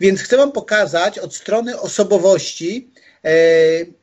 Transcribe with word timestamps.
Więc 0.00 0.20
chcę 0.20 0.36
Wam 0.36 0.52
pokazać 0.52 1.18
od 1.18 1.34
strony 1.34 1.80
osobowości 1.80 2.88
e, 3.24 3.30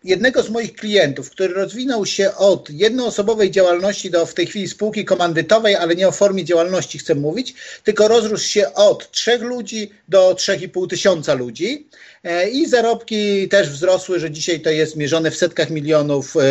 jednego 0.03 0.43
z 0.43 0.49
moich 0.49 0.73
klientów, 0.73 1.29
który 1.29 1.53
rozwinął 1.53 2.05
się 2.05 2.35
od 2.35 2.69
jednoosobowej 2.69 3.51
działalności 3.51 4.11
do 4.11 4.25
w 4.25 4.33
tej 4.33 4.47
chwili 4.47 4.67
spółki 4.67 5.05
komandytowej, 5.05 5.75
ale 5.75 5.95
nie 5.95 6.07
o 6.07 6.11
formie 6.11 6.45
działalności 6.45 6.99
chcę 6.99 7.15
mówić, 7.15 7.53
tylko 7.83 8.07
rozrósł 8.07 8.47
się 8.47 8.73
od 8.73 9.11
trzech 9.11 9.41
ludzi 9.41 9.91
do 10.07 10.33
3,5 10.33 10.89
tysiąca 10.89 11.33
ludzi 11.33 11.87
e, 12.23 12.49
i 12.49 12.67
zarobki 12.67 13.49
też 13.49 13.69
wzrosły, 13.69 14.19
że 14.19 14.31
dzisiaj 14.31 14.59
to 14.59 14.69
jest 14.69 14.95
mierzone 14.95 15.31
w 15.31 15.37
setkach 15.37 15.69
milionów 15.69 16.37
e, 16.37 16.41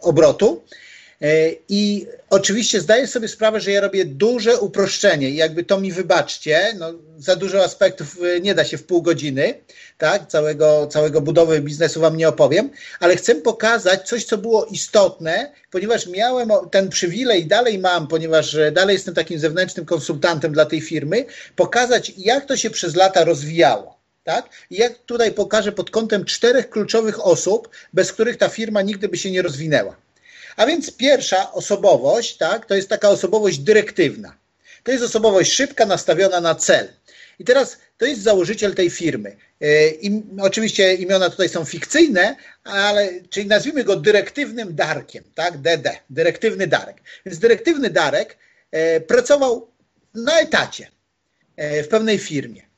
obrotu. 0.00 0.62
E, 1.22 1.50
I 1.68 2.06
oczywiście 2.30 2.80
zdaję 2.80 3.06
sobie 3.06 3.28
sprawę, 3.28 3.60
że 3.60 3.70
ja 3.70 3.80
robię 3.80 4.04
duże 4.04 4.60
uproszczenie 4.60 5.30
i 5.30 5.36
jakby 5.36 5.64
to 5.64 5.80
mi 5.80 5.92
wybaczcie, 5.92 6.74
no, 6.78 6.92
za 7.18 7.36
dużo 7.36 7.64
aspektów 7.64 8.18
e, 8.22 8.40
nie 8.40 8.54
da 8.54 8.64
się 8.64 8.78
w 8.78 8.84
pół 8.84 9.02
godziny, 9.02 9.54
tak, 9.98 10.26
całego, 10.26 10.86
całego 10.86 11.20
budowy 11.20 11.60
biznesu 11.60 12.00
wam 12.00 12.16
nie 12.16 12.28
opowiem, 12.28 12.70
ale 13.00 13.16
chcę 13.16 13.34
pokazać 13.34 14.08
coś, 14.08 14.24
co 14.24 14.38
było 14.38 14.64
istotne, 14.64 15.52
ponieważ 15.70 16.06
miałem 16.06 16.48
ten 16.70 16.88
przywilej, 16.88 17.46
dalej 17.46 17.78
mam, 17.78 18.08
ponieważ 18.08 18.54
e, 18.54 18.72
dalej 18.72 18.94
jestem 18.94 19.14
takim 19.14 19.38
zewnętrznym 19.38 19.86
konsultantem 19.86 20.52
dla 20.52 20.66
tej 20.66 20.80
firmy, 20.80 21.24
pokazać 21.56 22.12
jak 22.16 22.46
to 22.46 22.56
się 22.56 22.70
przez 22.70 22.96
lata 22.96 23.24
rozwijało. 23.24 24.00
Tak? 24.24 24.48
I 24.70 24.76
jak 24.76 24.98
tutaj 24.98 25.32
pokażę 25.32 25.72
pod 25.72 25.90
kątem 25.90 26.24
czterech 26.24 26.70
kluczowych 26.70 27.26
osób, 27.26 27.68
bez 27.92 28.12
których 28.12 28.36
ta 28.36 28.48
firma 28.48 28.82
nigdy 28.82 29.08
by 29.08 29.18
się 29.18 29.30
nie 29.30 29.42
rozwinęła. 29.42 29.96
A 30.60 30.66
więc 30.66 30.96
pierwsza 30.96 31.52
osobowość, 31.52 32.36
tak, 32.36 32.66
to 32.66 32.74
jest 32.74 32.88
taka 32.88 33.08
osobowość 33.08 33.58
dyrektywna. 33.58 34.38
To 34.82 34.92
jest 34.92 35.04
osobowość 35.04 35.52
szybka, 35.52 35.86
nastawiona 35.86 36.40
na 36.40 36.54
cel. 36.54 36.88
I 37.38 37.44
teraz 37.44 37.78
to 37.98 38.06
jest 38.06 38.22
założyciel 38.22 38.74
tej 38.74 38.90
firmy. 38.90 39.36
E, 39.60 39.88
I, 39.88 40.22
oczywiście 40.40 40.94
imiona 40.94 41.30
tutaj 41.30 41.48
są 41.48 41.64
fikcyjne, 41.64 42.36
ale 42.64 43.10
czyli 43.30 43.46
nazwijmy 43.46 43.84
go 43.84 43.96
dyrektywnym 43.96 44.74
Darkiem, 44.74 45.24
tak? 45.34 45.58
DD, 45.58 45.98
dyrektywny 46.10 46.66
Darek. 46.66 46.96
Więc 47.26 47.38
dyrektywny 47.38 47.90
Darek 47.90 48.36
e, 48.70 49.00
pracował 49.00 49.70
na 50.14 50.40
etacie 50.40 50.90
e, 51.56 51.82
w 51.82 51.88
pewnej 51.88 52.18
firmie. 52.18 52.69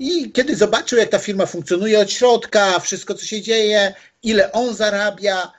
I 0.00 0.32
kiedy 0.32 0.56
zobaczył, 0.56 0.98
jak 0.98 1.08
ta 1.08 1.18
firma 1.18 1.46
funkcjonuje 1.46 2.00
od 2.00 2.12
środka, 2.12 2.78
wszystko, 2.78 3.14
co 3.14 3.26
się 3.26 3.42
dzieje, 3.42 3.94
ile 4.22 4.52
on 4.52 4.74
zarabia, 4.74 5.52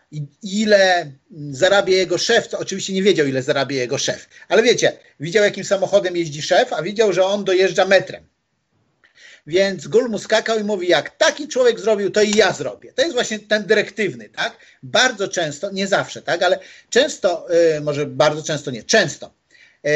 ile 0.44 1.12
zarabia 1.52 1.96
jego 1.96 2.18
szef, 2.18 2.48
to 2.48 2.60
oczywiście 2.60 2.94
nie 2.94 3.04
wiedział, 3.04 3.28
ile 3.28 3.44
zarabia 3.44 3.78
jego 3.78 3.98
szef. 3.98 4.30
Ale 4.50 4.64
wiecie, 4.64 4.98
widział, 5.20 5.44
jakim 5.44 5.64
samochodem 5.64 6.18
jeździ 6.18 6.42
szef, 6.42 6.74
a 6.74 6.82
widział, 6.82 7.14
że 7.14 7.26
on 7.26 7.44
dojeżdża 7.44 7.86
metrem. 7.86 8.28
Więc 9.48 9.88
Gul 9.88 10.10
mu 10.10 10.20
skakał 10.20 10.60
i 10.60 10.64
mówi, 10.64 10.88
jak 10.88 11.18
taki 11.18 11.48
człowiek 11.48 11.80
zrobił, 11.80 12.12
to 12.12 12.22
i 12.22 12.32
ja 12.32 12.54
zrobię. 12.54 12.94
To 12.94 13.02
jest 13.02 13.14
właśnie 13.14 13.40
ten 13.40 13.66
dyrektywny, 13.66 14.30
tak? 14.30 14.58
Bardzo 14.84 15.28
często, 15.28 15.72
nie 15.72 15.88
zawsze, 15.88 16.22
tak? 16.22 16.44
Ale 16.44 16.60
często, 16.90 17.48
yy, 17.74 17.82
może 17.82 18.06
bardzo 18.06 18.44
często 18.44 18.72
nie, 18.72 18.84
często 18.84 19.41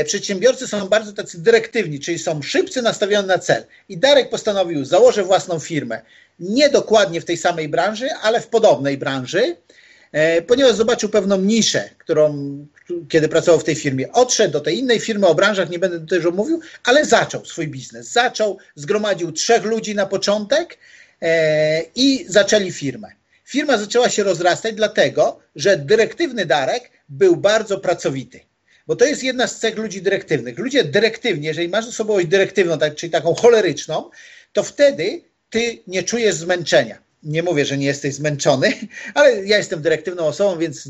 przedsiębiorcy 0.05 0.67
są 0.67 0.88
bardzo 0.88 1.14
tacy 1.14 1.41
dyrektywni, 1.41 2.00
czyli 2.00 2.19
są 2.19 2.41
szybcy, 2.41 2.81
nastawioni 2.81 3.28
na 3.28 3.39
cel. 3.39 3.64
I 3.89 3.97
Darek 3.97 4.30
postanowił, 4.30 4.86
założę 4.86 5.23
własną 5.23 5.59
firmę. 5.59 6.02
Nie 6.39 6.69
dokładnie 6.69 7.22
w 7.22 7.25
tej 7.25 7.38
samej 7.38 7.69
branży, 7.69 8.09
ale 8.22 8.41
w 8.41 8.47
podobnej 8.47 8.97
branży, 8.97 9.56
e, 10.11 10.41
ponieważ 10.41 10.75
zobaczył 10.75 11.09
pewną 11.09 11.38
niszę, 11.38 11.89
którą, 11.97 12.58
kiedy 13.09 13.30
pracował 13.30 13.59
w 13.59 13.63
tej 13.63 13.75
firmie, 13.75 14.11
odszedł 14.11 14.53
do 14.53 14.61
tej 14.61 14.80
innej 14.80 15.00
firmy 15.00 15.28
o 15.28 15.36
branżach, 15.36 15.69
nie 15.69 15.80
będę 15.80 16.00
dużo 16.00 16.31
mówił, 16.31 16.59
ale 16.83 17.06
zaczął 17.06 17.45
swój 17.45 17.67
biznes. 17.67 18.11
Zaczął, 18.11 18.58
zgromadził 18.75 19.31
trzech 19.31 19.63
ludzi 19.63 19.95
na 19.95 20.06
początek 20.06 20.78
e, 21.22 21.81
i 21.95 22.25
zaczęli 22.30 22.72
firmę. 22.72 23.08
Firma 23.45 23.78
zaczęła 23.78 24.09
się 24.09 24.23
rozrastać, 24.23 24.75
dlatego 24.75 25.39
że 25.56 25.78
dyrektywny 25.78 26.45
Darek 26.45 26.91
był 27.09 27.36
bardzo 27.36 27.79
pracowity. 27.79 28.40
Bo 28.88 28.96
to 28.96 29.06
jest 29.06 29.23
jedna 29.23 29.47
z 29.47 29.59
cech 29.59 29.78
ludzi 29.78 30.01
dyrektywnych. 30.01 30.57
Ludzie 30.59 30.84
dyrektywnie, 30.84 31.47
jeżeli 31.47 31.69
masz 31.69 31.88
osobowość 31.88 32.28
dyrektywną, 32.28 32.78
tak, 32.78 32.96
czyli 32.96 33.12
taką 33.12 33.34
choleryczną, 33.34 34.09
to 34.53 34.63
wtedy 34.63 35.22
ty 35.50 35.79
nie 35.88 36.03
czujesz 36.03 36.35
zmęczenia. 36.35 37.06
Nie 37.24 37.44
mówię, 37.44 37.66
że 37.66 37.78
nie 37.78 37.85
jesteś 37.85 38.16
zmęczony, 38.16 38.74
ale 39.13 39.45
ja 39.45 39.57
jestem 39.57 39.81
dyrektywną 39.81 40.28
osobą, 40.28 40.59
więc 40.59 40.90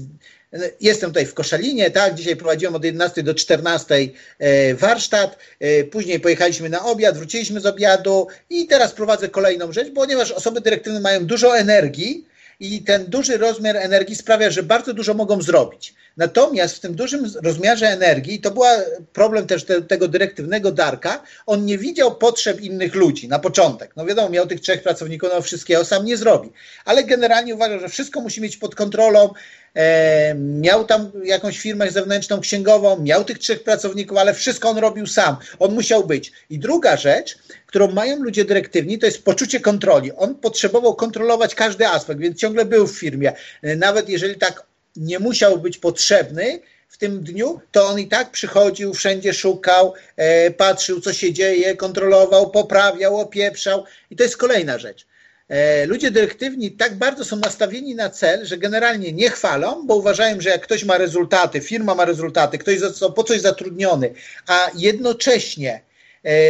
jestem 0.81 1.09
tutaj 1.09 1.25
w 1.25 1.33
Koszalinie, 1.33 1.91
tak? 1.91 2.15
Dzisiaj 2.15 2.35
prowadziłem 2.35 2.75
od 2.75 2.83
11 2.83 3.23
do 3.23 3.33
14 3.33 3.95
e, 4.39 4.75
warsztat, 4.75 5.37
e, 5.59 5.83
później 5.83 6.19
pojechaliśmy 6.19 6.69
na 6.69 6.85
obiad, 6.85 7.17
wróciliśmy 7.17 7.59
z 7.59 7.65
obiadu 7.65 8.27
i 8.49 8.67
teraz 8.67 8.91
prowadzę 8.91 9.29
kolejną 9.29 9.71
rzecz, 9.71 9.93
ponieważ 9.95 10.31
osoby 10.31 10.61
dyrektywne 10.61 10.99
mają 10.99 11.25
dużo 11.25 11.57
energii 11.57 12.25
i 12.59 12.83
ten 12.83 13.05
duży 13.05 13.37
rozmiar 13.37 13.77
energii 13.77 14.15
sprawia, 14.15 14.49
że 14.49 14.63
bardzo 14.63 14.93
dużo 14.93 15.13
mogą 15.13 15.41
zrobić. 15.41 15.93
Natomiast 16.17 16.75
w 16.75 16.79
tym 16.79 16.95
dużym 16.95 17.31
rozmiarze 17.43 17.87
energii, 17.87 18.41
to 18.41 18.51
był 18.51 18.63
problem 19.13 19.47
też 19.47 19.63
te, 19.63 19.81
tego 19.81 20.07
dyrektywnego 20.07 20.71
Darka, 20.71 21.23
on 21.45 21.65
nie 21.65 21.77
widział 21.77 22.15
potrzeb 22.15 22.61
innych 22.61 22.95
ludzi 22.95 23.27
na 23.27 23.39
początek. 23.39 23.91
No 23.95 24.05
wiadomo, 24.05 24.29
miał 24.29 24.47
tych 24.47 24.61
trzech 24.61 24.83
pracowników, 24.83 25.29
no 25.33 25.41
wszystkiego 25.41 25.85
sam 25.85 26.05
nie 26.05 26.17
zrobi. 26.17 26.51
Ale 26.85 27.03
generalnie 27.03 27.55
uważał, 27.55 27.79
że 27.79 27.89
wszystko 27.89 28.21
musi 28.21 28.41
mieć 28.41 28.57
pod 28.57 28.75
kontrolą, 28.75 29.29
e, 29.73 30.35
miał 30.35 30.85
tam 30.85 31.11
jakąś 31.23 31.59
firmę 31.59 31.91
zewnętrzną, 31.91 32.39
księgową, 32.39 32.99
miał 32.99 33.23
tych 33.23 33.39
trzech 33.39 33.63
pracowników, 33.63 34.17
ale 34.17 34.33
wszystko 34.33 34.69
on 34.69 34.77
robił 34.77 35.07
sam. 35.07 35.37
On 35.59 35.73
musiał 35.73 36.07
być. 36.07 36.31
I 36.49 36.59
druga 36.59 36.97
rzecz, 36.97 37.37
którą 37.65 37.91
mają 37.91 38.23
ludzie 38.23 38.45
dyrektywni, 38.45 38.99
to 38.99 39.05
jest 39.05 39.23
poczucie 39.23 39.59
kontroli. 39.59 40.11
On 40.11 40.35
potrzebował 40.35 40.95
kontrolować 40.95 41.55
każdy 41.55 41.87
aspekt, 41.87 42.19
więc 42.19 42.39
ciągle 42.39 42.65
był 42.65 42.87
w 42.87 42.99
firmie. 42.99 43.33
E, 43.61 43.75
nawet 43.75 44.09
jeżeli 44.09 44.35
tak 44.35 44.63
nie 44.95 45.19
musiał 45.19 45.59
być 45.59 45.77
potrzebny 45.77 46.59
w 46.89 46.97
tym 46.97 47.23
dniu, 47.23 47.61
to 47.71 47.87
on 47.87 47.99
i 47.99 48.07
tak 48.07 48.31
przychodził, 48.31 48.93
wszędzie 48.93 49.33
szukał, 49.33 49.93
e, 50.15 50.51
patrzył, 50.51 51.01
co 51.01 51.13
się 51.13 51.33
dzieje, 51.33 51.75
kontrolował, 51.75 52.51
poprawiał, 52.51 53.19
opieprzał. 53.19 53.83
I 54.11 54.15
to 54.15 54.23
jest 54.23 54.37
kolejna 54.37 54.79
rzecz. 54.79 55.05
E, 55.49 55.85
ludzie 55.85 56.11
dyrektywni 56.11 56.71
tak 56.71 56.95
bardzo 56.95 57.25
są 57.25 57.35
nastawieni 57.35 57.95
na 57.95 58.09
cel, 58.09 58.45
że 58.45 58.57
generalnie 58.57 59.11
nie 59.13 59.29
chwalą, 59.29 59.87
bo 59.87 59.95
uważają, 59.95 60.41
że 60.41 60.49
jak 60.49 60.61
ktoś 60.61 60.83
ma 60.83 60.97
rezultaty, 60.97 61.61
firma 61.61 61.95
ma 61.95 62.05
rezultaty, 62.05 62.57
ktoś 62.57 62.79
został 62.79 63.13
po 63.13 63.23
coś 63.23 63.41
zatrudniony, 63.41 64.13
a 64.47 64.71
jednocześnie 64.75 65.81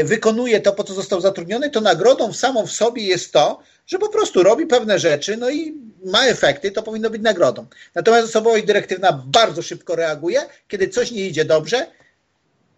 wykonuje 0.03 0.61
to, 0.61 0.73
po 0.73 0.83
co 0.83 0.93
został 0.93 1.21
zatrudniony, 1.21 1.69
to 1.69 1.81
nagrodą 1.81 2.33
samą 2.33 2.67
w 2.67 2.71
sobie 2.71 3.03
jest 3.03 3.31
to, 3.31 3.59
że 3.87 3.99
po 3.99 4.09
prostu 4.09 4.43
robi 4.43 4.65
pewne 4.65 4.99
rzeczy, 4.99 5.37
no 5.37 5.49
i 5.49 5.73
ma 6.05 6.25
efekty, 6.25 6.71
to 6.71 6.83
powinno 6.83 7.09
być 7.09 7.21
nagrodą. 7.21 7.65
Natomiast 7.95 8.27
osobowość 8.27 8.65
dyrektywna 8.65 9.23
bardzo 9.25 9.61
szybko 9.61 9.95
reaguje, 9.95 10.41
kiedy 10.67 10.87
coś 10.87 11.11
nie 11.11 11.27
idzie 11.27 11.45
dobrze, 11.45 11.87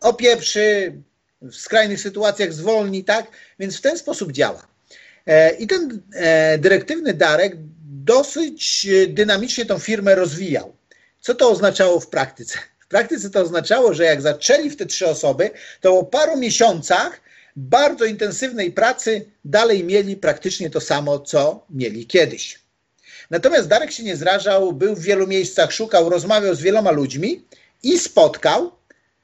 opieprzy, 0.01 0.93
w 1.41 1.55
skrajnych 1.55 2.01
sytuacjach 2.01 2.53
zwolni, 2.53 3.03
tak? 3.03 3.27
Więc 3.59 3.77
w 3.77 3.81
ten 3.81 3.97
sposób 3.97 4.31
działa. 4.31 4.67
E, 5.27 5.51
I 5.51 5.67
ten 5.67 6.01
e, 6.13 6.57
dyrektywny 6.57 7.13
Darek 7.13 7.53
dosyć 8.03 8.87
dynamicznie 9.07 9.65
tą 9.65 9.79
firmę 9.79 10.15
rozwijał. 10.15 10.75
Co 11.21 11.35
to 11.35 11.49
oznaczało 11.49 11.99
w 11.99 12.07
praktyce? 12.07 12.59
W 12.87 12.89
praktyce 12.89 13.29
to 13.29 13.41
oznaczało, 13.41 13.93
że 13.93 14.03
jak 14.03 14.21
zaczęli 14.21 14.69
w 14.69 14.77
te 14.77 14.85
trzy 14.85 15.07
osoby, 15.07 15.51
to 15.81 15.93
po 15.93 16.03
paru 16.03 16.37
miesiącach 16.37 17.21
bardzo 17.55 18.05
intensywnej 18.05 18.71
pracy 18.71 19.25
dalej 19.45 19.83
mieli 19.83 20.15
praktycznie 20.15 20.69
to 20.69 20.81
samo, 20.81 21.19
co 21.19 21.65
mieli 21.69 22.07
kiedyś. 22.07 22.59
Natomiast 23.29 23.67
Darek 23.67 23.91
się 23.91 24.03
nie 24.03 24.15
zrażał, 24.15 24.73
był 24.73 24.95
w 24.95 25.01
wielu 25.01 25.27
miejscach, 25.27 25.71
szukał, 25.71 26.09
rozmawiał 26.09 26.55
z 26.55 26.61
wieloma 26.61 26.91
ludźmi 26.91 27.45
i 27.83 27.99
spotkał 27.99 28.71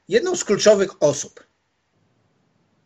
jedną 0.09 0.35
z 0.35 0.43
kluczowych 0.43 1.03
osób. 1.03 1.43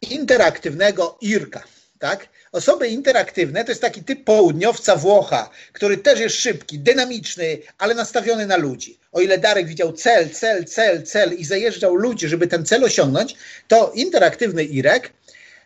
Interaktywnego 0.01 1.17
Irka. 1.21 1.63
Tak? 1.99 2.29
Osoby 2.51 2.87
interaktywne 2.87 3.63
to 3.63 3.71
jest 3.71 3.81
taki 3.81 4.03
typ 4.03 4.23
południowca 4.23 4.95
Włocha, 4.95 5.49
który 5.73 5.97
też 5.97 6.19
jest 6.19 6.35
szybki, 6.35 6.79
dynamiczny, 6.79 7.57
ale 7.77 7.95
nastawiony 7.95 8.47
na 8.47 8.57
ludzi. 8.57 8.99
O 9.11 9.21
ile 9.21 9.37
Darek 9.37 9.67
widział 9.67 9.93
cel, 9.93 10.29
cel, 10.29 10.65
cel, 10.65 11.03
cel 11.03 11.33
i 11.33 11.45
zajeżdżał 11.45 11.95
ludzi, 11.95 12.27
żeby 12.27 12.47
ten 12.47 12.65
cel 12.65 12.83
osiągnąć, 12.83 13.35
to 13.67 13.91
interaktywny 13.95 14.63
Irek 14.63 15.13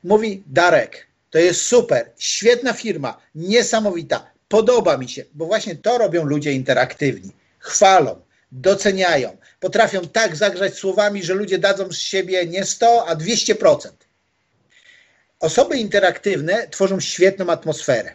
mówi: 0.04 0.44
Darek, 0.48 1.08
to 1.30 1.40
jest 1.40 1.62
super, 1.62 2.12
świetna 2.18 2.74
firma, 2.74 3.18
niesamowita, 3.36 4.32
podoba 4.48 4.98
mi 4.98 5.10
się, 5.10 5.26
bo 5.34 5.46
właśnie 5.46 5.76
to 5.76 5.98
robią 5.98 6.26
ludzie 6.26 6.52
interaktywni. 6.52 7.32
Chwalą, 7.60 8.22
doceniają, 8.52 9.38
potrafią 9.60 10.02
tak 10.08 10.36
zagrzać 10.36 10.74
słowami, 10.74 11.24
że 11.24 11.34
ludzie 11.34 11.58
dadzą 11.58 11.92
z 11.92 11.98
siebie 11.98 12.46
nie 12.46 12.66
100, 12.66 13.08
a 13.08 13.16
200%. 13.16 13.90
Osoby 15.42 15.78
interaktywne 15.78 16.68
tworzą 16.68 17.00
świetną 17.00 17.50
atmosferę. 17.50 18.12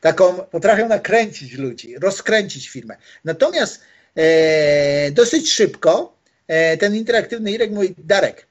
Taką 0.00 0.34
potrafią 0.34 0.88
nakręcić 0.88 1.52
ludzi, 1.52 1.98
rozkręcić 1.98 2.68
firmę. 2.68 2.96
Natomiast 3.24 3.80
e, 4.16 5.10
dosyć 5.10 5.52
szybko 5.52 6.16
e, 6.48 6.76
ten 6.76 6.96
interaktywny 6.96 7.50
Irek 7.50 7.70
mówi, 7.70 7.94
Darek, 7.98 8.46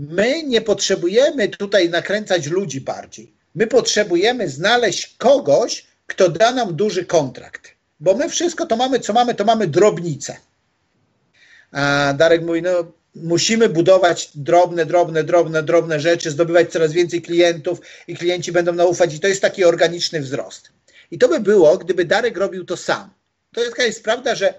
my 0.00 0.42
nie 0.42 0.60
potrzebujemy 0.60 1.48
tutaj 1.48 1.90
nakręcać 1.90 2.46
ludzi 2.46 2.80
bardziej 2.80 3.40
My 3.54 3.66
potrzebujemy 3.66 4.48
znaleźć 4.48 5.16
kogoś, 5.18 5.86
kto 6.06 6.28
da 6.28 6.52
nam 6.52 6.76
duży 6.76 7.04
kontrakt. 7.04 7.74
Bo 8.00 8.14
my 8.14 8.28
wszystko 8.28 8.66
to 8.66 8.76
mamy, 8.76 9.00
co 9.00 9.12
mamy, 9.12 9.34
to 9.34 9.44
mamy 9.44 9.66
drobnice. 9.66 10.36
A 11.72 12.14
Darek 12.16 12.42
mówi, 12.42 12.62
no 12.62 12.92
musimy 13.14 13.68
budować 13.68 14.30
drobne, 14.34 14.86
drobne, 14.86 15.24
drobne, 15.24 15.62
drobne 15.62 16.00
rzeczy, 16.00 16.30
zdobywać 16.30 16.72
coraz 16.72 16.92
więcej 16.92 17.22
klientów 17.22 17.80
i 18.08 18.16
klienci 18.16 18.52
będą 18.52 18.72
naufać 18.72 19.14
i 19.14 19.20
to 19.20 19.28
jest 19.28 19.42
taki 19.42 19.64
organiczny 19.64 20.20
wzrost. 20.20 20.72
I 21.10 21.18
to 21.18 21.28
by 21.28 21.40
było, 21.40 21.78
gdyby 21.78 22.04
Darek 22.04 22.36
robił 22.36 22.64
to 22.64 22.76
sam. 22.76 23.10
To 23.54 23.64
jest, 23.64 23.78
jest 23.78 24.04
prawda, 24.04 24.34
że 24.34 24.54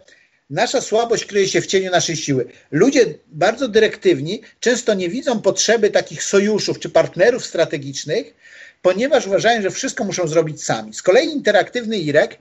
nasza 0.49 0.81
słabość 0.81 1.25
kryje 1.25 1.47
się 1.47 1.61
w 1.61 1.67
cieniu 1.67 1.91
naszej 1.91 2.15
siły. 2.15 2.45
Ludzie 2.71 3.05
bardzo 3.27 3.67
dyrektywni 3.67 4.41
często 4.59 4.93
nie 4.93 5.09
widzą 5.09 5.41
potrzeby 5.41 5.89
takich 5.89 6.23
sojuszów 6.23 6.79
czy 6.79 6.89
partnerów 6.89 7.45
strategicznych, 7.45 8.33
ponieważ 8.81 9.27
uważają, 9.27 9.61
że 9.61 9.71
wszystko 9.71 10.03
muszą 10.03 10.27
zrobić 10.27 10.63
sami. 10.63 10.93
Z 10.93 11.01
kolei 11.01 11.27
interaktywny 11.27 11.97
Irek 11.97 12.37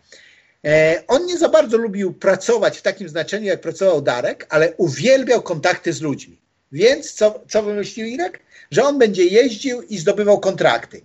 on 1.09 1.27
nie 1.27 1.39
za 1.39 1.49
bardzo 1.49 1.77
lubił 1.77 2.13
pracować 2.15 2.79
w 2.79 2.83
takim 2.83 3.09
znaczeniu, 3.09 3.47
jak 3.47 3.61
pracował 3.61 4.03
Darek, 4.03 4.47
ale 4.49 4.75
uwielbiał 4.77 5.43
kontakty 5.43 5.93
z 5.93 6.01
ludźmi. 6.01 6.41
Więc 6.73 7.13
co, 7.13 7.45
co 7.49 7.63
wymyślił 7.63 8.07
Irek? 8.07 8.41
Że 8.71 8.85
on 8.85 8.99
będzie 8.99 9.25
jeździł 9.25 9.83
i 9.83 9.99
zdobywał 9.99 10.41
kontrakty. 10.41 11.03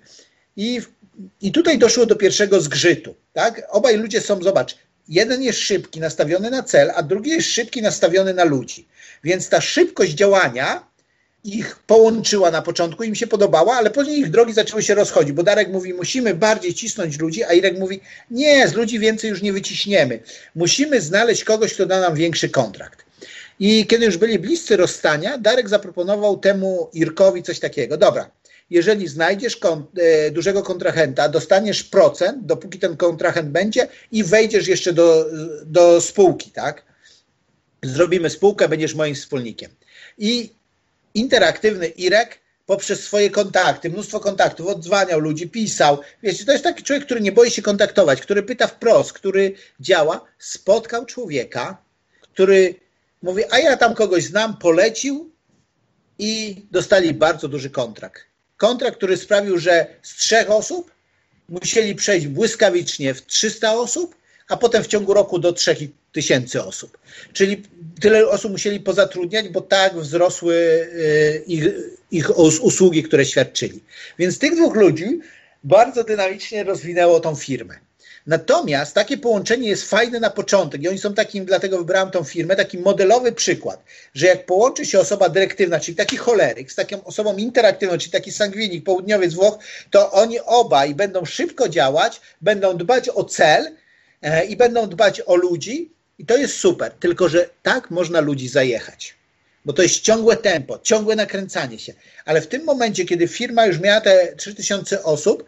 I, 0.56 0.82
I 1.42 1.52
tutaj 1.52 1.78
doszło 1.78 2.06
do 2.06 2.16
pierwszego 2.16 2.62
zgrzytu. 2.62 3.16
Tak? 3.34 3.62
Obaj 3.70 3.98
ludzie 3.98 4.22
są, 4.22 4.44
zobacz, 4.44 4.78
jeden 5.08 5.44
jest 5.44 5.60
szybki, 5.60 6.00
nastawiony 6.00 6.50
na 6.50 6.64
cel, 6.64 6.92
a 6.96 7.04
drugi 7.04 7.30
jest 7.30 7.48
szybki, 7.48 7.82
nastawiony 7.82 8.34
na 8.34 8.44
ludzi. 8.44 8.88
Więc 9.24 9.50
ta 9.50 9.62
szybkość 9.62 10.12
działania 10.14 10.88
ich 11.46 11.76
połączyła 11.88 12.52
na 12.52 12.62
początku, 12.62 13.04
im 13.04 13.16
się 13.16 13.28
podobała, 13.28 13.76
ale 13.76 13.90
później 13.90 14.20
ich 14.20 14.30
drogi 14.30 14.54
zaczęły 14.54 14.84
się 14.84 14.96
rozchodzić, 14.96 15.32
bo 15.32 15.44
Darek 15.44 15.70
mówi, 15.70 15.94
musimy 15.94 16.34
bardziej 16.34 16.74
cisnąć 16.74 17.20
ludzi, 17.20 17.44
a 17.44 17.54
Irek 17.54 17.80
mówi, 17.80 18.02
nie, 18.32 18.68
z 18.68 18.74
ludzi 18.74 19.00
więcej 19.00 19.30
już 19.30 19.42
nie 19.42 19.54
wyciśniemy. 19.54 20.20
Musimy 20.56 21.02
znaleźć 21.02 21.44
kogoś, 21.44 21.74
kto 21.74 21.86
da 21.86 22.02
nam 22.02 22.16
większy 22.16 22.50
kontrakt. 22.50 23.06
I 23.60 23.88
kiedy 23.88 24.06
już 24.06 24.18
byli 24.18 24.40
bliscy 24.40 24.78
rozstania, 24.78 25.38
Darek 25.38 25.70
zaproponował 25.70 26.38
temu 26.38 26.90
Irkowi 26.94 27.44
coś 27.44 27.60
takiego. 27.60 27.98
Dobra, 27.98 28.32
jeżeli 28.70 29.08
znajdziesz 29.08 29.58
kon, 29.58 29.86
e, 29.98 30.32
dużego 30.32 30.64
kontrahenta, 30.64 31.30
dostaniesz 31.30 31.84
procent, 31.84 32.46
dopóki 32.46 32.80
ten 32.80 32.98
kontrahent 32.98 33.50
będzie 33.50 33.88
i 34.12 34.24
wejdziesz 34.24 34.68
jeszcze 34.68 34.94
do, 34.94 35.26
do 35.66 36.02
spółki, 36.02 36.52
tak? 36.52 36.86
Zrobimy 37.84 38.30
spółkę, 38.30 38.70
będziesz 38.70 38.96
moim 38.96 39.16
wspólnikiem. 39.16 39.72
I 40.18 40.50
interaktywny 41.16 41.88
Irek 41.88 42.40
poprzez 42.66 43.04
swoje 43.04 43.30
kontakty, 43.30 43.90
mnóstwo 43.90 44.20
kontaktów, 44.20 44.68
odzwaniał 44.68 45.20
ludzi, 45.20 45.50
pisał. 45.50 46.00
Wiecie, 46.24 46.46
to 46.46 46.52
jest 46.52 46.64
taki 46.64 46.84
człowiek, 46.84 47.06
który 47.06 47.22
nie 47.22 47.32
boi 47.32 47.52
się 47.52 47.62
kontaktować, 47.62 48.22
który 48.22 48.44
pyta 48.44 48.68
wprost, 48.68 49.14
który 49.14 49.54
działa. 49.80 50.26
Spotkał 50.40 51.06
człowieka, 51.06 51.78
który 52.22 52.76
mówi, 53.22 53.44
a 53.52 53.60
ja 53.60 53.78
tam 53.78 53.96
kogoś 53.96 54.24
znam, 54.24 54.58
polecił 54.58 55.32
i 56.20 56.62
dostali 56.72 57.14
bardzo 57.14 57.48
duży 57.48 57.70
kontrakt. 57.70 58.22
Kontrakt, 58.58 58.98
który 58.98 59.18
sprawił, 59.18 59.60
że 59.60 59.88
z 60.02 60.16
trzech 60.16 60.52
osób 60.52 60.92
musieli 61.50 61.96
przejść 61.96 62.28
błyskawicznie 62.28 63.14
w 63.14 63.26
300 63.26 63.74
osób, 63.74 64.16
a 64.50 64.58
potem 64.58 64.84
w 64.84 64.88
ciągu 64.88 65.14
roku 65.14 65.40
do 65.40 65.54
3000 66.16 66.66
osób. 66.66 66.98
Czyli 67.34 67.64
tyle 68.02 68.28
osób 68.30 68.52
musieli 68.52 68.80
pozatrudniać, 68.80 69.50
bo 69.50 69.62
tak 69.62 69.96
wzrosły 69.98 70.56
y, 70.56 71.44
ich, 71.48 71.66
ich 72.12 72.40
usługi, 72.40 73.04
które 73.04 73.26
świadczyli. 73.26 73.84
Więc 74.20 74.40
tych 74.40 74.56
dwóch 74.56 74.76
ludzi 74.76 75.20
bardzo 75.64 76.04
dynamicznie 76.04 76.64
rozwinęło 76.64 77.20
tą 77.20 77.36
firmę. 77.36 77.76
Natomiast 78.28 78.94
takie 78.94 79.18
połączenie 79.18 79.70
jest 79.70 79.90
fajne 79.90 80.20
na 80.20 80.30
początek 80.30 80.84
i 80.84 80.88
oni 80.88 80.98
są 80.98 81.14
takim, 81.14 81.46
dlatego 81.46 81.78
wybrałem 81.78 82.12
tą 82.12 82.24
firmę, 82.24 82.56
taki 82.56 82.78
modelowy 82.78 83.32
przykład, 83.32 83.84
że 84.14 84.28
jak 84.28 84.46
połączy 84.46 84.86
się 84.86 85.00
osoba 85.00 85.30
dyrektywna, 85.30 85.80
czyli 85.80 85.98
taki 85.98 86.18
choleryk 86.18 86.72
z 86.72 86.76
taką 86.76 87.04
osobą 87.04 87.38
interaktywną, 87.38 87.98
czyli 87.98 88.12
taki 88.12 88.32
sangwinik, 88.32 88.84
południowiec 88.84 89.34
Włoch, 89.34 89.58
to 89.92 90.12
oni 90.12 90.40
obaj 90.40 90.96
będą 90.96 91.26
szybko 91.26 91.70
działać, 91.70 92.22
będą 92.42 92.78
dbać 92.78 93.10
o 93.10 93.24
cel, 93.24 93.76
E, 94.26 94.46
i 94.46 94.56
będą 94.56 94.90
dbać 94.90 95.22
o 95.26 95.36
ludzi 95.36 95.92
i 96.20 96.26
to 96.26 96.38
jest 96.38 96.58
super, 96.58 96.92
tylko 96.92 97.30
że 97.30 97.50
tak 97.64 97.92
można 97.92 98.20
ludzi 98.20 98.50
zajechać. 98.50 99.16
Bo 99.66 99.74
to 99.74 99.82
jest 99.82 100.00
ciągłe 100.00 100.38
tempo, 100.38 100.80
ciągłe 100.80 101.16
nakręcanie 101.16 101.80
się. 101.80 101.94
Ale 102.26 102.42
w 102.42 102.48
tym 102.48 102.64
momencie, 102.64 103.06
kiedy 103.06 103.28
firma 103.28 103.66
już 103.66 103.80
miała 103.80 104.02
te 104.02 104.36
3000 104.36 105.04
osób, 105.04 105.44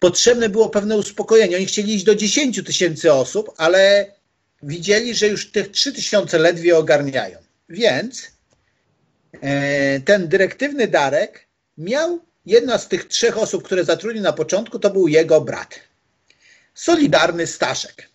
potrzebne 0.00 0.48
było 0.48 0.68
pewne 0.68 0.96
uspokojenie. 0.96 1.56
Oni 1.56 1.66
chcieli 1.66 1.94
iść 1.94 2.04
do 2.04 2.14
10 2.14 2.64
tysięcy 2.64 3.12
osób, 3.12 3.50
ale 3.56 4.12
widzieli, 4.62 5.14
że 5.14 5.28
już 5.28 5.50
tych 5.50 5.70
3000 5.70 6.38
ledwie 6.38 6.76
ogarniają. 6.76 7.38
Więc 7.68 8.30
e, 9.40 10.00
ten 10.00 10.28
dyrektywny 10.28 10.88
Darek 10.88 11.46
miał 11.78 12.20
jedna 12.46 12.78
z 12.78 12.88
tych 12.88 13.04
trzech 13.08 13.38
osób, 13.38 13.62
które 13.62 13.84
zatrudnił 13.84 14.22
na 14.22 14.32
początku, 14.32 14.78
to 14.78 14.90
był 14.90 15.08
jego 15.08 15.40
brat 15.40 15.80
solidarny 16.74 17.46
Staszek. 17.46 18.09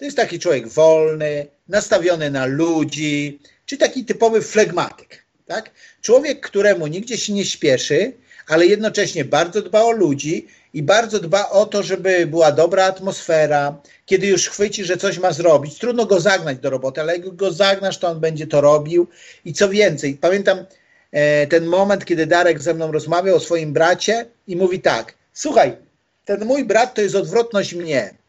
To 0.00 0.04
jest 0.04 0.16
taki 0.16 0.38
człowiek 0.38 0.68
wolny, 0.68 1.46
nastawiony 1.68 2.30
na 2.30 2.46
ludzi, 2.46 3.40
czy 3.66 3.76
taki 3.76 4.04
typowy 4.04 4.42
flegmatyk. 4.42 5.24
Tak? 5.46 5.70
Człowiek, 6.02 6.40
któremu 6.40 6.86
nigdzie 6.86 7.18
się 7.18 7.32
nie 7.32 7.44
śpieszy, 7.44 8.12
ale 8.48 8.66
jednocześnie 8.66 9.24
bardzo 9.24 9.62
dba 9.62 9.82
o 9.82 9.90
ludzi 9.90 10.46
i 10.74 10.82
bardzo 10.82 11.20
dba 11.20 11.50
o 11.50 11.66
to, 11.66 11.82
żeby 11.82 12.26
była 12.26 12.52
dobra 12.52 12.84
atmosfera. 12.84 13.80
Kiedy 14.06 14.26
już 14.26 14.48
chwyci, 14.48 14.84
że 14.84 14.96
coś 14.96 15.18
ma 15.18 15.32
zrobić, 15.32 15.78
trudno 15.78 16.06
go 16.06 16.20
zagnać 16.20 16.58
do 16.58 16.70
roboty, 16.70 17.00
ale 17.00 17.16
jak 17.16 17.36
go 17.36 17.52
zagnasz, 17.52 17.98
to 17.98 18.08
on 18.08 18.20
będzie 18.20 18.46
to 18.46 18.60
robił. 18.60 19.06
I 19.44 19.52
co 19.52 19.68
więcej, 19.68 20.14
pamiętam 20.14 20.64
e, 21.12 21.46
ten 21.46 21.66
moment, 21.66 22.04
kiedy 22.04 22.26
Darek 22.26 22.62
ze 22.62 22.74
mną 22.74 22.92
rozmawiał 22.92 23.36
o 23.36 23.40
swoim 23.40 23.72
bracie 23.72 24.26
i 24.46 24.56
mówi 24.56 24.80
tak: 24.80 25.14
Słuchaj, 25.32 25.76
ten 26.24 26.44
mój 26.44 26.64
brat 26.64 26.94
to 26.94 27.00
jest 27.00 27.14
odwrotność 27.14 27.74
mnie. 27.74 28.19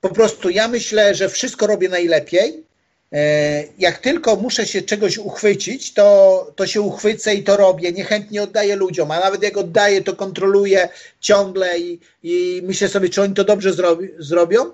Po 0.00 0.08
prostu 0.08 0.50
ja 0.50 0.68
myślę, 0.68 1.14
że 1.14 1.28
wszystko 1.28 1.66
robię 1.66 1.88
najlepiej. 1.88 2.64
E, 3.12 3.64
jak 3.78 3.98
tylko 3.98 4.36
muszę 4.36 4.66
się 4.66 4.82
czegoś 4.82 5.18
uchwycić, 5.18 5.94
to, 5.94 6.52
to 6.56 6.66
się 6.66 6.80
uchwycę 6.80 7.34
i 7.34 7.42
to 7.42 7.56
robię. 7.56 7.92
Niechętnie 7.92 8.42
oddaję 8.42 8.76
ludziom, 8.76 9.10
a 9.10 9.20
nawet 9.20 9.42
jak 9.42 9.56
oddaję, 9.56 10.02
to 10.02 10.16
kontroluję 10.16 10.88
ciągle 11.20 11.78
i, 11.78 12.00
i 12.22 12.62
myślę 12.64 12.88
sobie, 12.88 13.08
czy 13.08 13.22
oni 13.22 13.34
to 13.34 13.44
dobrze 13.44 13.72
zrobi, 13.72 14.08
zrobią. 14.18 14.72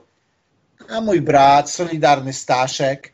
A 0.88 1.00
mój 1.00 1.20
brat, 1.20 1.70
solidarny 1.70 2.32
Staszek, 2.32 3.12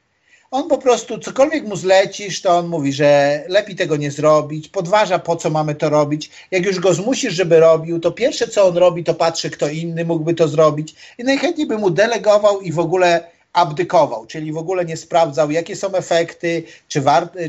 on 0.52 0.68
po 0.68 0.78
prostu, 0.78 1.18
cokolwiek 1.18 1.64
mu 1.64 1.76
zlecisz, 1.76 2.42
to 2.42 2.58
on 2.58 2.66
mówi, 2.66 2.92
że 2.92 3.42
lepiej 3.48 3.76
tego 3.76 3.96
nie 3.96 4.10
zrobić, 4.10 4.68
podważa 4.68 5.18
po 5.18 5.36
co 5.36 5.50
mamy 5.50 5.74
to 5.74 5.90
robić. 5.90 6.30
Jak 6.50 6.64
już 6.64 6.80
go 6.80 6.94
zmusisz, 6.94 7.34
żeby 7.34 7.60
robił, 7.60 8.00
to 8.00 8.12
pierwsze 8.12 8.48
co 8.48 8.66
on 8.66 8.76
robi, 8.76 9.04
to 9.04 9.14
patrzy, 9.14 9.50
kto 9.50 9.68
inny 9.68 10.04
mógłby 10.04 10.34
to 10.34 10.48
zrobić 10.48 10.94
i 11.18 11.24
najchętniej 11.24 11.66
by 11.66 11.78
mu 11.78 11.90
delegował 11.90 12.60
i 12.60 12.72
w 12.72 12.78
ogóle 12.78 13.30
abdykował, 13.52 14.26
czyli 14.26 14.52
w 14.52 14.56
ogóle 14.56 14.84
nie 14.84 14.96
sprawdzał, 14.96 15.50
jakie 15.50 15.76
są 15.76 15.94
efekty, 15.94 16.62
czy, 16.88 17.02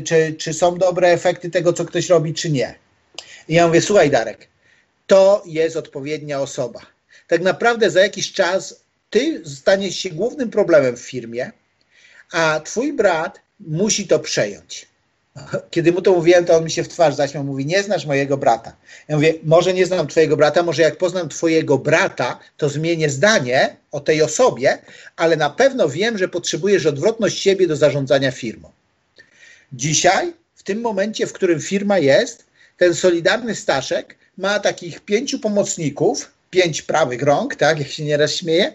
czy, 0.04 0.34
czy 0.38 0.54
są 0.54 0.78
dobre 0.78 1.08
efekty 1.08 1.50
tego, 1.50 1.72
co 1.72 1.84
ktoś 1.84 2.08
robi, 2.08 2.34
czy 2.34 2.50
nie. 2.50 2.74
I 3.48 3.54
ja 3.54 3.66
mówię, 3.66 3.82
słuchaj 3.82 4.10
Darek, 4.10 4.48
to 5.06 5.42
jest 5.46 5.76
odpowiednia 5.76 6.40
osoba. 6.40 6.80
Tak 7.28 7.42
naprawdę 7.42 7.90
za 7.90 8.00
jakiś 8.00 8.32
czas 8.32 8.84
ty 9.10 9.42
staniesz 9.44 9.96
się 9.96 10.10
głównym 10.10 10.50
problemem 10.50 10.96
w 10.96 11.00
firmie, 11.00 11.52
a 12.32 12.60
twój 12.60 12.92
brat 12.92 13.40
musi 13.60 14.06
to 14.06 14.18
przejąć. 14.18 14.86
Kiedy 15.70 15.92
mu 15.92 16.02
to 16.02 16.12
mówiłem, 16.12 16.44
to 16.44 16.56
on 16.56 16.64
mi 16.64 16.70
się 16.70 16.84
w 16.84 16.88
twarz 16.88 17.14
zaśmiał, 17.14 17.44
mówi, 17.44 17.66
nie 17.66 17.82
znasz 17.82 18.06
mojego 18.06 18.36
brata. 18.36 18.76
Ja 19.08 19.16
mówię, 19.16 19.34
może 19.44 19.74
nie 19.74 19.86
znam 19.86 20.06
twojego 20.06 20.36
brata, 20.36 20.62
może 20.62 20.82
jak 20.82 20.98
poznam 20.98 21.28
twojego 21.28 21.78
brata, 21.78 22.38
to 22.56 22.68
zmienię 22.68 23.10
zdanie 23.10 23.76
o 23.92 24.00
tej 24.00 24.22
osobie, 24.22 24.78
ale 25.16 25.36
na 25.36 25.50
pewno 25.50 25.88
wiem, 25.88 26.18
że 26.18 26.28
potrzebujesz 26.28 26.86
odwrotność 26.86 27.38
siebie 27.38 27.66
do 27.66 27.76
zarządzania 27.76 28.30
firmą. 28.30 28.70
Dzisiaj, 29.72 30.32
w 30.54 30.62
tym 30.62 30.80
momencie, 30.80 31.26
w 31.26 31.32
którym 31.32 31.60
firma 31.60 31.98
jest, 31.98 32.46
ten 32.76 32.94
solidarny 32.94 33.54
Staszek 33.54 34.16
ma 34.38 34.60
takich 34.60 35.00
pięciu 35.00 35.38
pomocników, 35.38 36.30
pięć 36.50 36.82
prawych 36.82 37.22
rąk, 37.22 37.56
tak, 37.56 37.78
jak 37.78 37.88
się 37.88 38.04
nieraz 38.04 38.34
śmieje, 38.34 38.72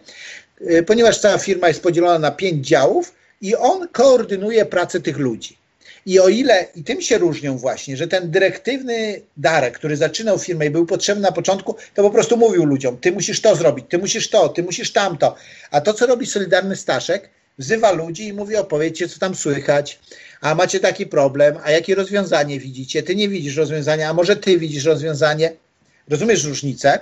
y, 0.61 0.83
ponieważ 0.83 1.19
cała 1.19 1.37
firma 1.37 1.67
jest 1.67 1.83
podzielona 1.83 2.19
na 2.19 2.31
pięć 2.31 2.67
działów, 2.67 3.18
i 3.41 3.55
on 3.55 3.87
koordynuje 3.87 4.65
pracę 4.65 4.99
tych 4.99 5.17
ludzi. 5.17 5.57
I 6.05 6.19
o 6.19 6.29
ile, 6.29 6.67
i 6.75 6.83
tym 6.83 7.01
się 7.01 7.17
różnią 7.17 7.57
właśnie, 7.57 7.97
że 7.97 8.07
ten 8.07 8.31
dyrektywny 8.31 9.21
Darek, 9.37 9.77
który 9.77 9.97
zaczynał 9.97 10.39
firmę 10.39 10.65
i 10.65 10.69
był 10.69 10.85
potrzebny 10.85 11.21
na 11.21 11.31
początku, 11.31 11.75
to 11.93 12.01
po 12.01 12.09
prostu 12.09 12.37
mówił 12.37 12.65
ludziom, 12.65 12.97
ty 12.97 13.11
musisz 13.11 13.41
to 13.41 13.55
zrobić, 13.55 13.85
ty 13.89 13.97
musisz 13.97 14.29
to, 14.29 14.49
ty 14.49 14.63
musisz 14.63 14.91
tamto. 14.91 15.35
A 15.71 15.81
to, 15.81 15.93
co 15.93 16.05
robi 16.05 16.25
Solidarny 16.25 16.75
Staszek, 16.75 17.29
wzywa 17.57 17.91
ludzi 17.91 18.27
i 18.27 18.33
mówi, 18.33 18.55
opowiedzcie, 18.55 19.07
co 19.07 19.19
tam 19.19 19.35
słychać, 19.35 19.99
a 20.41 20.55
macie 20.55 20.79
taki 20.79 21.05
problem, 21.05 21.57
a 21.63 21.71
jakie 21.71 21.95
rozwiązanie 21.95 22.59
widzicie, 22.59 23.03
ty 23.03 23.15
nie 23.15 23.29
widzisz 23.29 23.55
rozwiązania, 23.55 24.09
a 24.09 24.13
może 24.13 24.35
ty 24.35 24.57
widzisz 24.57 24.85
rozwiązanie. 24.85 25.53
Rozumiesz 26.09 26.43
różnicę? 26.43 26.99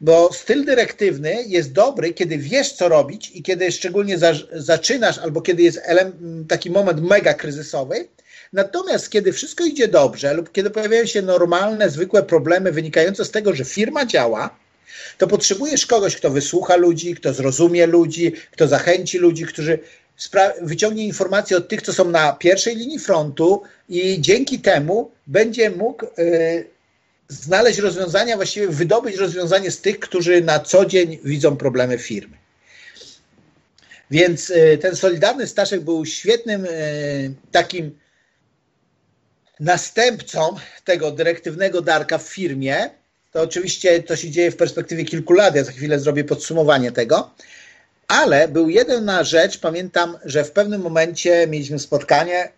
Bo 0.00 0.32
styl 0.32 0.64
dyrektywny 0.64 1.44
jest 1.46 1.72
dobry, 1.72 2.14
kiedy 2.14 2.38
wiesz, 2.38 2.72
co 2.72 2.88
robić 2.88 3.30
i 3.34 3.42
kiedy 3.42 3.72
szczególnie 3.72 4.18
za, 4.18 4.32
zaczynasz, 4.52 5.18
albo 5.18 5.40
kiedy 5.40 5.62
jest 5.62 5.80
taki 6.48 6.70
moment 6.70 7.02
mega 7.02 7.34
kryzysowy. 7.34 8.08
Natomiast 8.52 9.10
kiedy 9.10 9.32
wszystko 9.32 9.64
idzie 9.64 9.88
dobrze, 9.88 10.34
lub 10.34 10.52
kiedy 10.52 10.70
pojawiają 10.70 11.06
się 11.06 11.22
normalne, 11.22 11.90
zwykłe 11.90 12.22
problemy 12.22 12.72
wynikające 12.72 13.24
z 13.24 13.30
tego, 13.30 13.54
że 13.54 13.64
firma 13.64 14.06
działa, 14.06 14.58
to 15.18 15.26
potrzebujesz 15.26 15.86
kogoś, 15.86 16.16
kto 16.16 16.30
wysłucha 16.30 16.76
ludzi, 16.76 17.14
kto 17.14 17.32
zrozumie 17.32 17.86
ludzi, 17.86 18.32
kto 18.52 18.68
zachęci 18.68 19.18
ludzi, 19.18 19.46
którzy 19.46 19.78
wyciągnie 20.62 21.06
informacje 21.06 21.56
od 21.56 21.68
tych, 21.68 21.82
co 21.82 21.92
są 21.92 22.10
na 22.10 22.32
pierwszej 22.32 22.76
linii 22.76 22.98
frontu 22.98 23.62
i 23.88 24.20
dzięki 24.20 24.58
temu 24.58 25.10
będzie 25.26 25.70
mógł 25.70 26.06
y, 26.18 26.77
znaleźć 27.28 27.78
rozwiązania, 27.78 28.36
właściwie 28.36 28.68
wydobyć 28.68 29.16
rozwiązanie 29.16 29.70
z 29.70 29.80
tych, 29.80 30.00
którzy 30.00 30.42
na 30.42 30.60
co 30.60 30.86
dzień 30.86 31.18
widzą 31.24 31.56
problemy 31.56 31.98
firmy. 31.98 32.36
Więc 34.10 34.50
y, 34.50 34.78
ten 34.82 34.96
Solidarny 34.96 35.46
Staszek 35.46 35.80
był 35.80 36.06
świetnym 36.06 36.64
y, 36.64 37.34
takim 37.52 37.98
następcą 39.60 40.56
tego 40.84 41.10
dyrektywnego 41.10 41.82
Darka 41.82 42.18
w 42.18 42.22
firmie. 42.22 42.90
To 43.32 43.42
oczywiście 43.42 44.02
to 44.02 44.16
się 44.16 44.30
dzieje 44.30 44.50
w 44.50 44.56
perspektywie 44.56 45.04
kilku 45.04 45.32
lat, 45.32 45.54
ja 45.54 45.64
za 45.64 45.72
chwilę 45.72 46.00
zrobię 46.00 46.24
podsumowanie 46.24 46.92
tego. 46.92 47.30
Ale 48.08 48.48
był 48.48 48.68
jedna 48.68 49.24
rzecz, 49.24 49.58
pamiętam, 49.58 50.18
że 50.24 50.44
w 50.44 50.52
pewnym 50.52 50.80
momencie 50.80 51.46
mieliśmy 51.46 51.78
spotkanie 51.78 52.52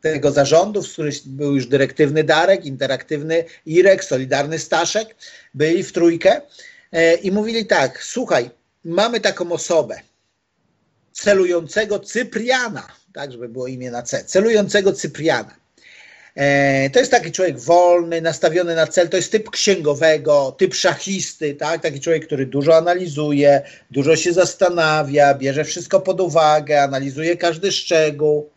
tego 0.00 0.32
zarządu, 0.32 0.82
z 0.82 0.92
których 0.92 1.14
był 1.26 1.54
już 1.54 1.66
dyrektywny 1.66 2.24
Darek, 2.24 2.64
interaktywny 2.64 3.44
Irek, 3.66 4.04
Solidarny 4.04 4.58
Staszek, 4.58 5.16
byli 5.54 5.84
w 5.84 5.92
trójkę 5.92 6.40
e, 6.92 7.14
i 7.14 7.32
mówili 7.32 7.66
tak, 7.66 8.02
słuchaj, 8.02 8.50
mamy 8.84 9.20
taką 9.20 9.52
osobę, 9.52 10.00
celującego 11.12 11.98
Cypriana, 11.98 12.88
tak, 13.14 13.32
żeby 13.32 13.48
było 13.48 13.66
imię 13.66 13.90
na 13.90 14.02
C, 14.02 14.24
celującego 14.24 14.92
Cypriana. 14.92 15.56
E, 16.36 16.90
to 16.90 16.98
jest 16.98 17.10
taki 17.10 17.32
człowiek 17.32 17.58
wolny, 17.58 18.20
nastawiony 18.20 18.74
na 18.74 18.86
cel, 18.86 19.08
to 19.08 19.16
jest 19.16 19.32
typ 19.32 19.50
księgowego, 19.50 20.54
typ 20.58 20.74
szachisty, 20.74 21.54
tak? 21.54 21.82
taki 21.82 22.00
człowiek, 22.00 22.26
który 22.26 22.46
dużo 22.46 22.76
analizuje, 22.76 23.62
dużo 23.90 24.16
się 24.16 24.32
zastanawia, 24.32 25.34
bierze 25.34 25.64
wszystko 25.64 26.00
pod 26.00 26.20
uwagę, 26.20 26.82
analizuje 26.82 27.36
każdy 27.36 27.72
szczegół. 27.72 28.50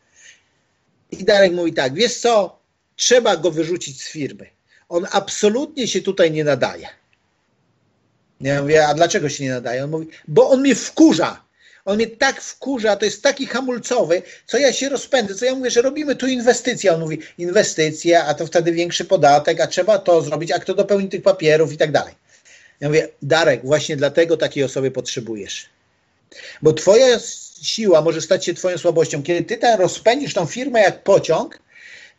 I 1.12 1.24
Darek 1.24 1.52
mówi 1.52 1.74
tak, 1.74 1.94
wiesz 1.94 2.16
co, 2.16 2.60
trzeba 2.96 3.38
go 3.38 3.52
wyrzucić 3.52 4.02
z 4.02 4.08
firmy. 4.08 4.46
On 4.90 5.08
absolutnie 5.12 5.88
się 5.88 6.02
tutaj 6.02 6.32
nie 6.32 6.44
nadaje. 6.44 6.88
Ja 8.42 8.62
mówię, 8.62 8.88
a 8.88 8.94
dlaczego 8.94 9.30
się 9.30 9.44
nie 9.44 9.50
nadaje? 9.50 9.84
On 9.84 9.90
mówi, 9.90 10.08
bo 10.28 10.50
on 10.50 10.62
mnie 10.62 10.76
wkurza. 10.76 11.44
On 11.86 11.96
mnie 11.96 12.08
tak 12.08 12.42
wkurza, 12.42 12.96
to 12.96 13.06
jest 13.06 13.24
taki 13.24 13.46
hamulcowy, 13.46 14.22
co 14.48 14.58
ja 14.58 14.74
się 14.74 14.90
rozpędzę, 14.90 15.36
co 15.36 15.46
ja 15.46 15.56
mówię, 15.56 15.72
że 15.72 15.82
robimy 15.82 16.16
tu 16.16 16.28
inwestycje. 16.28 16.94
On 16.94 17.00
mówi, 17.00 17.20
inwestycje, 17.38 18.24
a 18.24 18.34
to 18.34 18.46
wtedy 18.46 18.72
większy 18.72 19.06
podatek, 19.06 19.62
a 19.62 19.68
trzeba 19.68 20.00
to 20.00 20.22
zrobić, 20.22 20.52
a 20.52 20.60
kto 20.60 20.74
dopełni 20.74 21.10
tych 21.10 21.22
papierów 21.22 21.74
i 21.74 21.78
tak 21.78 21.92
dalej. 21.92 22.16
Ja 22.80 22.88
mówię, 22.88 23.10
Darek, 23.22 23.66
właśnie 23.66 23.98
dlatego 23.98 24.38
takiej 24.38 24.64
osoby 24.64 24.92
potrzebujesz. 24.92 25.70
Bo 26.62 26.74
twoja 26.74 27.20
siła 27.62 28.02
może 28.02 28.22
stać 28.22 28.46
się 28.46 28.54
twoją 28.54 28.78
słabością. 28.78 29.24
Kiedy 29.24 29.44
ty 29.44 29.58
tam 29.58 29.80
rozpędzisz 29.80 30.34
tą 30.34 30.46
firmę 30.46 30.82
jak 30.82 31.04
pociąg, 31.04 31.60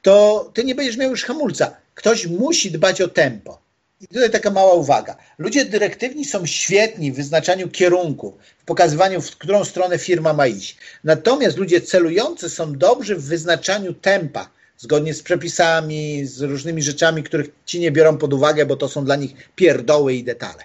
to 0.03 0.51
ty 0.55 0.65
nie 0.65 0.75
będziesz 0.75 0.97
miał 0.97 1.11
już 1.11 1.25
hamulca. 1.25 1.77
Ktoś 1.95 2.27
musi 2.27 2.71
dbać 2.71 3.01
o 3.01 3.09
tempo. 3.09 3.59
I 4.01 4.09
tutaj 4.09 4.31
taka 4.31 4.51
mała 4.51 4.75
uwaga. 4.75 5.17
Ludzie 5.39 5.65
dyrektywni 5.65 6.25
są 6.25 6.47
świetni 6.47 7.13
w 7.13 7.17
wyznaczaniu 7.17 7.69
kierunku, 7.69 8.39
w 8.59 8.65
pokazywaniu, 8.65 9.21
w 9.21 9.37
którą 9.37 9.65
stronę 9.65 9.99
firma 9.99 10.33
ma 10.33 10.47
iść. 10.47 10.77
Natomiast 11.05 11.57
ludzie 11.57 11.81
celujący 11.81 12.51
są 12.51 12.79
dobrzy 12.79 13.17
w 13.17 13.25
wyznaczaniu 13.25 13.95
tempa, 13.95 14.51
zgodnie 14.79 15.15
z 15.15 15.23
przepisami, 15.23 16.27
z 16.27 16.41
różnymi 16.41 16.83
rzeczami, 16.83 17.23
których 17.23 17.47
ci 17.67 17.81
nie 17.81 17.91
biorą 17.93 18.19
pod 18.19 18.33
uwagę, 18.33 18.67
bo 18.67 18.77
to 18.77 18.89
są 18.89 19.05
dla 19.05 19.17
nich 19.17 19.35
pierdoły 19.57 20.15
i 20.15 20.25
detale. 20.25 20.65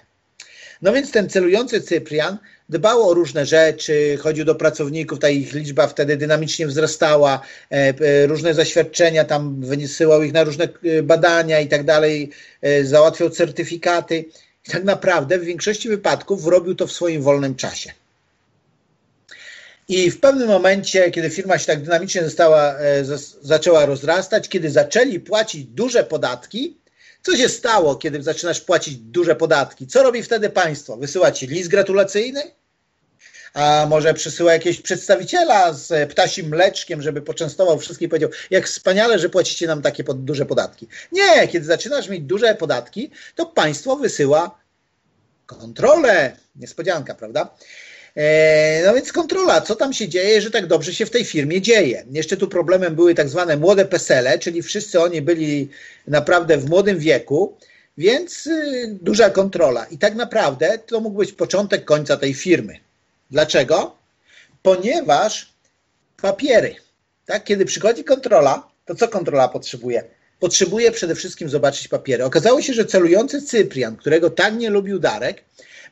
No 0.82 0.92
więc 0.92 1.10
ten 1.10 1.28
celujący 1.28 1.80
Cyprian 1.80 2.38
dbał 2.68 3.08
o 3.08 3.14
różne 3.14 3.46
rzeczy, 3.46 4.18
chodził 4.20 4.44
do 4.44 4.54
pracowników, 4.54 5.18
ta 5.18 5.28
ich 5.28 5.52
liczba 5.52 5.86
wtedy 5.86 6.16
dynamicznie 6.16 6.66
wzrastała, 6.66 7.40
e, 7.72 7.74
e, 7.74 8.26
różne 8.26 8.54
zaświadczenia, 8.54 9.24
tam 9.24 9.60
wysyłał 9.60 10.22
ich 10.22 10.32
na 10.32 10.44
różne 10.44 10.64
e, 10.64 11.02
badania 11.02 11.60
i 11.60 11.68
tak 11.68 11.84
dalej, 11.84 12.30
załatwiał 12.82 13.30
certyfikaty. 13.30 14.24
I 14.68 14.70
tak 14.70 14.84
naprawdę 14.84 15.38
w 15.38 15.44
większości 15.44 15.88
wypadków 15.88 16.46
robił 16.46 16.74
to 16.74 16.86
w 16.86 16.92
swoim 16.92 17.22
wolnym 17.22 17.54
czasie. 17.54 17.92
I 19.88 20.10
w 20.10 20.20
pewnym 20.20 20.48
momencie, 20.48 21.10
kiedy 21.10 21.30
firma 21.30 21.58
się 21.58 21.66
tak 21.66 21.82
dynamicznie 21.82 22.24
została, 22.24 22.74
zaczęła 23.42 23.86
rozrastać, 23.86 24.48
kiedy 24.48 24.70
zaczęli 24.70 25.20
płacić 25.20 25.64
duże 25.64 26.04
podatki, 26.04 26.76
co 27.26 27.36
się 27.36 27.48
stało, 27.48 27.96
kiedy 27.96 28.22
zaczynasz 28.22 28.60
płacić 28.60 28.96
duże 28.96 29.36
podatki? 29.36 29.86
Co 29.86 30.02
robi 30.02 30.22
wtedy 30.22 30.50
państwo? 30.50 30.96
Wysyła 30.96 31.32
ci 31.32 31.46
list 31.46 31.68
gratulacyjny? 31.68 32.42
A 33.54 33.86
może 33.88 34.14
przysyła 34.14 34.52
jakiegoś 34.52 34.80
przedstawiciela 34.80 35.72
z 35.72 36.10
ptasim 36.10 36.48
mleczkiem, 36.48 37.02
żeby 37.02 37.22
poczęstował 37.22 37.78
wszystkich 37.78 38.06
i 38.06 38.08
powiedział, 38.08 38.30
jak 38.50 38.66
wspaniale, 38.66 39.18
że 39.18 39.28
płacicie 39.28 39.66
nam 39.66 39.82
takie 39.82 40.04
duże 40.04 40.46
podatki. 40.46 40.88
Nie, 41.12 41.48
kiedy 41.48 41.66
zaczynasz 41.66 42.08
mieć 42.08 42.22
duże 42.22 42.54
podatki, 42.54 43.10
to 43.34 43.46
państwo 43.46 43.96
wysyła 43.96 44.58
kontrolę. 45.46 46.36
Niespodzianka, 46.56 47.14
prawda? 47.14 47.56
E, 48.16 48.82
no 48.86 48.94
więc 48.94 49.12
kontrola, 49.12 49.60
co 49.60 49.76
tam 49.76 49.92
się 49.92 50.08
dzieje, 50.08 50.40
że 50.40 50.50
tak 50.50 50.66
dobrze 50.66 50.94
się 50.94 51.06
w 51.06 51.10
tej 51.10 51.24
firmie 51.24 51.60
dzieje. 51.60 52.04
Jeszcze 52.10 52.36
tu 52.36 52.48
problemem 52.48 52.94
były 52.94 53.14
tak 53.14 53.28
zwane 53.28 53.56
młode 53.56 53.84
pesele, 53.84 54.38
czyli 54.38 54.62
wszyscy 54.62 55.00
oni 55.00 55.22
byli 55.22 55.68
naprawdę 56.06 56.58
w 56.58 56.68
młodym 56.68 56.98
wieku, 56.98 57.56
więc 57.98 58.46
y, 58.46 58.98
duża 59.02 59.30
kontrola. 59.30 59.84
I 59.84 59.98
tak 59.98 60.14
naprawdę 60.14 60.78
to 60.86 61.00
mógł 61.00 61.18
być 61.18 61.32
początek 61.32 61.84
końca 61.84 62.16
tej 62.16 62.34
firmy. 62.34 62.78
Dlaczego? 63.30 63.96
Ponieważ 64.62 65.52
papiery, 66.22 66.74
tak, 67.26 67.44
kiedy 67.44 67.64
przychodzi 67.64 68.04
kontrola, 68.04 68.68
to 68.86 68.94
co 68.94 69.08
kontrola 69.08 69.48
potrzebuje? 69.48 70.04
Potrzebuje 70.40 70.90
przede 70.90 71.14
wszystkim 71.14 71.48
zobaczyć 71.48 71.88
papiery. 71.88 72.24
Okazało 72.24 72.62
się, 72.62 72.72
że 72.72 72.84
celujący 72.84 73.42
Cyprian, 73.42 73.96
którego 73.96 74.30
tak 74.30 74.54
nie 74.54 74.70
lubił 74.70 74.98
Darek, 74.98 75.44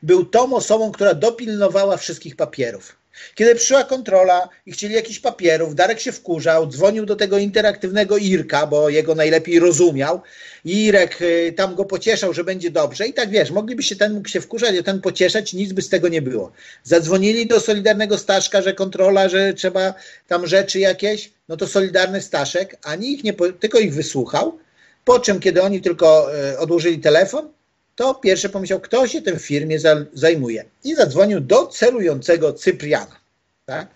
był 0.05 0.25
tą 0.25 0.55
osobą, 0.55 0.91
która 0.91 1.13
dopilnowała 1.13 1.97
wszystkich 1.97 2.35
papierów. 2.35 2.95
Kiedy 3.35 3.55
przyszła 3.55 3.83
kontrola 3.83 4.49
i 4.65 4.71
chcieli 4.71 4.93
jakichś 4.93 5.19
papierów, 5.19 5.75
Darek 5.75 5.99
się 5.99 6.11
wkurzał, 6.11 6.67
dzwonił 6.67 7.05
do 7.05 7.15
tego 7.15 7.37
interaktywnego 7.37 8.17
Irka, 8.17 8.67
bo 8.67 8.89
jego 8.89 9.15
najlepiej 9.15 9.59
rozumiał. 9.59 10.21
Irek 10.65 11.21
y, 11.21 11.53
tam 11.57 11.75
go 11.75 11.85
pocieszał, 11.85 12.33
że 12.33 12.43
będzie 12.43 12.71
dobrze. 12.71 13.07
I 13.07 13.13
tak 13.13 13.29
wiesz, 13.29 13.51
mogliby 13.51 13.83
się 13.83 13.95
ten 13.95 14.13
mógł 14.13 14.29
się 14.29 14.41
wkurzać, 14.41 14.75
a 14.77 14.83
ten 14.83 15.01
pocieszać, 15.01 15.53
nic 15.53 15.73
by 15.73 15.81
z 15.81 15.89
tego 15.89 16.07
nie 16.07 16.21
było. 16.21 16.51
Zadzwonili 16.83 17.47
do 17.47 17.59
Solidarnego 17.59 18.17
Staszka, 18.17 18.61
że 18.61 18.73
kontrola, 18.73 19.29
że 19.29 19.53
trzeba 19.53 19.93
tam 20.27 20.47
rzeczy 20.47 20.79
jakieś, 20.79 21.31
no 21.49 21.57
to 21.57 21.67
Solidarny 21.67 22.21
Staszek 22.21 22.77
ani 22.83 23.13
ich 23.13 23.23
nie, 23.23 23.33
tylko 23.33 23.79
ich 23.79 23.93
wysłuchał. 23.93 24.57
Po 25.05 25.19
czym, 25.19 25.39
kiedy 25.39 25.61
oni 25.61 25.81
tylko 25.81 26.35
y, 26.53 26.59
odłożyli 26.59 26.99
telefon, 26.99 27.49
to 27.95 28.15
pierwsze 28.15 28.49
pomyślał, 28.49 28.79
kto 28.79 29.07
się 29.07 29.21
tym 29.21 29.39
firmie 29.39 29.79
zajmuje. 30.13 30.65
I 30.83 30.95
zadzwonił 30.95 31.39
do 31.39 31.67
celującego 31.67 32.53
Cypriana. 32.53 33.19
Tak? 33.65 33.87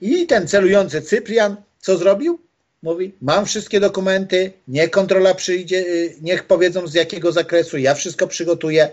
I 0.00 0.26
ten 0.26 0.48
celujący 0.48 1.02
Cyprian 1.02 1.56
co 1.80 1.96
zrobił? 1.96 2.38
Mówi, 2.82 3.12
mam 3.20 3.46
wszystkie 3.46 3.80
dokumenty, 3.80 4.52
niech 4.68 4.90
kontrola 4.90 5.34
przyjdzie, 5.34 5.78
y, 5.78 6.16
niech 6.20 6.44
powiedzą 6.44 6.86
z 6.86 6.94
jakiego 6.94 7.32
zakresu, 7.32 7.78
ja 7.78 7.94
wszystko 7.94 8.26
przygotuję. 8.26 8.88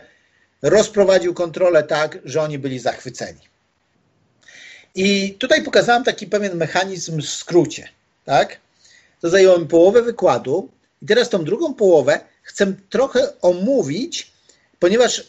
Rozprowadził 0.61 1.33
kontrolę 1.33 1.83
tak, 1.83 2.17
że 2.25 2.41
oni 2.41 2.59
byli 2.59 2.79
zachwyceni. 2.79 3.39
I 4.95 5.33
tutaj 5.33 5.63
pokazałem 5.63 6.03
taki 6.03 6.27
pewien 6.27 6.57
mechanizm 6.57 7.21
w 7.21 7.29
skrócie. 7.29 7.87
Tak? 8.25 8.57
To 9.21 9.29
zajęło 9.29 9.59
mi 9.59 9.65
połowę 9.67 10.01
wykładu. 10.01 10.69
I 11.01 11.05
teraz 11.05 11.29
tą 11.29 11.43
drugą 11.43 11.73
połowę 11.73 12.19
chcę 12.43 12.73
trochę 12.89 13.41
omówić 13.41 14.28
ponieważ 14.79 15.23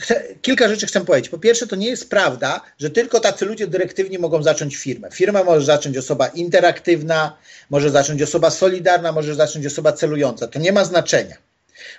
chcę, 0.00 0.24
kilka 0.42 0.68
rzeczy 0.68 0.86
chcę 0.86 1.04
powiedzieć. 1.04 1.30
Po 1.30 1.38
pierwsze, 1.38 1.66
to 1.66 1.76
nie 1.76 1.88
jest 1.88 2.10
prawda, 2.10 2.60
że 2.78 2.90
tylko 2.90 3.20
tacy 3.20 3.44
ludzie 3.44 3.66
dyrektywni 3.66 4.18
mogą 4.18 4.42
zacząć 4.42 4.76
firmę. 4.76 5.08
Firma 5.10 5.44
może 5.44 5.66
zacząć 5.66 5.96
osoba 5.96 6.28
interaktywna, 6.28 7.36
może 7.70 7.90
zacząć 7.90 8.22
osoba 8.22 8.50
solidarna, 8.50 9.12
może 9.12 9.34
zacząć 9.34 9.66
osoba 9.66 9.92
celująca. 9.92 10.48
To 10.48 10.58
nie 10.58 10.72
ma 10.72 10.84
znaczenia. 10.84 11.36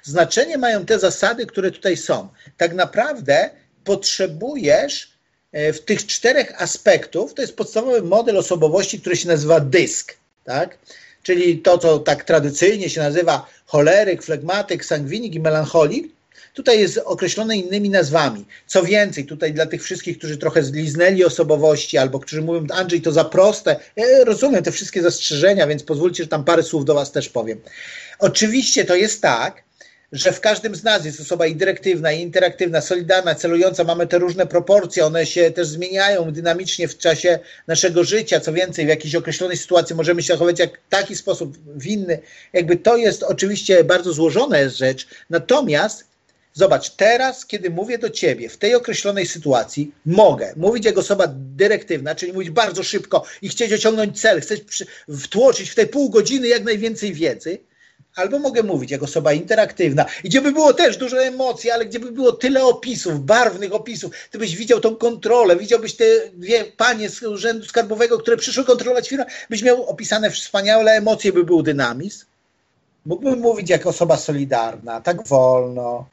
Znaczenie 0.04 0.58
mają 0.58 0.86
te 0.86 1.00
zasady, 1.00 1.46
które 1.46 1.72
tutaj 1.72 1.98
są. 1.98 2.30
Tak 2.58 2.74
naprawdę 2.74 3.50
potrzebujesz 3.84 5.14
e, 5.52 5.74
w 5.74 5.82
tych 5.82 6.06
czterech 6.06 6.62
aspektów, 6.62 7.34
to 7.34 7.42
jest 7.42 7.56
podstawowy 7.56 8.02
model 8.02 8.38
osobowości, 8.38 9.00
który 9.00 9.16
się 9.16 9.28
nazywa 9.28 9.60
dysk, 9.60 10.18
tak? 10.44 10.78
Czyli 11.24 11.60
to, 11.60 11.78
co 11.78 12.00
tak 12.00 12.24
tradycyjnie 12.24 12.90
się 12.90 13.02
nazywa 13.02 13.46
choleryk, 13.66 14.24
flegmatyk, 14.24 14.86
sangwinik 14.86 15.36
i 15.36 15.40
melancholik, 15.40 16.19
Tutaj 16.54 16.80
jest 16.80 16.98
określone 16.98 17.58
innymi 17.58 17.90
nazwami. 17.90 18.46
Co 18.68 18.84
więcej, 18.84 19.26
tutaj 19.26 19.54
dla 19.54 19.66
tych 19.66 19.84
wszystkich, 19.84 20.18
którzy 20.18 20.38
trochę 20.38 20.64
zliznęli 20.64 21.24
osobowości 21.24 21.98
albo 21.98 22.20
którzy 22.20 22.42
mówią, 22.42 22.68
Andrzej, 22.74 23.02
to 23.02 23.12
za 23.12 23.26
proste. 23.26 23.76
Ja 23.96 24.06
rozumiem 24.26 24.64
te 24.64 24.72
wszystkie 24.72 25.02
zastrzeżenia, 25.02 25.68
więc 25.68 25.84
pozwólcie, 25.84 26.24
że 26.24 26.30
tam 26.30 26.44
parę 26.44 26.64
słów 26.64 26.86
do 26.86 26.94
Was 26.94 27.12
też 27.12 27.30
powiem. 27.30 27.62
Oczywiście 28.20 28.86
to 28.86 28.96
jest 28.96 29.22
tak, 29.22 29.64
że 30.12 30.32
w 30.32 30.40
każdym 30.40 30.76
z 30.76 30.84
nas 30.84 31.06
jest 31.06 31.22
osoba 31.22 31.48
i 31.48 31.56
dyrektywna, 31.56 32.12
i 32.12 32.22
interaktywna, 32.22 32.82
solidarna, 32.82 33.36
celująca, 33.36 33.84
mamy 33.84 34.08
te 34.08 34.18
różne 34.18 34.48
proporcje, 34.48 35.06
one 35.06 35.26
się 35.26 35.52
też 35.52 35.68
zmieniają 35.68 36.32
dynamicznie 36.32 36.88
w 36.88 36.98
czasie 36.98 37.40
naszego 37.68 38.04
życia. 38.04 38.40
Co 38.40 38.54
więcej, 38.54 38.86
w 38.86 38.90
jakiejś 38.90 39.16
określonej 39.16 39.58
sytuacji 39.58 39.96
możemy 39.96 40.24
się 40.24 40.34
zachować 40.34 40.60
jak 40.60 40.80
taki 40.90 41.16
sposób, 41.16 41.58
w 41.76 41.88
inny. 41.88 42.20
Jakby 42.54 42.76
to 42.76 42.98
jest 42.98 43.24
oczywiście 43.24 43.84
bardzo 43.84 44.14
złożona 44.14 44.70
rzecz, 44.70 45.08
natomiast 45.30 46.09
Zobacz, 46.54 46.90
teraz, 46.90 47.46
kiedy 47.46 47.70
mówię 47.70 47.98
do 47.98 48.10
ciebie 48.10 48.50
w 48.50 48.58
tej 48.58 48.76
określonej 48.76 49.26
sytuacji, 49.26 49.92
mogę 50.06 50.54
mówić 50.56 50.86
jak 50.86 50.98
osoba 50.98 51.26
dyrektywna, 51.36 52.16
czyli 52.16 52.34
mówić 52.34 52.50
bardzo 52.50 52.84
szybko 52.84 53.24
i 53.42 53.50
chcieć 53.50 53.74
osiągnąć 53.74 54.22
cel, 54.22 54.42
chcesz 54.42 54.60
wtłoczyć 55.20 55.70
w 55.70 55.76
tej 55.76 55.88
pół 55.88 56.10
godziny 56.10 56.48
jak 56.48 56.64
najwięcej 56.64 57.14
wiedzy, 57.14 57.60
albo 58.16 58.40
mogę 58.40 58.64
mówić 58.64 58.92
jako 58.92 59.06
osoba 59.06 59.34
interaktywna, 59.34 60.06
gdzie 60.24 60.42
by 60.42 60.52
było 60.52 60.74
też 60.74 60.98
dużo 60.98 61.24
emocji, 61.24 61.72
ale 61.72 61.86
gdzie 61.86 62.00
by 62.00 62.12
było 62.12 62.32
tyle 62.32 62.64
opisów, 62.64 63.26
barwnych 63.26 63.74
opisów, 63.74 64.12
ty 64.32 64.38
byś 64.38 64.56
widział 64.56 64.80
tą 64.80 64.96
kontrolę, 64.96 65.56
widziałbyś 65.56 65.96
te 65.96 66.06
dwie 66.34 66.66
panie 66.66 67.10
z 67.10 67.24
urzędu 67.24 67.66
skarbowego, 67.66 68.18
które 68.18 68.38
przyszły 68.38 68.66
kontrolować 68.66 69.10
firmę, 69.10 69.26
byś 69.50 69.64
miał 69.64 69.86
opisane 69.90 70.32
wspaniałe 70.32 70.92
emocje, 70.92 71.34
by 71.34 71.44
był 71.44 71.64
dynamizm. 71.64 72.26
Mógłbym 73.06 73.40
mówić 73.40 73.70
jako 73.70 73.90
osoba 73.90 74.18
solidarna, 74.18 75.02
tak 75.02 75.28
wolno, 75.28 76.06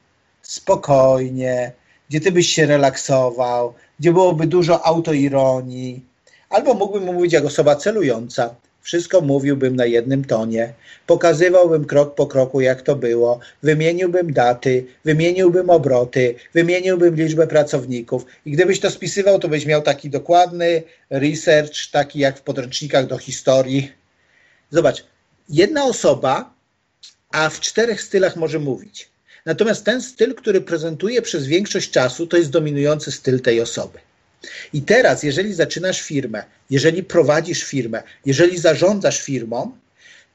spokojnie, 0.47 1.71
gdzie 2.09 2.21
ty 2.21 2.31
byś 2.31 2.47
się 2.53 2.65
relaksował, 2.65 3.73
gdzie 3.99 4.11
byłoby 4.13 4.47
dużo 4.47 4.85
autoironii, 4.85 6.05
albo 6.49 6.73
mógłbym 6.73 7.03
mówić 7.03 7.33
jako 7.33 7.47
osoba 7.47 7.75
celująca, 7.75 8.55
wszystko 8.81 9.21
mówiłbym 9.21 9.75
na 9.75 9.85
jednym 9.85 10.25
tonie, 10.25 10.73
pokazywałbym 11.07 11.85
krok 11.85 12.15
po 12.15 12.27
kroku, 12.27 12.61
jak 12.61 12.81
to 12.81 12.95
było, 12.95 13.39
wymieniłbym 13.63 14.33
daty, 14.33 14.85
wymieniłbym 15.05 15.69
obroty, 15.69 16.35
wymieniłbym 16.53 17.15
liczbę 17.15 17.47
pracowników. 17.47 18.25
I 18.45 18.51
gdybyś 18.51 18.79
to 18.79 18.91
spisywał, 18.91 19.39
to 19.39 19.47
byś 19.47 19.65
miał 19.65 19.81
taki 19.81 20.09
dokładny 20.09 20.83
research, 21.09 21.91
taki 21.91 22.19
jak 22.19 22.37
w 22.37 22.41
podręcznikach 22.41 23.07
do 23.07 23.17
historii. 23.17 23.91
Zobacz, 24.71 25.05
jedna 25.49 25.85
osoba, 25.85 26.53
a 27.31 27.49
w 27.49 27.59
czterech 27.59 28.01
stylach 28.01 28.35
może 28.35 28.59
mówić. 28.59 29.09
Natomiast 29.47 29.83
ten 29.85 30.01
styl, 30.01 30.35
który 30.35 30.61
prezentuje 30.61 31.21
przez 31.21 31.45
większość 31.45 31.91
czasu, 31.91 32.27
to 32.27 32.37
jest 32.37 32.49
dominujący 32.49 33.11
styl 33.11 33.39
tej 33.41 33.61
osoby. 33.61 33.99
I 34.73 34.81
teraz, 34.81 35.23
jeżeli 35.23 35.53
zaczynasz 35.53 36.01
firmę, 36.01 36.43
jeżeli 36.69 37.03
prowadzisz 37.03 37.63
firmę, 37.63 38.03
jeżeli 38.25 38.57
zarządzasz 38.57 39.21
firmą, 39.21 39.77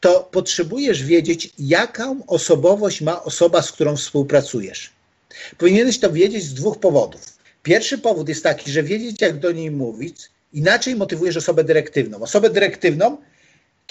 to 0.00 0.28
potrzebujesz 0.33 1.04
wiedzieć, 1.04 1.50
jaką 1.59 2.26
osobowość 2.26 3.00
ma 3.00 3.23
osoba, 3.23 3.62
z 3.62 3.73
którą 3.73 3.97
współpracujesz. 3.97 4.90
Powinieneś 5.59 5.99
to 5.99 6.12
wiedzieć 6.12 6.45
z 6.45 6.54
dwóch 6.54 6.78
powodów. 6.78 7.23
Pierwszy 7.62 7.99
powód 7.99 8.28
jest 8.28 8.42
taki, 8.42 8.73
że 8.73 8.83
wiedzieć, 8.83 9.21
jak 9.21 9.38
do 9.38 9.52
niej 9.52 9.71
mówić, 9.71 10.16
inaczej 10.52 10.97
motywujesz 10.97 11.37
osobę 11.37 11.64
dyrektywną. 11.64 12.23
Osobę 12.23 12.50
dyrektywną, 12.50 13.16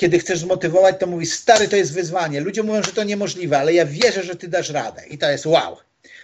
kiedy 0.01 0.19
chcesz 0.19 0.39
zmotywować, 0.39 0.95
to 0.99 1.07
mówisz, 1.07 1.31
stary, 1.33 1.67
to 1.67 1.75
jest 1.75 1.93
wyzwanie. 1.93 2.41
Ludzie 2.41 2.63
mówią, 2.63 2.83
że 2.83 2.91
to 2.91 3.03
niemożliwe, 3.03 3.59
ale 3.59 3.73
ja 3.73 3.85
wierzę, 3.85 4.23
że 4.23 4.35
ty 4.35 4.47
dasz 4.47 4.69
radę. 4.69 5.07
I 5.07 5.17
to 5.17 5.29
jest 5.29 5.45
wow 5.45 5.77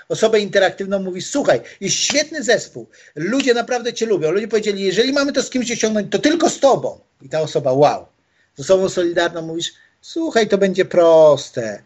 osobę 0.09 0.39
interaktywną 0.39 0.99
mówi, 0.99 1.21
słuchaj, 1.21 1.61
jest 1.81 1.95
świetny 1.95 2.43
zespół, 2.43 2.87
ludzie 3.15 3.53
naprawdę 3.53 3.93
cię 3.93 4.05
lubią. 4.05 4.31
Ludzie 4.31 4.47
powiedzieli, 4.47 4.83
jeżeli 4.83 5.13
mamy 5.13 5.33
to 5.33 5.43
z 5.43 5.49
kimś 5.49 5.71
osiągnąć, 5.71 6.11
to 6.11 6.19
tylko 6.19 6.49
z 6.49 6.59
tobą. 6.59 6.99
I 7.21 7.29
ta 7.29 7.41
osoba, 7.41 7.73
wow. 7.73 8.05
Z 8.55 8.59
osobą 8.59 8.89
solidarną 8.89 9.41
mówisz, 9.41 9.73
słuchaj, 10.01 10.47
to 10.47 10.57
będzie 10.57 10.85
proste. 10.85 11.81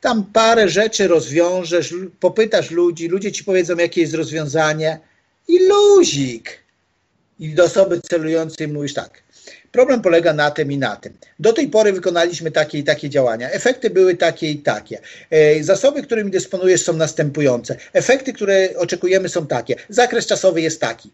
Tam 0.00 0.24
parę 0.24 0.68
rzeczy 0.68 1.08
rozwiążesz, 1.08 1.94
popytasz 2.20 2.70
ludzi, 2.70 3.08
ludzie 3.08 3.32
ci 3.32 3.44
powiedzą, 3.44 3.76
jakie 3.76 4.00
jest 4.00 4.14
rozwiązanie 4.14 5.00
i 5.48 5.58
luzik. 5.68 6.64
I 7.38 7.54
do 7.54 7.64
osoby 7.64 8.00
celującej 8.00 8.68
mówisz 8.68 8.94
tak, 8.94 9.22
Problem 9.72 10.02
polega 10.02 10.32
na 10.32 10.50
tym 10.50 10.72
i 10.72 10.78
na 10.78 10.96
tym. 10.96 11.12
Do 11.38 11.52
tej 11.52 11.68
pory 11.68 11.92
wykonaliśmy 11.92 12.50
takie 12.50 12.78
i 12.78 12.84
takie 12.84 13.10
działania. 13.10 13.50
Efekty 13.50 13.90
były 13.90 14.16
takie 14.16 14.50
i 14.50 14.58
takie. 14.58 14.98
E, 15.30 15.64
zasoby, 15.64 16.02
którymi 16.02 16.30
dysponujesz, 16.30 16.82
są 16.82 16.92
następujące. 16.92 17.76
Efekty, 17.92 18.32
które 18.32 18.68
oczekujemy, 18.76 19.28
są 19.28 19.46
takie. 19.46 19.76
Zakres 19.88 20.26
czasowy 20.26 20.60
jest 20.60 20.80
taki. 20.80 21.10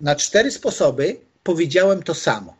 Na 0.00 0.16
cztery 0.16 0.50
sposoby 0.50 1.16
powiedziałem 1.42 2.02
to 2.02 2.14
samo. 2.14 2.56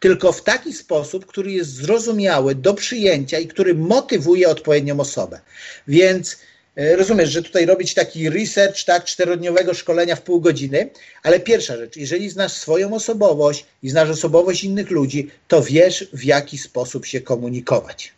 Tylko 0.00 0.32
w 0.32 0.42
taki 0.42 0.72
sposób, 0.72 1.26
który 1.26 1.52
jest 1.52 1.74
zrozumiały 1.74 2.54
do 2.54 2.74
przyjęcia 2.74 3.38
i 3.38 3.46
który 3.46 3.74
motywuje 3.74 4.48
odpowiednią 4.48 5.00
osobę. 5.00 5.40
Więc 5.88 6.36
rozumiesz, 6.76 7.30
że 7.30 7.42
tutaj 7.42 7.66
robić 7.66 7.94
taki 7.94 8.30
research, 8.30 8.84
tak, 8.84 9.04
czterodniowego 9.04 9.74
szkolenia 9.74 10.16
w 10.16 10.22
pół 10.22 10.40
godziny, 10.40 10.90
ale 11.22 11.40
pierwsza 11.40 11.76
rzecz, 11.76 11.96
jeżeli 11.96 12.30
znasz 12.30 12.52
swoją 12.52 12.94
osobowość 12.94 13.66
i 13.82 13.90
znasz 13.90 14.10
osobowość 14.10 14.64
innych 14.64 14.90
ludzi, 14.90 15.30
to 15.48 15.62
wiesz, 15.62 16.08
w 16.12 16.24
jaki 16.24 16.58
sposób 16.58 17.06
się 17.06 17.20
komunikować. 17.20 18.12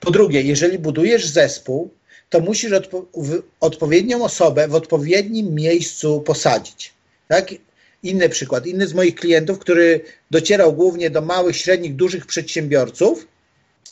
Po 0.00 0.10
drugie, 0.10 0.42
jeżeli 0.42 0.78
budujesz 0.78 1.26
zespół, 1.26 1.90
to 2.30 2.40
musisz 2.40 2.72
odpo 2.72 3.06
odpowiednią 3.60 4.24
osobę 4.24 4.68
w 4.68 4.74
odpowiednim 4.74 5.54
miejscu 5.54 6.20
posadzić. 6.20 6.92
Tak? 7.28 7.54
Inny 8.02 8.28
przykład. 8.28 8.66
Inny 8.66 8.86
z 8.86 8.94
moich 8.94 9.14
klientów, 9.14 9.58
który 9.58 10.00
docierał 10.30 10.72
głównie 10.72 11.10
do 11.10 11.20
małych, 11.20 11.56
średnich, 11.56 11.96
dużych 11.96 12.26
przedsiębiorców, 12.26 13.26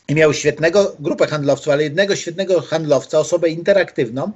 i 0.08 0.14
miał 0.14 0.34
świetnego 0.34 0.96
grupę 1.00 1.26
handlowców, 1.26 1.72
ale 1.72 1.82
jednego 1.82 2.16
świetnego 2.16 2.60
handlowca, 2.60 3.18
osobę 3.18 3.48
interaktywną, 3.48 4.32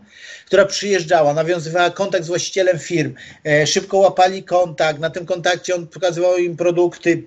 która 0.47 0.65
przyjeżdżała, 0.65 1.35
nawiązywała 1.35 1.91
kontakt 1.91 2.25
z 2.25 2.29
właścicielem 2.29 2.79
firm, 2.79 3.15
e, 3.47 3.67
szybko 3.67 3.97
łapali 3.97 4.43
kontakt, 4.43 5.01
na 5.01 5.11
tym 5.11 5.27
kontakcie 5.27 5.75
on 5.75 5.87
pokazywał 5.87 6.37
im 6.37 6.57
produkty, 6.57 7.23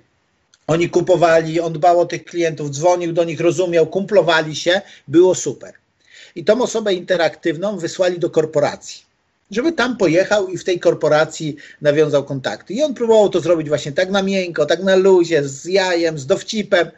oni 0.68 0.90
kupowali, 0.90 1.60
on 1.60 1.74
dbał 1.74 2.00
o 2.00 2.06
tych 2.06 2.26
klientów, 2.26 2.70
dzwonił 2.70 3.14
do 3.14 3.24
nich, 3.24 3.40
rozumiał, 3.40 3.88
kumplowali 3.88 4.56
się, 4.56 4.82
było 5.08 5.36
super. 5.36 5.74
I 6.36 6.44
tą 6.44 6.62
osobę 6.62 6.94
interaktywną 6.94 7.78
wysłali 7.78 8.20
do 8.20 8.30
korporacji, 8.30 9.02
żeby 9.52 9.72
tam 9.72 9.98
pojechał 9.98 10.48
i 10.48 10.58
w 10.58 10.64
tej 10.64 10.80
korporacji 10.80 11.56
nawiązał 11.82 12.24
kontakty. 12.24 12.74
I 12.74 12.84
on 12.84 12.94
próbował 12.94 13.30
to 13.30 13.40
zrobić 13.40 13.68
właśnie 13.68 13.92
tak 13.92 14.10
na 14.10 14.24
miękko, 14.24 14.66
tak 14.66 14.84
na 14.84 14.96
luzie, 14.96 15.48
z 15.48 15.66
jajem, 15.66 16.20
z 16.20 16.26
dowcipem, 16.26 16.92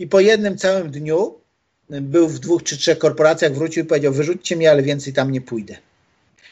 i 0.00 0.06
po 0.06 0.20
jednym 0.20 0.58
całym 0.58 0.90
dniu 0.90 1.34
był 1.90 2.28
w 2.28 2.38
dwóch 2.38 2.62
czy 2.62 2.76
trzech 2.76 2.98
korporacjach, 2.98 3.54
wrócił 3.54 3.84
i 3.84 3.86
powiedział: 3.86 4.12
Wyrzućcie 4.12 4.56
mnie, 4.56 4.70
ale 4.70 4.82
więcej 4.82 5.12
tam 5.12 5.30
nie 5.30 5.40
pójdę. 5.40 5.76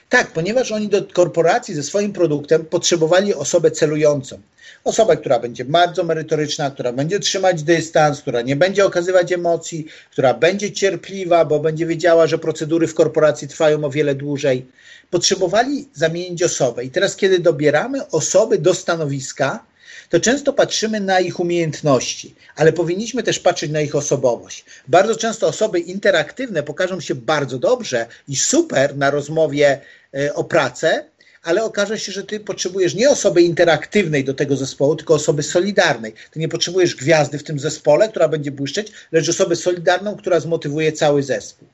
Tak, 0.08 0.26
ponieważ 0.32 0.72
oni 0.72 0.88
do 0.88 1.04
korporacji 1.04 1.74
ze 1.74 1.82
swoim 1.82 2.12
produktem 2.12 2.64
potrzebowali 2.64 3.34
osobę 3.34 3.70
celującą. 3.70 4.40
Osobę, 4.84 5.16
która 5.16 5.38
będzie 5.38 5.64
bardzo 5.64 6.04
merytoryczna, 6.04 6.70
która 6.70 6.92
będzie 6.92 7.20
trzymać 7.20 7.62
dystans, 7.62 8.20
która 8.20 8.42
nie 8.42 8.56
będzie 8.56 8.86
okazywać 8.86 9.32
emocji, 9.32 9.86
która 10.10 10.34
będzie 10.34 10.72
cierpliwa, 10.72 11.44
bo 11.44 11.60
będzie 11.60 11.86
wiedziała, 11.86 12.26
że 12.26 12.38
procedury 12.38 12.86
w 12.86 12.94
korporacji 12.94 13.48
trwają 13.48 13.84
o 13.84 13.90
wiele 13.90 14.14
dłużej. 14.14 14.66
Potrzebowali 15.10 15.88
zamienić 15.94 16.42
osobę. 16.42 16.84
I 16.84 16.90
teraz, 16.90 17.16
kiedy 17.16 17.38
dobieramy 17.38 18.10
osoby 18.10 18.58
do 18.58 18.74
stanowiska, 18.74 19.64
to 20.08 20.20
często 20.20 20.52
patrzymy 20.52 21.00
na 21.00 21.20
ich 21.20 21.40
umiejętności, 21.40 22.34
ale 22.56 22.72
powinniśmy 22.72 23.22
też 23.22 23.38
patrzeć 23.38 23.70
na 23.70 23.80
ich 23.80 23.94
osobowość. 23.94 24.64
Bardzo 24.88 25.16
często 25.16 25.46
osoby 25.46 25.80
interaktywne 25.80 26.62
pokażą 26.62 27.00
się 27.00 27.14
bardzo 27.14 27.58
dobrze 27.58 28.06
i 28.28 28.36
super 28.36 28.96
na 28.96 29.10
rozmowie 29.10 29.80
e, 30.14 30.34
o 30.34 30.44
pracę, 30.44 31.04
ale 31.42 31.64
okaże 31.64 31.98
się, 31.98 32.12
że 32.12 32.24
ty 32.24 32.40
potrzebujesz 32.40 32.94
nie 32.94 33.10
osoby 33.10 33.42
interaktywnej 33.42 34.24
do 34.24 34.34
tego 34.34 34.56
zespołu, 34.56 34.96
tylko 34.96 35.14
osoby 35.14 35.42
solidarnej. 35.42 36.12
Ty 36.30 36.38
nie 36.38 36.48
potrzebujesz 36.48 36.94
gwiazdy 36.94 37.38
w 37.38 37.44
tym 37.44 37.58
zespole, 37.58 38.08
która 38.08 38.28
będzie 38.28 38.50
błyszczeć, 38.50 38.92
lecz 39.12 39.28
osoby 39.28 39.56
solidarną, 39.56 40.16
która 40.16 40.40
zmotywuje 40.40 40.92
cały 40.92 41.22
zespół. 41.22 41.68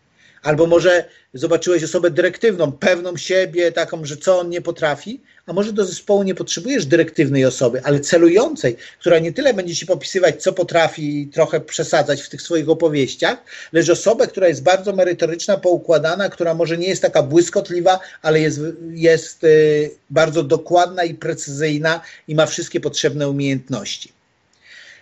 Albo 0.44 0.66
może 0.66 1.04
zobaczyłeś 1.34 1.84
osobę 1.84 2.10
dyrektywną, 2.10 2.72
pewną 2.72 3.16
siebie, 3.16 3.72
taką, 3.72 4.04
że 4.04 4.16
co 4.16 4.38
on 4.38 4.50
nie 4.50 4.60
potrafi, 4.60 5.20
a 5.46 5.52
może 5.52 5.72
do 5.72 5.84
zespołu 5.84 6.22
nie 6.22 6.34
potrzebujesz 6.34 6.86
dyrektywnej 6.86 7.44
osoby, 7.44 7.80
ale 7.84 8.00
celującej, 8.00 8.76
która 9.00 9.18
nie 9.18 9.32
tyle 9.32 9.54
będzie 9.54 9.74
ci 9.74 9.86
popisywać, 9.86 10.42
co 10.42 10.52
potrafi 10.52 11.20
i 11.20 11.26
trochę 11.26 11.60
przesadzać 11.60 12.22
w 12.22 12.28
tych 12.28 12.42
swoich 12.42 12.68
opowieściach, 12.68 13.38
lecz 13.72 13.88
osobę, 13.88 14.26
która 14.26 14.48
jest 14.48 14.62
bardzo 14.62 14.92
merytoryczna, 14.92 15.56
poukładana, 15.56 16.28
która 16.28 16.54
może 16.54 16.78
nie 16.78 16.88
jest 16.88 17.02
taka 17.02 17.22
błyskotliwa, 17.22 18.00
ale 18.22 18.40
jest, 18.40 18.60
jest 18.90 19.44
y, 19.44 19.90
bardzo 20.10 20.42
dokładna 20.42 21.04
i 21.04 21.14
precyzyjna 21.14 22.00
i 22.28 22.34
ma 22.34 22.46
wszystkie 22.46 22.80
potrzebne 22.80 23.28
umiejętności. 23.28 24.12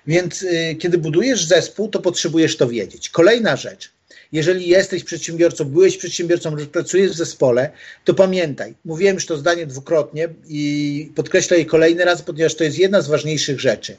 Więc 0.06 0.42
y, 0.42 0.76
kiedy 0.78 0.98
budujesz 0.98 1.44
zespół, 1.44 1.88
to 1.88 2.00
potrzebujesz 2.00 2.56
to 2.56 2.68
wiedzieć. 2.68 3.10
Kolejna 3.10 3.56
rzecz. 3.56 3.90
Jeżeli 4.32 4.68
jesteś 4.68 5.04
przedsiębiorcą, 5.04 5.64
byłeś 5.64 5.96
przedsiębiorcą, 5.96 6.56
pracujesz 6.72 7.12
w 7.12 7.16
zespole, 7.16 7.70
to 8.04 8.14
pamiętaj, 8.14 8.74
mówiłem 8.84 9.14
już 9.14 9.26
to 9.26 9.36
zdanie 9.36 9.66
dwukrotnie 9.66 10.28
i 10.48 11.12
podkreślę 11.14 11.58
je 11.58 11.64
kolejny 11.64 12.04
raz, 12.04 12.22
ponieważ 12.22 12.54
to 12.54 12.64
jest 12.64 12.78
jedna 12.78 13.00
z 13.00 13.08
ważniejszych 13.08 13.60
rzeczy. 13.60 13.96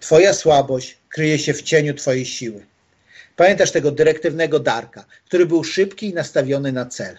Twoja 0.00 0.34
słabość 0.34 0.98
kryje 1.08 1.38
się 1.38 1.54
w 1.54 1.62
cieniu 1.62 1.94
Twojej 1.94 2.26
siły. 2.26 2.66
Pamiętasz 3.36 3.70
tego 3.70 3.90
dyrektywnego 3.90 4.60
Darka, 4.60 5.04
który 5.26 5.46
był 5.46 5.64
szybki 5.64 6.08
i 6.08 6.14
nastawiony 6.14 6.72
na 6.72 6.86
cel. 6.86 7.18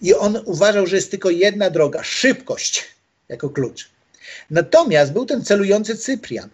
I 0.00 0.14
on 0.14 0.42
uważał, 0.44 0.86
że 0.86 0.96
jest 0.96 1.10
tylko 1.10 1.30
jedna 1.30 1.70
droga 1.70 2.02
szybkość 2.02 2.84
jako 3.28 3.50
klucz. 3.50 3.90
Natomiast 4.50 5.12
był 5.12 5.26
ten 5.26 5.44
celujący 5.44 5.96
Cyprian, 5.96 6.50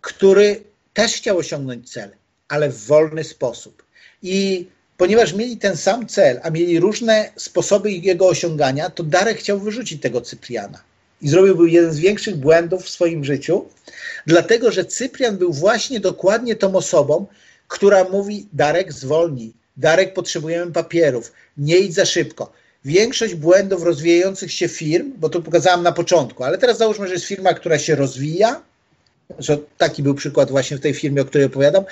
który 0.00 0.62
też 0.94 1.12
chciał 1.12 1.38
osiągnąć 1.38 1.92
cel, 1.92 2.10
ale 2.48 2.70
w 2.70 2.86
wolny 2.86 3.24
sposób. 3.24 3.82
I 4.22 4.66
ponieważ 4.96 5.32
mieli 5.34 5.56
ten 5.56 5.76
sam 5.76 6.06
cel, 6.06 6.40
a 6.42 6.50
mieli 6.50 6.80
różne 6.80 7.30
sposoby 7.36 7.92
jego 7.92 8.28
osiągania, 8.28 8.90
to 8.90 9.02
Darek 9.02 9.38
chciał 9.38 9.60
wyrzucić 9.60 10.02
tego 10.02 10.20
Cypriana. 10.20 10.82
I 11.22 11.28
zrobił 11.28 11.66
jeden 11.66 11.92
z 11.92 11.98
większych 11.98 12.36
błędów 12.36 12.84
w 12.84 12.90
swoim 12.90 13.24
życiu, 13.24 13.64
dlatego 14.26 14.72
że 14.72 14.84
Cyprian 14.84 15.36
był 15.36 15.52
właśnie 15.52 16.00
dokładnie 16.00 16.56
tą 16.56 16.74
osobą, 16.74 17.26
która 17.68 18.04
mówi: 18.04 18.46
Darek, 18.52 18.92
zwolnij. 18.92 19.52
Darek, 19.76 20.14
potrzebujemy 20.14 20.72
papierów. 20.72 21.32
Nie 21.56 21.78
idź 21.78 21.94
za 21.94 22.04
szybko. 22.04 22.52
Większość 22.84 23.34
błędów 23.34 23.82
rozwijających 23.82 24.52
się 24.52 24.68
firm, 24.68 25.12
bo 25.16 25.28
to 25.28 25.42
pokazałem 25.42 25.82
na 25.82 25.92
początku, 25.92 26.44
ale 26.44 26.58
teraz 26.58 26.78
załóżmy, 26.78 27.06
że 27.06 27.12
jest 27.12 27.26
firma, 27.26 27.54
która 27.54 27.78
się 27.78 27.94
rozwija, 27.94 28.62
że 29.38 29.58
taki 29.78 30.02
był 30.02 30.14
przykład 30.14 30.50
właśnie 30.50 30.76
w 30.76 30.80
tej 30.80 30.94
firmie, 30.94 31.22
o 31.22 31.24
której 31.24 31.46
opowiadam. 31.46 31.84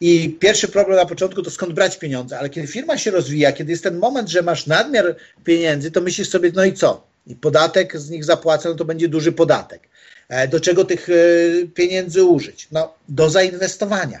I 0.00 0.36
pierwszy 0.40 0.68
problem 0.68 0.96
na 0.96 1.06
początku 1.06 1.42
to 1.42 1.50
skąd 1.50 1.72
brać 1.72 1.98
pieniądze, 1.98 2.38
ale 2.38 2.50
kiedy 2.50 2.66
firma 2.66 2.98
się 2.98 3.10
rozwija, 3.10 3.52
kiedy 3.52 3.70
jest 3.70 3.82
ten 3.82 3.98
moment, 3.98 4.28
że 4.28 4.42
masz 4.42 4.66
nadmiar 4.66 5.16
pieniędzy, 5.44 5.90
to 5.90 6.00
myślisz 6.00 6.28
sobie, 6.28 6.52
no 6.54 6.64
i 6.64 6.72
co? 6.72 7.06
I 7.26 7.36
podatek 7.36 7.98
z 8.00 8.10
nich 8.10 8.24
zapłacę, 8.24 8.68
no 8.68 8.74
to 8.74 8.84
będzie 8.84 9.08
duży 9.08 9.32
podatek. 9.32 9.88
E, 10.28 10.48
do 10.48 10.60
czego 10.60 10.84
tych 10.84 11.08
e, 11.08 11.12
pieniędzy 11.74 12.24
użyć? 12.24 12.68
No, 12.72 12.94
do 13.08 13.30
zainwestowania 13.30 14.20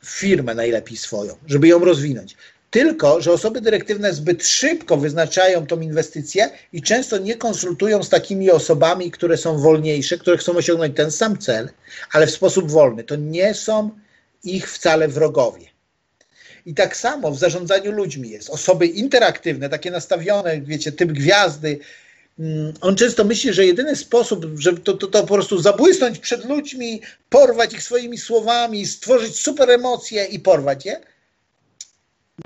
w 0.00 0.08
firmę 0.08 0.54
najlepiej 0.54 0.96
swoją, 0.96 1.36
żeby 1.46 1.68
ją 1.68 1.84
rozwinąć. 1.84 2.36
Tylko, 2.70 3.20
że 3.20 3.32
osoby 3.32 3.60
dyrektywne 3.60 4.12
zbyt 4.12 4.46
szybko 4.46 4.96
wyznaczają 4.96 5.66
tą 5.66 5.80
inwestycję 5.80 6.50
i 6.72 6.82
często 6.82 7.18
nie 7.18 7.36
konsultują 7.36 8.02
z 8.02 8.08
takimi 8.08 8.50
osobami, 8.50 9.10
które 9.10 9.36
są 9.36 9.58
wolniejsze, 9.58 10.18
które 10.18 10.36
chcą 10.36 10.56
osiągnąć 10.56 10.96
ten 10.96 11.10
sam 11.10 11.38
cel, 11.38 11.68
ale 12.12 12.26
w 12.26 12.30
sposób 12.30 12.70
wolny. 12.70 13.04
To 13.04 13.16
nie 13.16 13.54
są 13.54 13.90
ich 14.44 14.70
wcale 14.70 15.08
wrogowie. 15.08 15.66
I 16.66 16.74
tak 16.74 16.96
samo 16.96 17.30
w 17.30 17.38
zarządzaniu 17.38 17.92
ludźmi 17.92 18.30
jest. 18.30 18.50
Osoby 18.50 18.86
interaktywne, 18.86 19.68
takie 19.68 19.90
nastawione, 19.90 20.60
wiecie, 20.60 20.92
typ 20.92 21.12
gwiazdy. 21.12 21.78
Mm, 22.38 22.72
on 22.80 22.96
często 22.96 23.24
myśli, 23.24 23.52
że 23.52 23.66
jedyny 23.66 23.96
sposób, 23.96 24.46
żeby 24.58 24.80
to, 24.80 24.94
to, 24.94 25.06
to 25.06 25.20
po 25.20 25.34
prostu 25.34 25.58
zabłysnąć 25.58 26.18
przed 26.18 26.44
ludźmi, 26.44 27.02
porwać 27.28 27.72
ich 27.72 27.82
swoimi 27.82 28.18
słowami, 28.18 28.86
stworzyć 28.86 29.40
super 29.40 29.70
emocje 29.70 30.24
i 30.24 30.40
porwać 30.40 30.84
je, 30.86 31.00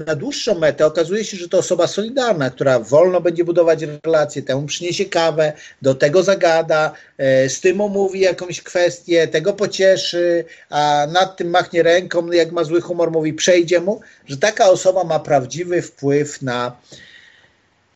na 0.06 0.14
dłuższą 0.14 0.58
metę 0.58 0.86
okazuje 0.86 1.24
się, 1.24 1.36
że 1.36 1.48
to 1.48 1.58
osoba 1.58 1.86
solidarna, 1.86 2.50
która 2.50 2.78
wolno 2.78 3.20
będzie 3.20 3.44
budować 3.44 3.82
relacje, 4.04 4.42
temu 4.42 4.66
przyniesie 4.66 5.04
kawę, 5.04 5.52
do 5.82 5.94
tego 5.94 6.22
zagada, 6.22 6.92
e, 7.18 7.48
z 7.48 7.60
tym 7.60 7.80
omówi 7.80 8.20
jakąś 8.20 8.62
kwestię, 8.62 9.28
tego 9.28 9.52
pocieszy, 9.52 10.44
a 10.70 11.06
nad 11.12 11.36
tym 11.36 11.50
machnie 11.50 11.82
ręką, 11.82 12.32
jak 12.32 12.52
ma 12.52 12.64
zły 12.64 12.80
humor, 12.80 13.10
mówi 13.10 13.34
przejdzie 13.34 13.80
mu, 13.80 14.00
że 14.26 14.36
taka 14.36 14.70
osoba 14.70 15.04
ma 15.04 15.20
prawdziwy 15.20 15.82
wpływ 15.82 16.42
na, 16.42 16.76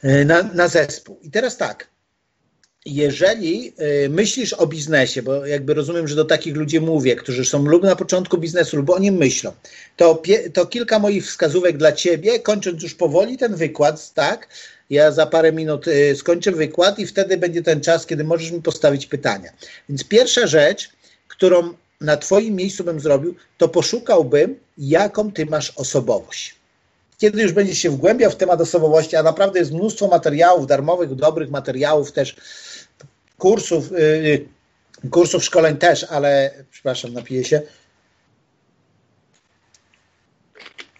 e, 0.02 0.24
na, 0.24 0.42
na 0.42 0.68
zespół. 0.68 1.18
I 1.22 1.30
teraz 1.30 1.56
tak, 1.56 1.86
jeżeli 2.86 3.72
y, 4.04 4.08
myślisz 4.08 4.52
o 4.52 4.66
biznesie, 4.66 5.22
bo 5.22 5.46
jakby 5.46 5.74
rozumiem, 5.74 6.08
że 6.08 6.16
do 6.16 6.24
takich 6.24 6.56
ludzi 6.56 6.80
mówię, 6.80 7.16
którzy 7.16 7.44
są 7.44 7.64
lub 7.64 7.82
na 7.82 7.96
początku 7.96 8.38
biznesu, 8.38 8.76
lub 8.76 8.90
o 8.90 8.98
nim 8.98 9.14
myślą, 9.14 9.52
to, 9.96 10.22
to 10.54 10.66
kilka 10.66 10.98
moich 10.98 11.26
wskazówek 11.26 11.76
dla 11.76 11.92
ciebie, 11.92 12.40
kończąc 12.40 12.82
już 12.82 12.94
powoli 12.94 13.38
ten 13.38 13.56
wykład, 13.56 14.14
tak? 14.14 14.48
Ja 14.90 15.12
za 15.12 15.26
parę 15.26 15.52
minut 15.52 15.88
y, 15.88 16.16
skończę 16.16 16.52
wykład 16.52 16.98
i 16.98 17.06
wtedy 17.06 17.36
będzie 17.36 17.62
ten 17.62 17.80
czas, 17.80 18.06
kiedy 18.06 18.24
możesz 18.24 18.50
mi 18.50 18.62
postawić 18.62 19.06
pytania. 19.06 19.50
Więc 19.88 20.04
pierwsza 20.04 20.46
rzecz, 20.46 20.90
którą 21.28 21.74
na 22.00 22.16
Twoim 22.16 22.54
miejscu 22.54 22.84
bym 22.84 23.00
zrobił, 23.00 23.34
to 23.58 23.68
poszukałbym, 23.68 24.56
jaką 24.78 25.32
Ty 25.32 25.46
masz 25.46 25.70
osobowość. 25.76 26.57
Kiedy 27.18 27.42
już 27.42 27.52
będziesz 27.52 27.78
się 27.78 27.90
wgłębiał 27.90 28.30
w 28.30 28.36
temat 28.36 28.60
osobowości, 28.60 29.16
a 29.16 29.22
naprawdę 29.22 29.58
jest 29.58 29.72
mnóstwo 29.72 30.08
materiałów 30.08 30.66
darmowych, 30.66 31.14
dobrych 31.14 31.50
materiałów 31.50 32.12
też 32.12 32.36
kursów, 33.38 33.92
y, 33.92 33.96
y, 33.96 34.48
kursów 35.10 35.44
szkoleń 35.44 35.76
też, 35.76 36.04
ale 36.04 36.50
przepraszam, 36.70 37.12
napiję 37.12 37.44
się. 37.44 37.62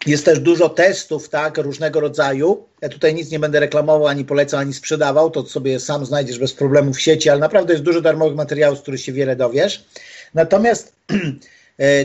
Jest 0.07 0.25
też 0.25 0.41
dużo 0.41 0.69
testów, 0.69 1.29
tak, 1.29 1.59
różnego 1.59 2.01
rodzaju. 2.01 2.65
Ja 2.83 2.89
tutaj 2.89 3.15
nic 3.15 3.31
nie 3.31 3.39
będę 3.39 3.61
reklamował, 3.61 4.07
ani 4.07 4.25
polecał, 4.25 4.61
ani 4.61 4.75
sprzedawał, 4.75 5.31
to 5.31 5.47
sobie 5.47 5.81
sam 5.81 6.07
znajdziesz 6.07 6.39
bez 6.39 6.55
problemu 6.55 6.93
w 6.93 7.01
sieci, 7.01 7.31
ale 7.31 7.41
naprawdę 7.41 7.73
jest 7.73 7.85
dużo 7.85 8.01
darmowych 8.01 8.37
materiałów, 8.37 8.79
z 8.79 8.83
których 8.83 9.01
się 9.01 9.13
wiele 9.13 9.37
dowiesz. 9.37 9.85
Natomiast 10.35 10.93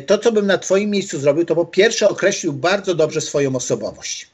to, 0.08 0.18
co 0.18 0.32
bym 0.32 0.48
na 0.48 0.58
Twoim 0.58 0.90
miejscu 0.90 1.20
zrobił, 1.20 1.46
to 1.46 1.56
po 1.56 1.66
pierwsze 1.66 2.10
określił 2.10 2.54
bardzo 2.54 2.96
dobrze 2.96 3.22
swoją 3.22 3.56
osobowość. 3.56 4.28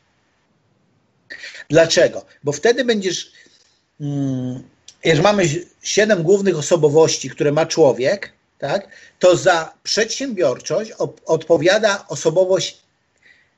Dlaczego? 1.70 2.26
Bo 2.44 2.52
wtedy 2.52 2.86
będziesz. 2.86 3.32
Hmm, 4.00 4.64
jeżeli 5.04 5.24
mamy 5.24 5.44
siedem 5.82 6.24
głównych 6.24 6.58
osobowości, 6.58 7.30
które 7.30 7.52
ma 7.52 7.66
człowiek, 7.66 8.34
tak, 8.58 8.88
to 9.20 9.36
za 9.36 9.74
przedsiębiorczość 9.84 10.92
odpowiada 11.26 12.06
osobowość 12.08 12.82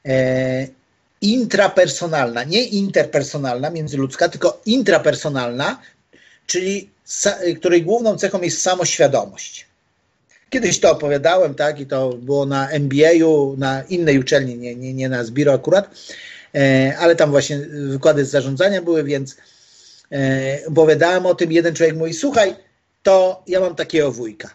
e, 0.05 0.67
intrapersonalna, 1.21 2.43
nie 2.43 2.63
interpersonalna, 2.63 3.69
międzyludzka, 3.69 4.29
tylko 4.29 4.61
intrapersonalna, 4.65 5.81
czyli 6.47 6.89
sa, 7.05 7.37
której 7.59 7.83
główną 7.83 8.17
cechą 8.17 8.41
jest 8.41 8.61
samoświadomość. 8.61 9.70
Kiedyś 10.51 10.79
to 10.79 10.91
opowiadałem, 10.91 11.55
tak, 11.55 11.79
i 11.79 11.85
to 11.85 12.09
było 12.09 12.45
na 12.45 12.69
MBA-u, 12.69 13.57
na 13.57 13.83
innej 13.89 14.19
uczelni, 14.19 14.57
nie, 14.57 14.75
nie, 14.75 14.93
nie 14.93 15.09
na 15.09 15.23
Zbiro 15.23 15.53
akurat, 15.53 15.89
e, 16.55 16.93
ale 16.99 17.15
tam 17.15 17.31
właśnie 17.31 17.57
wykłady 17.87 18.25
z 18.25 18.29
zarządzania 18.29 18.81
były, 18.81 19.03
więc 19.03 19.37
E, 20.11 20.59
opowiadałem 20.67 21.25
o 21.25 21.35
tym, 21.35 21.51
jeden 21.51 21.75
człowiek 21.75 21.95
mówi, 21.95 22.13
słuchaj, 22.13 22.55
to 23.03 23.43
ja 23.47 23.59
mam 23.59 23.75
takiego 23.75 24.11
wujka. 24.11 24.49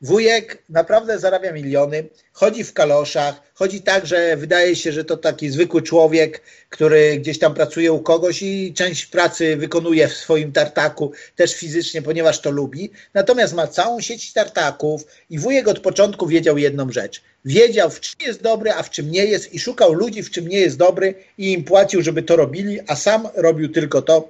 Wujek 0.00 0.62
naprawdę 0.68 1.18
zarabia 1.18 1.52
miliony, 1.52 2.08
chodzi 2.32 2.64
w 2.64 2.72
kaloszach, 2.72 3.42
chodzi 3.54 3.82
tak, 3.82 4.06
że 4.06 4.36
wydaje 4.36 4.76
się, 4.76 4.92
że 4.92 5.04
to 5.04 5.16
taki 5.16 5.50
zwykły 5.50 5.82
człowiek, 5.82 6.42
który 6.68 7.18
gdzieś 7.18 7.38
tam 7.38 7.54
pracuje 7.54 7.92
u 7.92 8.00
kogoś 8.00 8.42
i 8.42 8.74
część 8.74 9.06
pracy 9.06 9.56
wykonuje 9.56 10.08
w 10.08 10.14
swoim 10.14 10.52
tartaku, 10.52 11.12
też 11.36 11.54
fizycznie, 11.54 12.02
ponieważ 12.02 12.40
to 12.40 12.50
lubi. 12.50 12.90
Natomiast 13.14 13.54
ma 13.54 13.66
całą 13.66 14.00
sieć 14.00 14.32
tartaków 14.32 15.06
i 15.30 15.38
wujek 15.38 15.68
od 15.68 15.80
początku 15.80 16.26
wiedział 16.26 16.58
jedną 16.58 16.92
rzecz. 16.92 17.22
Wiedział, 17.44 17.90
w 17.90 18.00
czym 18.00 18.26
jest 18.26 18.42
dobry, 18.42 18.72
a 18.72 18.82
w 18.82 18.90
czym 18.90 19.10
nie 19.10 19.24
jest 19.24 19.54
i 19.54 19.58
szukał 19.58 19.92
ludzi, 19.92 20.22
w 20.22 20.30
czym 20.30 20.48
nie 20.48 20.60
jest 20.60 20.76
dobry 20.76 21.14
i 21.38 21.52
im 21.52 21.64
płacił, 21.64 22.02
żeby 22.02 22.22
to 22.22 22.36
robili, 22.36 22.80
a 22.86 22.96
sam 22.96 23.28
robił 23.34 23.68
tylko 23.68 24.02
to, 24.02 24.28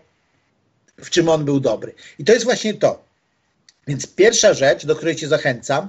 w 0.96 1.10
czym 1.10 1.28
on 1.28 1.44
był 1.44 1.60
dobry. 1.60 1.94
I 2.18 2.24
to 2.24 2.32
jest 2.32 2.44
właśnie 2.44 2.74
to. 2.74 3.07
Więc 3.88 4.06
pierwsza 4.06 4.54
rzecz, 4.54 4.86
do 4.86 4.96
której 4.96 5.16
Cię 5.16 5.28
zachęcam, 5.28 5.88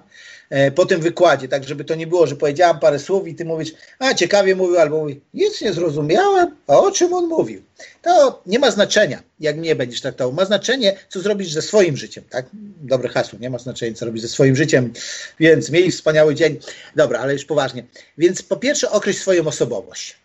e, 0.50 0.72
po 0.72 0.86
tym 0.86 1.02
wykładzie, 1.02 1.48
tak 1.48 1.64
żeby 1.64 1.84
to 1.84 1.96
nie 1.96 2.08
było, 2.08 2.28
że 2.28 2.36
powiedziałam 2.36 2.80
parę 2.80 3.00
słów 3.00 3.28
i 3.28 3.36
ty 3.36 3.46
mówisz, 3.46 3.72
a 4.00 4.14
ciekawie 4.14 4.56
mówił, 4.56 4.80
albo 4.80 5.00
mówi, 5.00 5.22
nic 5.34 5.62
nie 5.62 5.74
zrozumiałem, 5.74 6.56
a 6.68 6.78
o 6.78 6.92
czym 6.92 7.14
on 7.14 7.28
mówił. 7.28 7.62
To 8.02 8.42
nie 8.46 8.60
ma 8.60 8.72
znaczenia, 8.72 9.24
jak 9.40 9.58
mnie 9.58 9.76
będziesz 9.76 10.02
traktował. 10.02 10.34
Ma 10.34 10.46
znaczenie, 10.46 10.98
co 11.10 11.20
zrobisz 11.22 11.52
ze 11.52 11.62
swoim 11.62 11.98
życiem, 11.98 12.24
tak? 12.30 12.46
Dobre 12.82 13.10
hasło, 13.10 13.40
nie 13.40 13.50
ma 13.50 13.58
znaczenia, 13.58 13.94
co 13.94 14.06
robisz 14.06 14.22
ze 14.22 14.28
swoim 14.28 14.56
życiem, 14.56 14.94
więc 15.40 15.70
miej 15.70 15.92
wspaniały 15.92 16.36
dzień. 16.36 16.60
Dobra, 16.96 17.20
ale 17.20 17.34
już 17.34 17.46
poważnie. 17.46 17.84
Więc 18.18 18.42
po 18.42 18.58
pierwsze 18.58 18.92
określ 18.92 19.20
swoją 19.20 19.48
osobowość, 19.48 20.18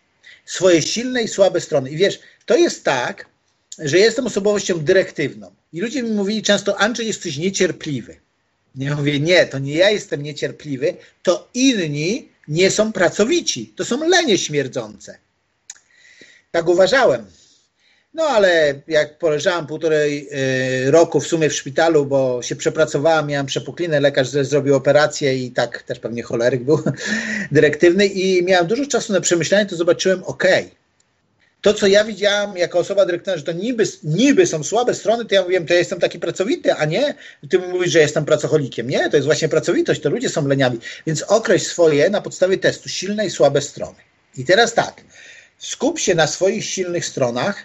swoje 0.44 0.82
silne 0.82 1.22
i 1.22 1.28
słabe 1.28 1.60
strony. 1.60 1.90
I 1.90 1.96
wiesz, 1.96 2.20
to 2.46 2.56
jest 2.56 2.84
tak, 2.84 3.26
że 3.78 3.98
jestem 3.98 4.26
osobowością 4.26 4.80
dyrektywną. 4.80 5.50
I 5.72 5.80
ludzie 5.80 6.02
mi 6.02 6.10
mówili 6.10 6.42
często, 6.42 6.80
Andrzej, 6.80 7.06
jesteś 7.06 7.36
niecierpliwy. 7.36 8.16
Ja 8.76 8.96
mówię, 8.96 9.20
nie, 9.20 9.46
to 9.46 9.58
nie 9.58 9.74
ja 9.74 9.90
jestem 9.90 10.22
niecierpliwy, 10.22 10.96
to 11.22 11.48
inni 11.54 12.28
nie 12.48 12.70
są 12.70 12.92
pracowici. 12.92 13.72
To 13.76 13.84
są 13.84 14.08
lenie 14.08 14.38
śmierdzące. 14.38 15.18
Tak 16.50 16.68
uważałem. 16.68 17.26
No 18.14 18.24
ale 18.24 18.80
jak 18.88 19.18
poleżałam 19.18 19.66
półtorej 19.66 20.28
y, 20.86 20.90
roku 20.90 21.20
w 21.20 21.26
sumie 21.26 21.48
w 21.48 21.54
szpitalu, 21.54 22.06
bo 22.06 22.42
się 22.42 22.56
przepracowałam, 22.56 23.26
miałam 23.26 23.46
przepuklinę, 23.46 24.00
lekarz 24.00 24.28
zrobił 24.28 24.74
operację 24.74 25.36
i 25.36 25.50
tak 25.50 25.82
też 25.82 25.98
pewnie 25.98 26.22
choleryk 26.22 26.64
był 26.64 26.78
dyrektywny 27.52 28.06
i 28.06 28.44
miałam 28.44 28.66
dużo 28.66 28.86
czasu 28.86 29.12
na 29.12 29.20
przemyślenie, 29.20 29.66
to 29.66 29.76
zobaczyłem, 29.76 30.24
okej, 30.24 30.64
okay, 30.64 30.76
to, 31.64 31.74
co 31.74 31.86
ja 31.86 32.04
widziałam 32.04 32.56
jako 32.56 32.78
osoba 32.78 33.06
dyrektora, 33.06 33.36
że 33.36 33.42
to 33.42 33.52
niby, 33.52 33.84
niby 34.02 34.46
są 34.46 34.62
słabe 34.62 34.94
strony, 34.94 35.24
to 35.24 35.34
ja 35.34 35.42
mówiłem, 35.42 35.66
to 35.66 35.72
ja 35.72 35.78
jestem 35.78 36.00
taki 36.00 36.18
pracowity, 36.18 36.74
a 36.74 36.84
nie 36.84 37.14
ty 37.50 37.58
mówisz, 37.58 37.90
że 37.92 37.98
jestem 37.98 38.24
pracocholikiem. 38.24 38.88
Nie, 38.88 39.10
to 39.10 39.16
jest 39.16 39.26
właśnie 39.26 39.48
pracowitość, 39.48 40.00
to 40.00 40.10
ludzie 40.10 40.28
są 40.28 40.48
leniawi. 40.48 40.78
Więc 41.06 41.22
określ 41.22 41.64
swoje 41.64 42.10
na 42.10 42.20
podstawie 42.20 42.58
testu 42.58 42.88
silne 42.88 43.26
i 43.26 43.30
słabe 43.30 43.60
strony. 43.60 43.96
I 44.36 44.44
teraz 44.44 44.74
tak, 44.74 45.00
skup 45.58 45.98
się 45.98 46.14
na 46.14 46.26
swoich 46.26 46.64
silnych 46.64 47.06
stronach, 47.06 47.56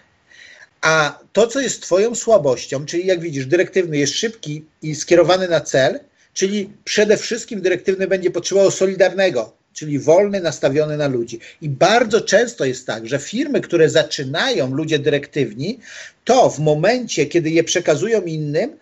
a 0.81 1.19
to, 1.33 1.47
co 1.47 1.59
jest 1.59 1.81
Twoją 1.81 2.15
słabością, 2.15 2.85
czyli 2.85 3.05
jak 3.05 3.19
widzisz, 3.19 3.45
dyrektywny 3.45 3.97
jest 3.97 4.13
szybki 4.13 4.65
i 4.81 4.95
skierowany 4.95 5.47
na 5.47 5.61
cel, 5.61 5.99
czyli 6.33 6.73
przede 6.83 7.17
wszystkim 7.17 7.61
dyrektywny 7.61 8.07
będzie 8.07 8.31
potrzebował 8.31 8.71
solidarnego, 8.71 9.58
czyli 9.73 9.99
wolny, 9.99 10.41
nastawiony 10.41 10.97
na 10.97 11.07
ludzi. 11.07 11.39
I 11.61 11.69
bardzo 11.69 12.21
często 12.21 12.65
jest 12.65 12.87
tak, 12.87 13.07
że 13.07 13.19
firmy, 13.19 13.61
które 13.61 13.89
zaczynają 13.89 14.73
ludzie 14.75 14.99
dyrektywni, 14.99 15.79
to 16.23 16.49
w 16.49 16.59
momencie, 16.59 17.25
kiedy 17.25 17.49
je 17.49 17.63
przekazują 17.63 18.21
innym, 18.21 18.77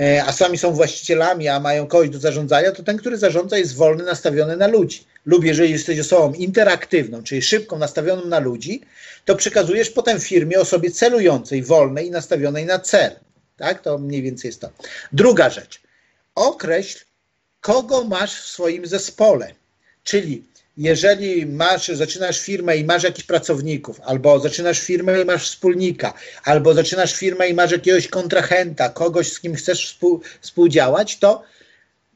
e, 0.00 0.24
a 0.24 0.32
sami 0.32 0.58
są 0.58 0.72
właścicielami, 0.72 1.48
a 1.48 1.60
mają 1.60 1.86
kogoś 1.86 2.08
do 2.08 2.18
zarządzania, 2.18 2.72
to 2.72 2.82
ten, 2.82 2.96
który 2.96 3.18
zarządza, 3.18 3.58
jest 3.58 3.74
wolny, 3.74 4.04
nastawiony 4.04 4.56
na 4.56 4.66
ludzi. 4.66 5.04
Lub 5.26 5.44
jeżeli 5.44 5.72
jesteś 5.72 5.98
osobą 5.98 6.32
interaktywną, 6.32 7.22
czyli 7.22 7.42
szybką, 7.42 7.78
nastawioną 7.78 8.26
na 8.26 8.38
ludzi, 8.38 8.80
to 9.24 9.36
przekazujesz 9.36 9.90
potem 9.90 10.20
firmie 10.20 10.60
osobie 10.60 10.90
celującej, 10.90 11.62
wolnej 11.62 12.06
i 12.06 12.10
nastawionej 12.10 12.66
na 12.66 12.78
cel. 12.78 13.10
Tak? 13.56 13.82
To 13.82 13.98
mniej 13.98 14.22
więcej 14.22 14.48
jest 14.48 14.60
to. 14.60 14.70
Druga 15.12 15.50
rzecz. 15.50 15.80
Określ, 16.34 17.04
kogo 17.60 18.04
masz 18.04 18.40
w 18.40 18.46
swoim 18.46 18.86
zespole. 18.86 19.54
Czyli 20.08 20.44
jeżeli 20.76 21.46
masz, 21.46 21.88
zaczynasz 21.88 22.40
firmę 22.40 22.76
i 22.76 22.84
masz 22.84 23.02
jakichś 23.02 23.26
pracowników, 23.26 24.00
albo 24.00 24.40
zaczynasz 24.40 24.80
firmę 24.80 25.22
i 25.22 25.24
masz 25.24 25.50
wspólnika, 25.50 26.14
albo 26.44 26.74
zaczynasz 26.74 27.14
firmę 27.14 27.48
i 27.48 27.54
masz 27.54 27.70
jakiegoś 27.70 28.08
kontrahenta, 28.08 28.88
kogoś, 28.88 29.32
z 29.32 29.40
kim 29.40 29.54
chcesz 29.54 29.86
współ, 29.86 30.20
współdziałać, 30.40 31.18
to 31.18 31.42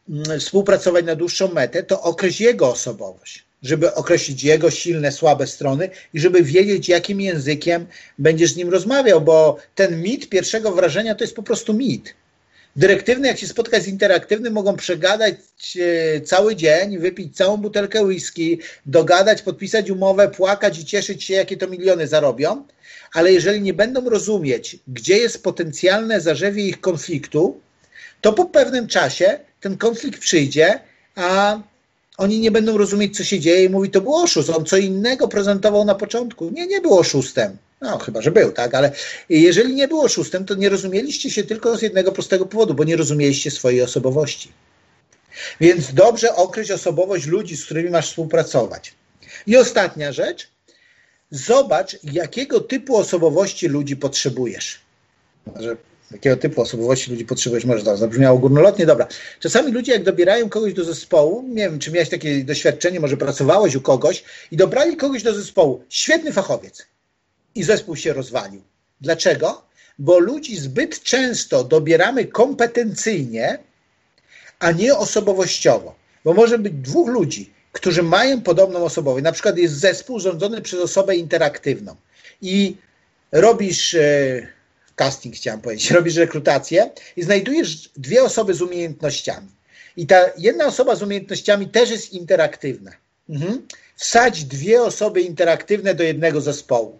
mm, 0.08 0.40
współpracować 0.40 1.04
na 1.04 1.16
dłuższą 1.16 1.48
metę, 1.48 1.82
to 1.82 2.02
określ 2.02 2.42
jego 2.42 2.70
osobowość, 2.70 3.44
żeby 3.62 3.94
określić 3.94 4.44
jego 4.44 4.70
silne, 4.70 5.12
słabe 5.12 5.46
strony 5.46 5.90
i 6.14 6.20
żeby 6.20 6.42
wiedzieć, 6.42 6.88
jakim 6.88 7.20
językiem 7.20 7.86
będziesz 8.18 8.52
z 8.52 8.56
nim 8.56 8.68
rozmawiał, 8.68 9.20
bo 9.20 9.56
ten 9.74 10.02
mit 10.02 10.28
pierwszego 10.28 10.72
wrażenia 10.72 11.14
to 11.14 11.24
jest 11.24 11.36
po 11.36 11.42
prostu 11.42 11.74
mit. 11.74 12.14
Dyrektywny, 12.76 13.28
jak 13.28 13.38
się 13.38 13.46
spotkać 13.46 13.82
z 13.82 13.88
interaktywnym, 13.88 14.52
mogą 14.52 14.76
przegadać 14.76 15.36
e, 15.76 16.20
cały 16.20 16.56
dzień, 16.56 16.98
wypić 16.98 17.36
całą 17.36 17.56
butelkę 17.56 18.02
whisky, 18.02 18.60
dogadać, 18.86 19.42
podpisać 19.42 19.90
umowę, 19.90 20.28
płakać 20.28 20.78
i 20.78 20.84
cieszyć 20.84 21.24
się, 21.24 21.34
jakie 21.34 21.56
to 21.56 21.66
miliony 21.66 22.06
zarobią, 22.06 22.64
ale 23.14 23.32
jeżeli 23.32 23.60
nie 23.60 23.74
będą 23.74 24.10
rozumieć, 24.10 24.78
gdzie 24.88 25.18
jest 25.18 25.42
potencjalne 25.42 26.20
zarzewie 26.20 26.66
ich 26.66 26.80
konfliktu, 26.80 27.60
to 28.20 28.32
po 28.32 28.44
pewnym 28.44 28.86
czasie 28.86 29.38
ten 29.60 29.76
konflikt 29.76 30.20
przyjdzie, 30.20 30.80
a 31.14 31.60
oni 32.18 32.40
nie 32.40 32.50
będą 32.50 32.78
rozumieć, 32.78 33.16
co 33.16 33.24
się 33.24 33.40
dzieje 33.40 33.64
i 33.64 33.68
mówi, 33.68 33.90
to 33.90 34.00
był 34.00 34.14
oszust, 34.14 34.50
on 34.50 34.64
co 34.64 34.76
innego 34.76 35.28
prezentował 35.28 35.84
na 35.84 35.94
początku. 35.94 36.50
Nie, 36.50 36.66
nie 36.66 36.80
był 36.80 36.98
oszustem. 36.98 37.56
No, 37.82 37.98
chyba, 37.98 38.22
że 38.22 38.30
był, 38.30 38.52
tak, 38.52 38.74
ale 38.74 38.92
jeżeli 39.28 39.74
nie 39.74 39.88
było 39.88 40.04
oszustem, 40.04 40.44
to 40.44 40.54
nie 40.54 40.68
rozumieliście 40.68 41.30
się 41.30 41.44
tylko 41.44 41.76
z 41.76 41.82
jednego 41.82 42.12
prostego 42.12 42.46
powodu, 42.46 42.74
bo 42.74 42.84
nie 42.84 42.96
rozumieliście 42.96 43.50
swojej 43.50 43.82
osobowości. 43.82 44.52
Więc 45.60 45.94
dobrze 45.94 46.36
określ 46.36 46.74
osobowość 46.74 47.26
ludzi, 47.26 47.56
z 47.56 47.64
którymi 47.64 47.90
masz 47.90 48.08
współpracować. 48.08 48.94
I 49.46 49.56
ostatnia 49.56 50.12
rzecz, 50.12 50.48
zobacz, 51.30 51.96
jakiego 52.02 52.60
typu 52.60 52.96
osobowości 52.96 53.68
ludzi 53.68 53.96
potrzebujesz. 53.96 54.80
Może 55.54 55.76
jakiego 56.12 56.36
typu 56.36 56.62
osobowości 56.62 57.10
ludzi 57.10 57.24
potrzebujesz, 57.24 57.64
może 57.64 57.84
to 57.84 57.96
zabrzmiało 57.96 58.38
górnolotnie, 58.38 58.86
dobra. 58.86 59.06
Czasami 59.40 59.72
ludzie, 59.72 59.92
jak 59.92 60.02
dobierają 60.02 60.48
kogoś 60.48 60.74
do 60.74 60.84
zespołu, 60.84 61.44
nie 61.48 61.62
wiem, 61.62 61.78
czy 61.78 61.92
miałeś 61.92 62.08
takie 62.08 62.44
doświadczenie, 62.44 63.00
może 63.00 63.16
pracowałeś 63.16 63.74
u 63.74 63.80
kogoś 63.80 64.24
i 64.50 64.56
dobrali 64.56 64.96
kogoś 64.96 65.22
do 65.22 65.34
zespołu, 65.34 65.84
świetny 65.88 66.32
fachowiec, 66.32 66.86
i 67.54 67.62
zespół 67.62 67.96
się 67.96 68.12
rozwalił. 68.12 68.62
Dlaczego? 69.00 69.62
Bo 69.98 70.18
ludzi 70.18 70.56
zbyt 70.56 71.02
często 71.02 71.64
dobieramy 71.64 72.24
kompetencyjnie, 72.24 73.58
a 74.58 74.72
nie 74.72 74.96
osobowościowo. 74.96 75.94
Bo 76.24 76.34
może 76.34 76.58
być 76.58 76.72
dwóch 76.72 77.08
ludzi, 77.08 77.52
którzy 77.72 78.02
mają 78.02 78.42
podobną 78.42 78.84
osobowość. 78.84 79.24
Na 79.24 79.32
przykład 79.32 79.58
jest 79.58 79.74
zespół 79.74 80.20
rządzony 80.20 80.60
przez 80.60 80.80
osobę 80.80 81.16
interaktywną 81.16 81.96
i 82.42 82.76
robisz 83.32 83.94
e, 83.94 84.46
casting, 84.96 85.34
chciałem 85.34 85.60
powiedzieć, 85.60 85.90
robisz 86.00 86.16
rekrutację 86.16 86.90
i 87.16 87.22
znajdujesz 87.22 87.90
dwie 87.96 88.22
osoby 88.22 88.54
z 88.54 88.62
umiejętnościami. 88.62 89.48
I 89.96 90.06
ta 90.06 90.30
jedna 90.38 90.66
osoba 90.66 90.96
z 90.96 91.02
umiejętnościami 91.02 91.68
też 91.68 91.90
jest 91.90 92.12
interaktywna. 92.12 92.90
Mhm. 93.28 93.66
Wsadź 93.96 94.44
dwie 94.44 94.82
osoby 94.82 95.20
interaktywne 95.20 95.94
do 95.94 96.02
jednego 96.02 96.40
zespołu 96.40 96.98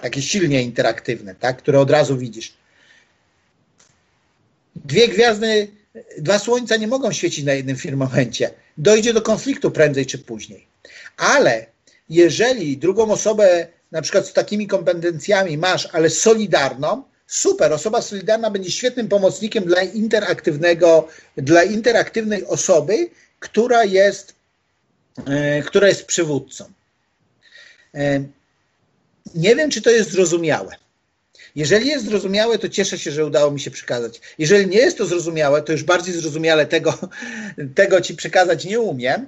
takie 0.00 0.22
silnie 0.22 0.62
interaktywne, 0.62 1.34
tak, 1.34 1.56
które 1.56 1.80
od 1.80 1.90
razu 1.90 2.18
widzisz. 2.18 2.52
Dwie 4.76 5.08
gwiazdy, 5.08 5.68
dwa 6.18 6.38
słońca 6.38 6.76
nie 6.76 6.86
mogą 6.86 7.12
świecić 7.12 7.44
na 7.44 7.52
jednym 7.52 7.76
firmamencie. 7.76 8.50
Dojdzie 8.78 9.12
do 9.12 9.22
konfliktu 9.22 9.70
prędzej 9.70 10.06
czy 10.06 10.18
później. 10.18 10.66
Ale 11.16 11.66
jeżeli 12.08 12.76
drugą 12.76 13.10
osobę, 13.10 13.66
na 13.92 14.02
przykład 14.02 14.26
z 14.26 14.32
takimi 14.32 14.66
kompetencjami 14.66 15.58
masz, 15.58 15.88
ale 15.92 16.10
solidarną, 16.10 17.02
super, 17.26 17.72
osoba 17.72 18.02
solidarna 18.02 18.50
będzie 18.50 18.70
świetnym 18.70 19.08
pomocnikiem 19.08 19.64
dla 19.64 19.82
interaktywnego, 19.82 21.08
dla 21.36 21.62
interaktywnej 21.62 22.46
osoby, 22.46 23.10
która 23.40 23.84
jest, 23.84 24.34
e, 25.26 25.62
która 25.62 25.88
jest 25.88 26.04
przywódcą. 26.04 26.64
Nie 29.34 29.56
wiem, 29.56 29.70
czy 29.70 29.82
to 29.82 29.90
jest 29.90 30.10
zrozumiałe. 30.10 30.76
Jeżeli 31.54 31.88
jest 31.88 32.04
zrozumiałe, 32.04 32.58
to 32.58 32.68
cieszę 32.68 32.98
się, 32.98 33.10
że 33.10 33.26
udało 33.26 33.50
mi 33.50 33.60
się 33.60 33.70
przekazać. 33.70 34.20
Jeżeli 34.38 34.66
nie 34.66 34.78
jest 34.78 34.98
to 34.98 35.06
zrozumiałe, 35.06 35.62
to 35.62 35.72
już 35.72 35.82
bardziej 35.82 36.14
zrozumiale 36.14 36.66
tego, 36.66 36.98
tego 37.74 38.00
ci 38.00 38.14
przekazać 38.14 38.64
nie 38.64 38.80
umiem 38.80 39.26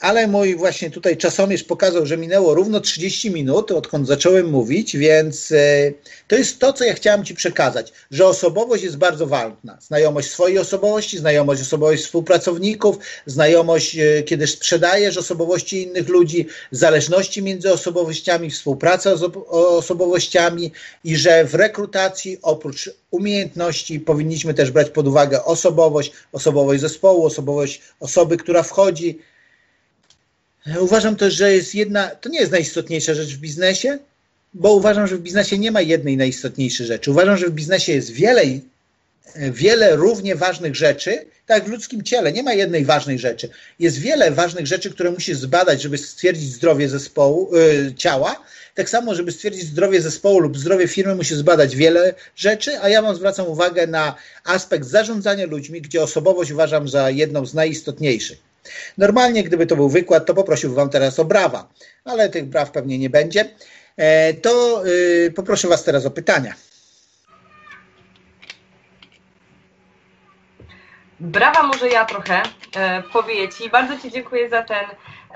ale 0.00 0.26
mój 0.26 0.56
właśnie 0.56 0.90
tutaj 0.90 1.16
czasomierz 1.16 1.64
pokazał, 1.64 2.06
że 2.06 2.16
minęło 2.16 2.54
równo 2.54 2.80
30 2.80 3.30
minut, 3.30 3.70
odkąd 3.72 4.06
zacząłem 4.06 4.50
mówić, 4.50 4.96
więc 4.96 5.52
e, 5.52 5.92
to 6.28 6.36
jest 6.36 6.58
to, 6.58 6.72
co 6.72 6.84
ja 6.84 6.94
chciałem 6.94 7.24
Ci 7.24 7.34
przekazać, 7.34 7.92
że 8.10 8.26
osobowość 8.26 8.82
jest 8.82 8.96
bardzo 8.96 9.26
ważna. 9.26 9.78
Znajomość 9.80 10.30
swojej 10.30 10.58
osobowości, 10.58 11.18
znajomość 11.18 11.62
osobowości 11.62 12.04
współpracowników, 12.04 12.98
znajomość, 13.26 13.98
e, 13.98 14.22
kiedy 14.22 14.46
sprzedajesz 14.46 15.16
osobowości 15.16 15.82
innych 15.82 16.08
ludzi, 16.08 16.46
zależności 16.70 17.42
między 17.42 17.72
osobowościami, 17.72 18.50
współpraca 18.50 19.16
z 19.16 19.22
osobowościami 19.48 20.72
i 21.04 21.16
że 21.16 21.44
w 21.44 21.54
rekrutacji 21.54 22.38
oprócz 22.42 22.90
umiejętności 23.10 24.00
powinniśmy 24.00 24.54
też 24.54 24.70
brać 24.70 24.90
pod 24.90 25.08
uwagę 25.08 25.44
osobowość, 25.44 26.12
osobowość 26.32 26.80
zespołu, 26.80 27.24
osobowość 27.26 27.82
osoby, 28.00 28.36
która 28.36 28.62
wchodzi. 28.62 29.18
Uważam 30.80 31.16
też, 31.16 31.34
że 31.34 31.54
jest 31.54 31.74
jedna, 31.74 32.08
to 32.08 32.28
nie 32.28 32.40
jest 32.40 32.52
najistotniejsza 32.52 33.14
rzecz 33.14 33.34
w 33.34 33.38
biznesie, 33.38 33.98
bo 34.54 34.74
uważam, 34.74 35.06
że 35.06 35.16
w 35.16 35.20
biznesie 35.20 35.58
nie 35.58 35.70
ma 35.70 35.80
jednej 35.80 36.16
najistotniejszej 36.16 36.86
rzeczy. 36.86 37.10
Uważam, 37.10 37.36
że 37.36 37.46
w 37.46 37.50
biznesie 37.50 37.92
jest 37.92 38.10
wiele, 38.10 38.42
wiele 39.36 39.96
równie 39.96 40.34
ważnych 40.34 40.76
rzeczy, 40.76 41.24
tak 41.46 41.58
jak 41.58 41.68
w 41.68 41.72
ludzkim 41.72 42.02
ciele, 42.02 42.32
nie 42.32 42.42
ma 42.42 42.52
jednej 42.52 42.84
ważnej 42.84 43.18
rzeczy. 43.18 43.48
Jest 43.78 43.98
wiele 43.98 44.30
ważnych 44.30 44.66
rzeczy, 44.66 44.90
które 44.90 45.10
musisz 45.10 45.38
zbadać, 45.38 45.82
żeby 45.82 45.98
stwierdzić 45.98 46.52
zdrowie 46.52 46.88
zespołu, 46.88 47.50
yy, 47.56 47.94
ciała, 47.94 48.42
tak 48.74 48.90
samo, 48.90 49.14
żeby 49.14 49.32
stwierdzić 49.32 49.62
zdrowie 49.62 50.00
zespołu 50.00 50.38
lub 50.38 50.58
zdrowie 50.58 50.88
firmy, 50.88 51.14
musi 51.14 51.34
zbadać 51.34 51.76
wiele 51.76 52.14
rzeczy, 52.36 52.80
a 52.80 52.88
ja 52.88 53.02
Wam 53.02 53.16
zwracam 53.16 53.46
uwagę 53.46 53.86
na 53.86 54.14
aspekt 54.44 54.86
zarządzania 54.86 55.46
ludźmi, 55.46 55.82
gdzie 55.82 56.02
osobowość 56.02 56.50
uważam 56.50 56.88
za 56.88 57.10
jedną 57.10 57.46
z 57.46 57.54
najistotniejszych. 57.54 58.47
Normalnie, 58.98 59.44
gdyby 59.44 59.66
to 59.66 59.76
był 59.76 59.88
wykład, 59.88 60.26
to 60.26 60.34
poprosiłbym 60.34 60.76
Wam 60.76 60.90
teraz 60.90 61.18
o 61.18 61.24
brawa, 61.24 61.68
ale 62.04 62.28
tych 62.28 62.44
braw 62.44 62.70
pewnie 62.70 62.98
nie 62.98 63.10
będzie. 63.10 63.50
E, 63.96 64.34
to 64.34 64.84
yy, 64.84 65.30
poproszę 65.30 65.68
Was 65.68 65.84
teraz 65.84 66.06
o 66.06 66.10
pytania. 66.10 66.54
Brawa 71.20 71.62
może 71.62 71.88
ja 71.88 72.04
trochę 72.04 72.42
e, 72.76 73.02
powiedzieć 73.02 73.54
Ci. 73.54 73.70
Bardzo 73.70 73.98
Ci 73.98 74.10
dziękuję 74.10 74.50
za 74.50 74.62
ten 74.62 74.84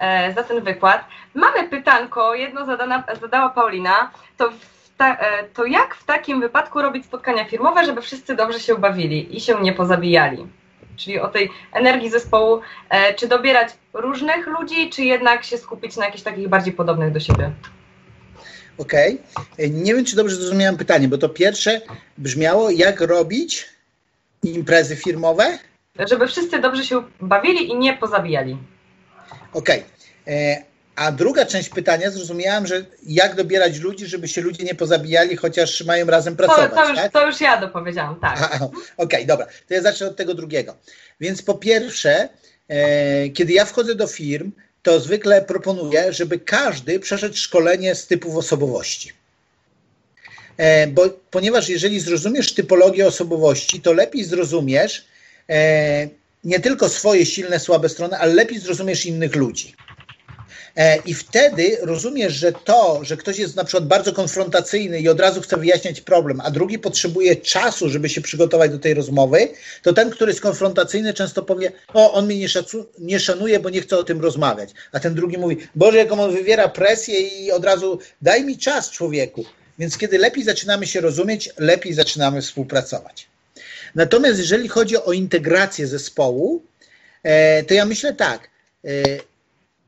E, 0.02 0.32
za 0.32 0.42
ten 0.42 0.60
wykład. 0.60 1.04
Mamy 1.34 1.68
pytanko, 1.68 2.34
jedno 2.34 2.66
zadana, 2.66 3.04
zadała 3.20 3.48
Paulina, 3.48 4.10
to 4.36 4.52
ta, 4.96 5.16
to 5.54 5.64
jak 5.64 5.94
w 5.94 6.04
takim 6.04 6.40
wypadku 6.40 6.82
robić 6.82 7.04
spotkania 7.04 7.44
firmowe, 7.44 7.84
żeby 7.84 8.02
wszyscy 8.02 8.34
dobrze 8.34 8.60
się 8.60 8.78
bawili 8.78 9.36
i 9.36 9.40
się 9.40 9.62
nie 9.62 9.72
pozabijali? 9.72 10.46
Czyli 10.96 11.20
o 11.20 11.28
tej 11.28 11.50
energii 11.72 12.10
zespołu, 12.10 12.60
czy 13.16 13.28
dobierać 13.28 13.68
różnych 13.92 14.46
ludzi, 14.46 14.90
czy 14.90 15.02
jednak 15.02 15.44
się 15.44 15.58
skupić 15.58 15.96
na 15.96 16.04
jakichś 16.04 16.22
takich 16.22 16.48
bardziej 16.48 16.72
podobnych 16.72 17.12
do 17.12 17.20
siebie? 17.20 17.52
Okej. 18.78 19.18
Okay. 19.54 19.70
Nie 19.70 19.94
wiem, 19.94 20.04
czy 20.04 20.16
dobrze 20.16 20.36
zrozumiałem 20.36 20.76
pytanie, 20.76 21.08
bo 21.08 21.18
to 21.18 21.28
pierwsze 21.28 21.80
brzmiało, 22.18 22.70
jak 22.70 23.00
robić 23.00 23.68
imprezy 24.42 24.96
firmowe? 24.96 25.58
Żeby 26.10 26.26
wszyscy 26.26 26.58
dobrze 26.58 26.84
się 26.84 27.02
bawili 27.20 27.68
i 27.70 27.76
nie 27.76 27.96
pozabijali. 27.96 28.56
Okej. 29.52 29.84
Okay. 30.24 30.71
A 30.96 31.12
druga 31.12 31.46
część 31.46 31.68
pytania 31.68 32.10
zrozumiałam, 32.10 32.66
że 32.66 32.84
jak 33.06 33.34
dobierać 33.34 33.78
ludzi, 33.78 34.06
żeby 34.06 34.28
się 34.28 34.40
ludzie 34.40 34.64
nie 34.64 34.74
pozabijali, 34.74 35.36
chociaż 35.36 35.84
mają 35.84 36.06
razem 36.06 36.36
pracować. 36.36 36.70
To, 36.70 36.76
to, 36.76 36.88
już, 36.88 36.98
tak? 36.98 37.12
to 37.12 37.26
już 37.26 37.40
ja 37.40 37.60
dopowiedziałam, 37.60 38.20
tak. 38.20 38.54
Okej, 38.54 38.68
okay, 38.96 39.26
dobra. 39.26 39.46
To 39.68 39.74
ja 39.74 39.82
zacznę 39.82 40.06
od 40.06 40.16
tego 40.16 40.34
drugiego. 40.34 40.76
Więc 41.20 41.42
po 41.42 41.54
pierwsze, 41.54 42.28
e, 42.68 43.28
kiedy 43.28 43.52
ja 43.52 43.64
wchodzę 43.64 43.94
do 43.94 44.06
firm, 44.06 44.52
to 44.82 45.00
zwykle 45.00 45.42
proponuję, 45.42 46.12
żeby 46.12 46.38
każdy 46.38 47.00
przeszedł 47.00 47.36
szkolenie 47.36 47.94
z 47.94 48.06
typów 48.06 48.36
osobowości. 48.36 49.12
E, 50.56 50.86
bo, 50.86 51.08
ponieważ 51.30 51.68
jeżeli 51.68 52.00
zrozumiesz 52.00 52.54
typologię 52.54 53.06
osobowości, 53.06 53.80
to 53.80 53.92
lepiej 53.92 54.24
zrozumiesz 54.24 55.04
e, 55.48 56.08
nie 56.44 56.60
tylko 56.60 56.88
swoje 56.88 57.26
silne, 57.26 57.60
słabe 57.60 57.88
strony, 57.88 58.18
ale 58.18 58.34
lepiej 58.34 58.58
zrozumiesz 58.58 59.06
innych 59.06 59.36
ludzi. 59.36 59.74
E, 60.76 60.96
I 60.96 61.14
wtedy 61.14 61.76
rozumiesz, 61.80 62.32
że 62.32 62.52
to, 62.52 63.00
że 63.02 63.16
ktoś 63.16 63.38
jest 63.38 63.56
na 63.56 63.64
przykład 63.64 63.86
bardzo 63.86 64.12
konfrontacyjny 64.12 65.00
i 65.00 65.08
od 65.08 65.20
razu 65.20 65.40
chce 65.40 65.56
wyjaśniać 65.56 66.00
problem, 66.00 66.40
a 66.40 66.50
drugi 66.50 66.78
potrzebuje 66.78 67.36
czasu, 67.36 67.88
żeby 67.88 68.08
się 68.08 68.20
przygotować 68.20 68.70
do 68.70 68.78
tej 68.78 68.94
rozmowy, 68.94 69.48
to 69.82 69.92
ten, 69.92 70.10
który 70.10 70.30
jest 70.30 70.40
konfrontacyjny, 70.40 71.14
często 71.14 71.42
powie: 71.42 71.72
O, 71.94 72.12
on 72.12 72.26
mnie 72.26 72.38
nie, 72.38 72.48
szacu- 72.48 72.84
nie 72.98 73.20
szanuje, 73.20 73.60
bo 73.60 73.70
nie 73.70 73.80
chce 73.80 73.98
o 73.98 74.04
tym 74.04 74.20
rozmawiać. 74.20 74.70
A 74.92 75.00
ten 75.00 75.14
drugi 75.14 75.38
mówi: 75.38 75.56
Boże, 75.74 75.98
jaką 75.98 76.24
on 76.24 76.32
wywiera 76.32 76.68
presję 76.68 77.20
i 77.20 77.52
od 77.52 77.64
razu 77.64 77.98
daj 78.22 78.44
mi 78.44 78.58
czas, 78.58 78.90
człowieku. 78.90 79.44
Więc 79.78 79.98
kiedy 79.98 80.18
lepiej 80.18 80.44
zaczynamy 80.44 80.86
się 80.86 81.00
rozumieć, 81.00 81.50
lepiej 81.58 81.94
zaczynamy 81.94 82.42
współpracować. 82.42 83.26
Natomiast 83.94 84.38
jeżeli 84.38 84.68
chodzi 84.68 84.96
o 84.96 85.12
integrację 85.12 85.86
zespołu, 85.86 86.62
e, 87.22 87.62
to 87.62 87.74
ja 87.74 87.84
myślę 87.84 88.14
tak 88.14 88.50
e, 88.84 88.88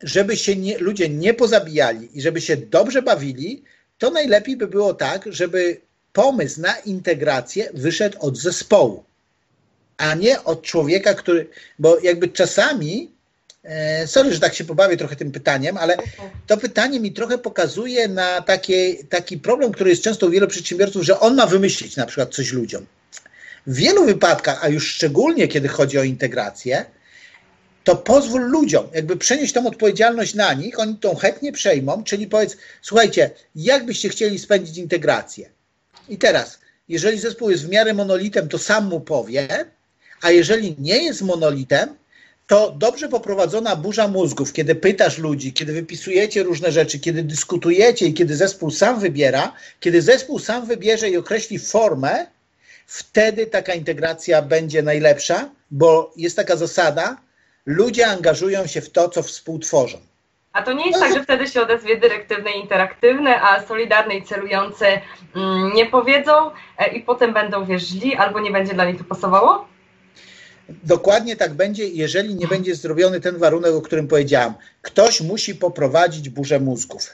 żeby 0.04 0.36
się 0.36 0.56
nie, 0.56 0.78
ludzie 0.78 1.08
nie 1.08 1.34
pozabijali 1.34 2.18
i 2.18 2.22
żeby 2.22 2.40
się 2.40 2.56
dobrze 2.56 3.02
bawili, 3.02 3.62
to 3.98 4.10
najlepiej 4.10 4.56
by 4.56 4.66
było 4.66 4.94
tak, 4.94 5.24
żeby 5.26 5.80
pomysł 6.12 6.60
na 6.60 6.76
integrację 6.76 7.70
wyszedł 7.74 8.18
od 8.20 8.38
zespołu, 8.38 9.04
a 9.96 10.14
nie 10.14 10.44
od 10.44 10.62
człowieka, 10.62 11.14
który, 11.14 11.48
bo 11.78 11.98
jakby 11.98 12.28
czasami, 12.28 13.10
e, 13.62 14.06
sorry, 14.06 14.34
że 14.34 14.40
tak 14.40 14.54
się 14.54 14.64
pobawię 14.64 14.96
trochę 14.96 15.16
tym 15.16 15.32
pytaniem, 15.32 15.76
ale 15.76 15.96
to 16.46 16.56
pytanie 16.56 17.00
mi 17.00 17.12
trochę 17.12 17.38
pokazuje 17.38 18.08
na 18.08 18.44
taki 19.08 19.38
problem, 19.38 19.72
który 19.72 19.90
jest 19.90 20.02
często 20.02 20.26
u 20.26 20.30
wielu 20.30 20.48
przedsiębiorców, 20.48 21.02
że 21.02 21.20
on 21.20 21.34
ma 21.34 21.46
wymyślić 21.46 21.96
na 21.96 22.06
przykład 22.06 22.34
coś 22.34 22.52
ludziom. 22.52 22.86
W 23.66 23.74
wielu 23.74 24.06
wypadkach, 24.06 24.64
a 24.64 24.68
już 24.68 24.88
szczególnie 24.88 25.48
kiedy 25.48 25.68
chodzi 25.68 25.98
o 25.98 26.02
integrację, 26.02 26.84
to 27.85 27.97
pozwól 27.97 28.42
ludziom 28.51 28.88
jakby 28.94 29.16
przenieść 29.16 29.53
tą 29.53 29.66
odpowiedzialność 29.66 30.35
na 30.35 30.55
nich, 30.55 30.79
oni 30.79 30.97
tą 30.97 31.14
chętnie 31.14 31.53
przejmą, 31.53 32.05
czyli 32.05 32.27
powiedz, 32.27 32.57
słuchajcie, 32.83 33.31
jak 33.57 33.87
byście 33.87 34.09
chcieli 34.09 34.38
spędzić 34.38 34.79
integrację? 34.79 35.51
I 36.09 36.18
teraz, 36.18 36.59
jeżeli 36.88 37.18
zespół 37.18 37.51
jest 37.51 37.66
w 37.66 37.70
miarę 37.70 37.94
monolitem, 37.94 38.49
to 38.49 38.59
sam 38.59 38.87
mu 38.87 39.01
powie, 39.01 39.49
a 40.23 40.31
jeżeli 40.31 40.77
nie 40.79 41.03
jest 41.03 41.23
monolitem, 41.23 41.97
to 42.47 42.70
dobrze 42.70 43.09
poprowadzona 43.09 43.77
burza 43.77 44.09
mózgów, 44.09 44.53
kiedy 44.53 44.75
pytasz 44.75 45.18
ludzi, 45.18 45.53
kiedy 45.53 45.73
wypisujecie 45.73 46.42
różne 46.42 46.73
rzeczy, 46.73 46.99
kiedy 46.99 47.23
dyskutujecie 47.23 48.07
i 48.07 48.14
kiedy 48.14 48.37
zespół 48.37 48.70
sam 48.70 49.01
wybiera, 49.01 49.53
kiedy 49.81 50.03
zespół 50.03 50.38
sam 50.38 50.66
wybierze 50.66 51.11
i 51.11 51.16
określi 51.16 51.59
formę, 51.59 52.27
wtedy 52.87 53.47
taka 53.47 53.75
integracja 53.75 54.42
będzie 54.42 54.83
najlepsza, 54.83 55.51
bo 55.70 56.12
jest 56.16 56.37
taka 56.37 56.57
zasada, 56.57 57.23
ludzie 57.66 58.07
angażują 58.07 58.66
się 58.66 58.81
w 58.81 58.90
to, 58.90 59.09
co 59.09 59.22
współtworzą. 59.22 59.98
A 60.53 60.62
to 60.62 60.72
nie 60.72 60.87
jest 60.87 61.00
no, 61.00 61.07
tak, 61.07 61.14
że 61.14 61.22
wtedy 61.22 61.48
się 61.48 61.62
odezwie 61.62 61.96
dyrektywne 61.96 62.50
i 62.50 62.61
interaktywne, 62.61 63.42
a 63.42 63.66
solidarne 63.66 64.16
i 64.16 64.22
celujące 64.22 65.00
mm, 65.37 65.72
nie 65.74 65.87
powiedzą 65.87 66.50
e, 66.79 66.88
i 66.94 67.00
potem 67.00 67.35
będą 67.35 67.64
wiesz, 67.64 67.83
źli 67.83 68.16
albo 68.16 68.40
nie 68.40 68.50
będzie 68.50 68.74
dla 68.74 68.85
nich 68.85 68.98
to 68.98 69.05
pasowało? 69.05 69.68
Dokładnie 70.68 71.37
tak 71.37 71.55
będzie, 71.55 71.88
jeżeli 71.88 72.35
nie 72.35 72.46
będzie 72.46 72.74
zrobiony 72.74 73.20
ten 73.20 73.38
warunek, 73.38 73.74
o 73.74 73.83
którym 73.83 74.09
powiedziałam. 74.09 74.55
Ktoś 74.83 75.20
musi 75.20 75.55
poprowadzić 75.55 76.29
burzę 76.29 76.61
mózgów. 76.61 77.11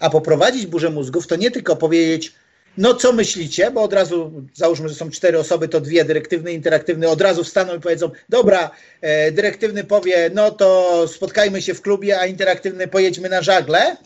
A 0.00 0.10
poprowadzić 0.10 0.66
burzę 0.66 0.90
mózgów 0.90 1.26
to 1.26 1.36
nie 1.36 1.50
tylko 1.50 1.76
powiedzieć, 1.76 2.34
no 2.78 2.94
co 2.94 3.12
myślicie? 3.12 3.70
Bo 3.70 3.82
od 3.82 3.92
razu, 3.92 4.32
załóżmy, 4.54 4.88
że 4.88 4.94
są 4.94 5.10
cztery 5.10 5.38
osoby, 5.38 5.68
to 5.68 5.80
dwie, 5.80 6.04
dyrektywny, 6.04 6.52
interaktywny, 6.52 7.08
od 7.08 7.20
razu 7.20 7.44
wstaną 7.44 7.76
i 7.76 7.80
powiedzą, 7.80 8.10
dobra, 8.28 8.70
e, 9.00 9.32
dyrektywny 9.32 9.84
powie, 9.84 10.30
no 10.34 10.50
to 10.50 11.08
spotkajmy 11.08 11.62
się 11.62 11.74
w 11.74 11.82
klubie, 11.82 12.20
a 12.20 12.26
interaktywny 12.26 12.88
pojedźmy 12.88 13.28
na 13.28 13.42
żagle, 13.42 13.96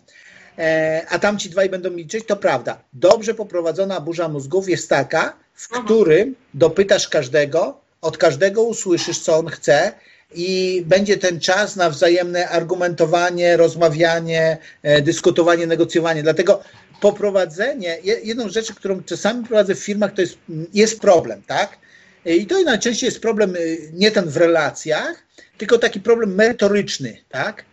e, 0.59 1.03
a 1.09 1.19
tamci 1.19 1.51
dwaj 1.51 1.71
będą 1.71 1.91
milczeć, 1.91 2.27
to 2.27 2.37
prawda. 2.37 2.79
Dobrze 2.93 3.35
poprowadzona 3.35 4.01
burza 4.01 4.29
mózgów 4.29 4.69
jest 4.69 4.89
taka, 4.89 5.37
w 5.55 5.69
Aha. 5.73 5.83
którym 5.85 6.35
dopytasz 6.55 7.09
każdego, 7.09 7.81
od 8.01 8.19
każdego 8.19 8.63
usłyszysz, 8.63 9.19
co 9.19 9.37
on 9.37 9.47
chce, 9.47 9.93
i 10.35 10.83
będzie 10.87 11.17
ten 11.17 11.41
czas 11.41 11.77
na 11.77 11.91
wzajemne 11.91 12.49
argumentowanie, 12.49 13.57
rozmawianie, 13.57 14.59
e, 14.83 15.03
dyskutowanie, 15.03 15.67
negocjowanie. 15.67 16.23
Dlatego 16.23 16.61
poprowadzenie, 17.01 17.99
jedną 18.03 18.49
z 18.49 18.53
rzeczy, 18.53 18.75
którą 18.75 19.03
czasami 19.03 19.45
prowadzę 19.45 19.75
w 19.75 19.79
firmach, 19.79 20.15
to 20.15 20.21
jest, 20.21 20.39
jest 20.75 21.01
problem, 21.01 21.43
tak? 21.47 21.79
I 22.25 22.47
to 22.47 22.63
najczęściej 22.63 23.07
jest 23.07 23.21
problem 23.21 23.57
y, 23.57 23.91
nie 23.93 24.11
ten 24.11 24.29
w 24.29 24.37
relacjach, 24.37 25.23
tylko 25.59 25.79
taki 25.79 26.01
problem 26.01 26.35
merytoryczny, 26.35 27.17
tak? 27.29 27.65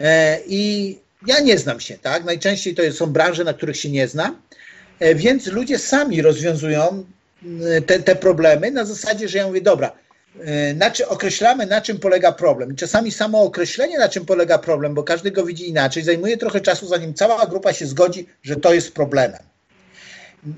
E, 0.00 0.40
I 0.46 0.98
ja 1.26 1.40
nie 1.40 1.58
znam 1.58 1.80
się, 1.80 1.98
tak? 1.98 2.24
Najczęściej 2.24 2.74
to 2.74 2.92
są 2.92 3.06
branże, 3.06 3.44
na 3.44 3.54
których 3.54 3.76
się 3.76 3.90
nie 3.90 4.08
znam, 4.08 4.42
e, 4.98 5.14
więc 5.14 5.46
ludzie 5.46 5.78
sami 5.78 6.22
rozwiązują 6.22 7.04
y, 7.78 7.82
te, 7.82 7.98
te 7.98 8.16
problemy 8.16 8.70
na 8.70 8.84
zasadzie, 8.84 9.28
że 9.28 9.38
ja 9.38 9.46
mówię, 9.46 9.60
dobra, 9.60 9.92
na 10.74 10.90
czy, 10.90 11.08
określamy, 11.08 11.66
na 11.66 11.80
czym 11.80 11.98
polega 11.98 12.32
problem. 12.32 12.72
I 12.72 12.76
czasami 12.76 13.12
samo 13.12 13.42
określenie, 13.42 13.98
na 13.98 14.08
czym 14.08 14.26
polega 14.26 14.58
problem, 14.58 14.94
bo 14.94 15.02
każdy 15.02 15.30
go 15.30 15.44
widzi 15.44 15.68
inaczej, 15.68 16.02
zajmuje 16.02 16.36
trochę 16.36 16.60
czasu, 16.60 16.86
zanim 16.86 17.14
cała 17.14 17.46
grupa 17.46 17.72
się 17.72 17.86
zgodzi, 17.86 18.26
że 18.42 18.56
to 18.56 18.74
jest 18.74 18.94
problemem. 18.94 19.40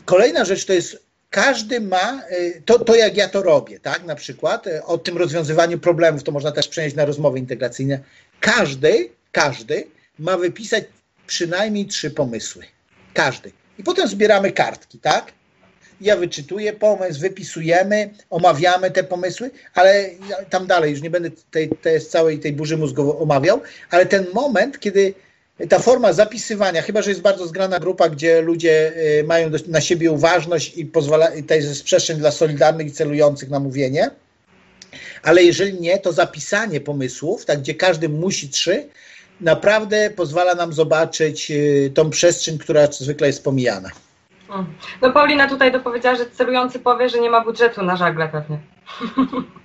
Kolejna 0.04 0.44
rzecz 0.44 0.64
to 0.64 0.72
jest, 0.72 1.02
każdy 1.30 1.80
ma, 1.80 2.22
e, 2.28 2.60
to, 2.60 2.78
to 2.78 2.94
jak 2.94 3.16
ja 3.16 3.28
to 3.28 3.42
robię, 3.42 3.80
tak, 3.80 4.04
na 4.04 4.14
przykład, 4.14 4.66
e, 4.66 4.84
o 4.84 4.98
tym 4.98 5.18
rozwiązywaniu 5.18 5.78
problemów, 5.78 6.22
to 6.22 6.32
można 6.32 6.52
też 6.52 6.68
przenieść 6.68 6.96
na 6.96 7.04
rozmowy 7.04 7.38
integracyjne. 7.38 7.98
Każdy, 8.40 9.10
każdy 9.32 9.86
ma 10.18 10.36
wypisać 10.36 10.84
przynajmniej 11.26 11.86
trzy 11.86 12.10
pomysły. 12.10 12.64
Każdy. 13.14 13.52
I 13.78 13.82
potem 13.82 14.08
zbieramy 14.08 14.52
kartki, 14.52 14.98
tak? 14.98 15.32
Ja 16.00 16.16
wyczytuję 16.16 16.72
pomysł, 16.72 17.20
wypisujemy, 17.20 18.10
omawiamy 18.30 18.90
te 18.90 19.04
pomysły, 19.04 19.50
ale 19.74 20.10
tam 20.50 20.66
dalej, 20.66 20.90
już 20.90 21.02
nie 21.02 21.10
będę 21.10 21.30
tej, 21.50 21.68
tej 21.68 22.00
całej 22.00 22.38
tej 22.38 22.52
burzy 22.52 22.76
mózgowej 22.76 23.22
omawiał, 23.22 23.60
ale 23.90 24.06
ten 24.06 24.26
moment, 24.34 24.80
kiedy 24.80 25.14
ta 25.68 25.78
forma 25.78 26.12
zapisywania, 26.12 26.82
chyba 26.82 27.02
że 27.02 27.10
jest 27.10 27.22
bardzo 27.22 27.46
zgrana 27.46 27.78
grupa, 27.78 28.08
gdzie 28.08 28.40
ludzie 28.42 28.92
y, 29.20 29.24
mają 29.24 29.50
na 29.68 29.80
siebie 29.80 30.12
uważność 30.12 30.76
i 30.76 30.86
pozwala, 30.86 31.30
to 31.48 31.54
jest 31.54 31.84
przestrzeń 31.84 32.18
dla 32.18 32.30
solidarnych 32.30 32.86
i 32.86 32.92
celujących 32.92 33.50
na 33.50 33.60
mówienie, 33.60 34.10
ale 35.22 35.42
jeżeli 35.42 35.80
nie, 35.80 35.98
to 35.98 36.12
zapisanie 36.12 36.80
pomysłów, 36.80 37.44
tak, 37.44 37.58
gdzie 37.58 37.74
każdy 37.74 38.08
musi 38.08 38.48
trzy, 38.48 38.88
naprawdę 39.40 40.10
pozwala 40.10 40.54
nam 40.54 40.72
zobaczyć 40.72 41.50
y, 41.50 41.90
tą 41.94 42.10
przestrzeń, 42.10 42.58
która 42.58 42.86
zwykle 42.86 43.26
jest 43.26 43.44
pomijana. 43.44 43.90
No 45.02 45.12
Paulina 45.12 45.48
tutaj 45.48 45.72
dopowiedziała, 45.72 46.16
że 46.16 46.30
celujący 46.30 46.78
powie, 46.78 47.08
że 47.08 47.20
nie 47.20 47.30
ma 47.30 47.44
budżetu 47.44 47.82
na 47.82 47.96
żagle 47.96 48.28
pewnie. 48.28 48.58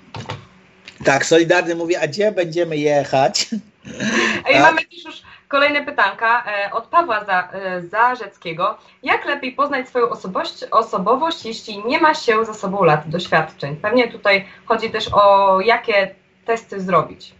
Tak, 1.03 1.25
Solidarny 1.25 1.75
mówi, 1.75 1.95
a 1.95 2.07
gdzie 2.07 2.31
będziemy 2.31 2.77
jechać? 2.77 3.47
I 4.49 4.53
tak? 4.53 4.61
mamy 4.61 4.81
też 4.81 5.05
już 5.05 5.21
kolejne 5.47 5.85
pytanka 5.85 6.43
e, 6.47 6.71
od 6.71 6.87
Pawła 6.87 7.25
za, 7.25 7.49
e, 7.51 7.81
Zarzeckiego. 7.81 8.77
Jak 9.03 9.25
lepiej 9.25 9.51
poznać 9.51 9.87
swoją 9.87 10.09
osobowość, 10.09 10.63
osobowość, 10.71 11.45
jeśli 11.45 11.85
nie 11.85 11.99
ma 11.99 12.13
się 12.13 12.45
za 12.45 12.53
sobą 12.53 12.83
lat 12.83 13.09
doświadczeń? 13.09 13.75
Pewnie 13.75 14.11
tutaj 14.11 14.45
chodzi 14.65 14.89
też 14.89 15.09
o 15.13 15.59
jakie 15.61 16.15
testy 16.45 16.81
zrobić. 16.81 17.33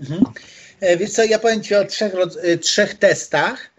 Mhm. 0.00 0.24
E, 0.80 0.96
wiesz 0.96 1.10
co, 1.10 1.24
ja 1.24 1.38
powiem 1.38 1.62
Ci 1.62 1.74
o 1.74 1.84
trzech, 1.84 2.12
trzech 2.60 2.94
testach 2.98 3.73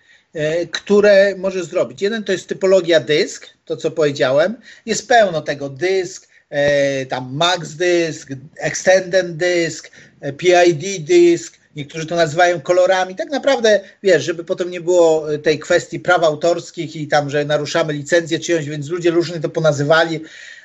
które 0.71 1.35
możesz 1.37 1.65
zrobić. 1.65 2.01
Jeden 2.01 2.23
to 2.23 2.31
jest 2.31 2.47
typologia 2.47 2.99
dysk, 2.99 3.47
to 3.65 3.77
co 3.77 3.91
powiedziałem. 3.91 4.55
Jest 4.85 5.07
pełno 5.07 5.41
tego 5.41 5.69
dysk, 5.69 6.27
e, 6.49 7.05
tam 7.05 7.35
max 7.35 7.75
dysk, 7.75 8.29
extended 8.57 9.37
dysk, 9.37 9.91
PID 10.37 11.05
dysk, 11.05 11.57
niektórzy 11.75 12.05
to 12.05 12.15
nazywają 12.15 12.61
kolorami. 12.61 13.15
Tak 13.15 13.29
naprawdę, 13.29 13.79
wiesz, 14.03 14.23
żeby 14.23 14.43
potem 14.43 14.71
nie 14.71 14.81
było 14.81 15.25
tej 15.43 15.59
kwestii 15.59 15.99
praw 15.99 16.23
autorskich 16.23 16.95
i 16.95 17.07
tam, 17.07 17.29
że 17.29 17.45
naruszamy 17.45 17.93
licencję 17.93 18.39
czyjąś, 18.39 18.65
więc 18.65 18.89
ludzie 18.89 19.11
różnie 19.11 19.39
to 19.39 19.49
ponazywali, 19.49 20.19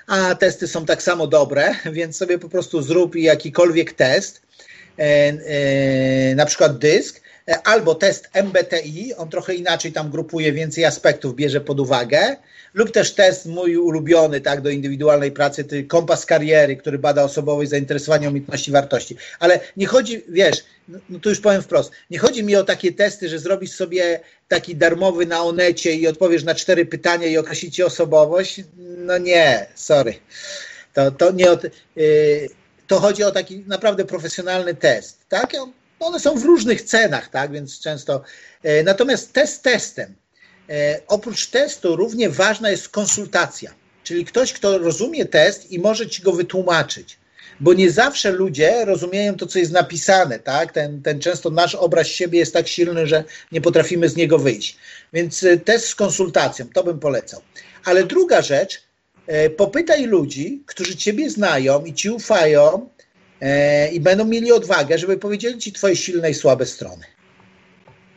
a 0.07 0.35
testy 0.35 0.69
są 0.69 0.87
tak 0.87 1.03
samo 1.03 1.27
dobre, 1.27 1.75
więc 1.93 2.17
sobie 2.17 2.39
po 2.39 2.49
prostu 2.49 2.83
zrób 2.83 3.17
jakikolwiek 3.17 3.93
test, 3.93 4.43
e, 4.99 5.03
e, 5.03 6.35
na 6.35 6.47
przykład 6.47 6.79
dysk, 6.79 7.17
e, 7.17 7.30
albo 7.65 7.95
test 7.95 8.29
MBTI, 8.35 9.15
on 9.15 9.29
trochę 9.29 9.55
inaczej 9.55 9.93
tam 9.93 10.11
grupuje, 10.11 10.53
więcej 10.53 10.85
aspektów 10.85 11.35
bierze 11.35 11.61
pod 11.61 11.81
uwagę, 11.81 12.37
lub 12.75 12.91
też 12.91 13.15
test 13.15 13.47
mój 13.47 13.77
ulubiony, 13.77 14.41
tak, 14.41 14.61
do 14.61 14.71
indywidualnej 14.71 15.33
pracy, 15.33 15.65
ty 15.65 15.85
kompas 15.85 16.27
kariery, 16.27 16.77
który 16.77 16.99
bada 16.99 17.25
osobowość, 17.25 17.71
zainteresowanie, 17.71 18.29
umiejętności, 18.29 18.71
wartości. 18.71 19.17
Ale 19.39 19.61
nie 19.77 19.87
chodzi, 19.87 20.23
wiesz, 20.29 20.65
no, 20.89 20.99
no 21.09 21.19
to 21.19 21.29
już 21.29 21.41
powiem 21.41 21.63
wprost, 21.63 21.93
nie 22.11 22.19
chodzi 22.19 22.45
mi 22.45 22.57
o 22.57 22.65
takie 22.65 22.93
testy, 22.93 23.29
że 23.29 23.39
zrobisz 23.39 23.73
sobie 23.73 24.21
taki 24.49 24.77
darmowy 24.77 25.27
na 25.27 25.43
Onecie 25.43 25.93
i 25.93 26.07
odpowiesz 26.07 26.45
na 26.45 26.55
cztery 26.55 26.87
pytania 26.87 27.27
i 27.27 27.39
określicie 27.39 27.87
osobowość. 27.87 28.61
No 28.77 29.19
nie, 29.19 29.67
sorry. 29.75 30.15
To, 30.95 31.11
to 31.11 31.33
nie 31.33 31.51
o, 31.51 31.59
yy, 31.97 32.49
to 32.87 33.01
chodzi 33.01 33.25
o 33.25 33.31
taki 33.31 33.65
naprawdę 33.67 34.05
profesjonalny 34.05 34.75
test, 34.75 35.19
tak? 35.29 35.53
One 36.01 36.21
są 36.21 36.39
w 36.39 36.45
różnych 36.45 36.83
cenach, 36.83 37.29
tak, 37.29 37.53
więc 37.53 37.81
często. 37.81 38.23
Yy, 38.65 38.83
natomiast 38.85 39.33
test 39.33 39.63
testem. 39.63 40.15
E, 40.71 41.01
oprócz 41.07 41.47
testu 41.47 41.97
równie 41.97 42.31
ważna 42.31 42.71
jest 42.71 42.89
konsultacja, 42.89 43.75
czyli 44.05 44.25
ktoś, 44.25 44.53
kto 44.53 44.79
rozumie 44.79 45.25
test 45.25 45.71
i 45.71 45.79
może 45.79 46.09
ci 46.09 46.23
go 46.23 46.33
wytłumaczyć. 46.33 47.19
Bo 47.61 47.75
nie 47.75 47.91
zawsze 47.91 48.33
ludzie 48.33 48.85
rozumieją 48.85 49.37
to, 49.37 49.47
co 49.47 49.59
jest 49.59 49.73
napisane, 49.73 50.39
tak? 50.39 50.73
Ten, 50.73 51.03
ten 51.03 51.21
często 51.21 51.51
nasz 51.51 51.75
obraz 51.75 52.07
siebie 52.07 52.39
jest 52.39 52.53
tak 52.53 52.69
silny, 52.69 53.07
że 53.07 53.25
nie 53.53 53.61
potrafimy 53.61 54.09
z 54.09 54.17
niego 54.17 54.39
wyjść. 54.39 54.77
Więc 55.13 55.43
e, 55.43 55.57
test 55.57 55.87
z 55.87 55.95
konsultacją, 55.95 56.67
to 56.75 56.85
bym 56.85 56.99
polecał. 56.99 57.41
Ale 57.85 58.05
druga 58.05 58.43
rzecz, 58.43 58.83
e, 59.27 59.51
popytaj 59.51 60.07
ludzi, 60.07 60.63
którzy 60.67 60.97
ciebie 60.97 61.31
znają 61.31 61.85
i 61.85 61.95
ci 61.95 62.11
ufają 62.11 62.89
i 63.93 64.01
będą 64.01 64.25
mieli 64.25 64.53
odwagę, 64.53 64.99
żeby 64.99 65.19
powiedzieli 65.19 65.59
ci 65.59 65.73
twoje 65.73 65.97
silne 65.97 66.31
i 66.31 66.35
słabe 66.35 66.67
strony. 66.67 67.05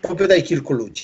Popytaj 0.01 0.43
kilku 0.43 0.73
ludzi. 0.73 1.03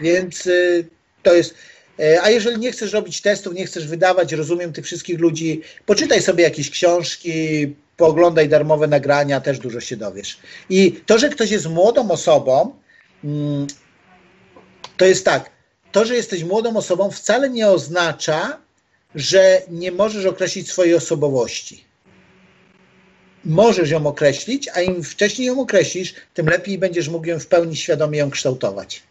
Więc 0.00 0.46
y, 0.46 0.88
to 1.22 1.34
jest. 1.34 1.54
Y, 2.00 2.22
a 2.22 2.30
jeżeli 2.30 2.58
nie 2.58 2.72
chcesz 2.72 2.92
robić 2.92 3.20
testów, 3.20 3.54
nie 3.54 3.66
chcesz 3.66 3.86
wydawać, 3.86 4.32
rozumiem 4.32 4.72
tych 4.72 4.84
wszystkich 4.84 5.18
ludzi, 5.18 5.62
poczytaj 5.86 6.22
sobie 6.22 6.44
jakieś 6.44 6.70
książki, 6.70 7.76
pooglądaj 7.96 8.48
darmowe 8.48 8.86
nagrania, 8.86 9.40
też 9.40 9.58
dużo 9.58 9.80
się 9.80 9.96
dowiesz. 9.96 10.38
I 10.70 11.00
to, 11.06 11.18
że 11.18 11.28
ktoś 11.28 11.50
jest 11.50 11.66
młodą 11.66 12.10
osobą, 12.10 12.74
mm, 13.24 13.66
to 14.96 15.04
jest 15.04 15.24
tak. 15.24 15.50
To, 15.92 16.04
że 16.04 16.16
jesteś 16.16 16.44
młodą 16.44 16.76
osobą, 16.76 17.10
wcale 17.10 17.50
nie 17.50 17.68
oznacza, 17.68 18.58
że 19.14 19.62
nie 19.68 19.92
możesz 19.92 20.26
określić 20.26 20.70
swojej 20.70 20.94
osobowości. 20.94 21.84
Możesz 23.44 23.90
ją 23.90 24.06
określić, 24.06 24.68
a 24.68 24.80
im 24.80 25.04
wcześniej 25.04 25.48
ją 25.48 25.60
określisz, 25.60 26.14
tym 26.34 26.46
lepiej 26.46 26.78
będziesz 26.78 27.08
mógł 27.08 27.26
ją 27.26 27.40
w 27.40 27.46
pełni 27.46 27.76
świadomie 27.76 28.18
ją 28.18 28.30
kształtować. 28.30 29.02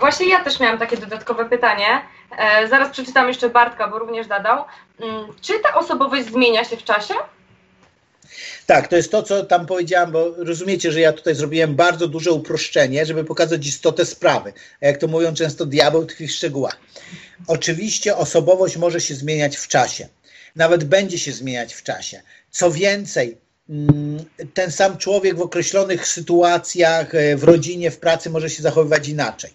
Właśnie 0.00 0.28
ja 0.28 0.44
też 0.44 0.60
miałam 0.60 0.78
takie 0.78 0.96
dodatkowe 0.96 1.44
pytanie. 1.44 2.02
E, 2.38 2.68
zaraz 2.68 2.90
przeczytam 2.90 3.28
jeszcze 3.28 3.50
Bartka, 3.50 3.88
bo 3.88 3.98
również 3.98 4.26
dadał. 4.26 4.64
Mm, 5.00 5.26
czy 5.40 5.60
ta 5.60 5.74
osobowość 5.74 6.26
zmienia 6.26 6.64
się 6.64 6.76
w 6.76 6.84
czasie? 6.84 7.14
Tak, 8.66 8.88
to 8.88 8.96
jest 8.96 9.10
to, 9.10 9.22
co 9.22 9.44
tam 9.44 9.66
powiedziałam, 9.66 10.12
bo 10.12 10.34
rozumiecie, 10.36 10.92
że 10.92 11.00
ja 11.00 11.12
tutaj 11.12 11.34
zrobiłem 11.34 11.74
bardzo 11.74 12.08
duże 12.08 12.32
uproszczenie, 12.32 13.06
żeby 13.06 13.24
pokazać 13.24 13.66
istotę 13.66 14.06
sprawy. 14.06 14.52
A 14.80 14.86
jak 14.86 14.98
to 14.98 15.08
mówią 15.08 15.34
często, 15.34 15.66
diabeł 15.66 16.06
tkwi 16.06 16.26
w 16.26 16.32
szczegółach. 16.32 16.76
Oczywiście 17.46 18.16
osobowość 18.16 18.76
może 18.76 19.00
się 19.00 19.14
zmieniać 19.14 19.56
w 19.56 19.68
czasie. 19.68 20.08
Nawet 20.56 20.84
będzie 20.84 21.18
się 21.18 21.32
zmieniać 21.32 21.74
w 21.74 21.82
czasie. 21.82 22.22
Co 22.50 22.70
więcej, 22.70 23.36
mm, 23.68 24.24
ten 24.54 24.72
sam 24.72 24.98
człowiek 24.98 25.36
w 25.36 25.40
określonych 25.40 26.06
sytuacjach, 26.06 27.14
e, 27.14 27.36
w 27.36 27.44
rodzinie, 27.44 27.90
w 27.90 27.98
pracy 27.98 28.30
może 28.30 28.50
się 28.50 28.62
zachowywać 28.62 29.08
inaczej. 29.08 29.50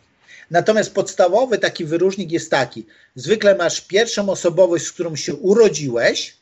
Natomiast 0.51 0.93
podstawowy 0.93 1.57
taki 1.57 1.85
wyróżnik 1.85 2.31
jest 2.31 2.51
taki: 2.51 2.85
zwykle 3.15 3.55
masz 3.55 3.81
pierwszą 3.81 4.29
osobowość, 4.29 4.85
z 4.85 4.91
którą 4.91 5.15
się 5.15 5.35
urodziłeś, 5.35 6.40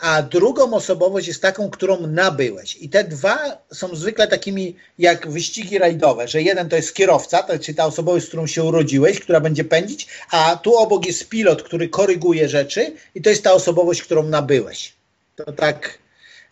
a 0.00 0.22
drugą 0.22 0.72
osobowość 0.72 1.28
jest 1.28 1.42
taką, 1.42 1.70
którą 1.70 2.06
nabyłeś. 2.06 2.76
I 2.80 2.88
te 2.88 3.04
dwa 3.04 3.38
są 3.72 3.96
zwykle 3.96 4.28
takimi 4.28 4.76
jak 4.98 5.28
wyścigi 5.28 5.78
rajdowe, 5.78 6.28
że 6.28 6.42
jeden 6.42 6.68
to 6.68 6.76
jest 6.76 6.94
kierowca, 6.94 7.42
to 7.42 7.58
czyli 7.58 7.76
ta 7.76 7.84
osobowość, 7.84 8.24
z 8.26 8.28
którą 8.28 8.46
się 8.46 8.64
urodziłeś, 8.64 9.20
która 9.20 9.40
będzie 9.40 9.64
pędzić, 9.64 10.08
a 10.30 10.56
tu 10.62 10.76
obok 10.76 11.06
jest 11.06 11.28
pilot, 11.28 11.62
który 11.62 11.88
koryguje 11.88 12.48
rzeczy 12.48 12.92
i 13.14 13.22
to 13.22 13.30
jest 13.30 13.44
ta 13.44 13.52
osobowość, 13.52 14.02
którą 14.02 14.22
nabyłeś. 14.22 14.92
To 15.36 15.52
tak 15.52 15.98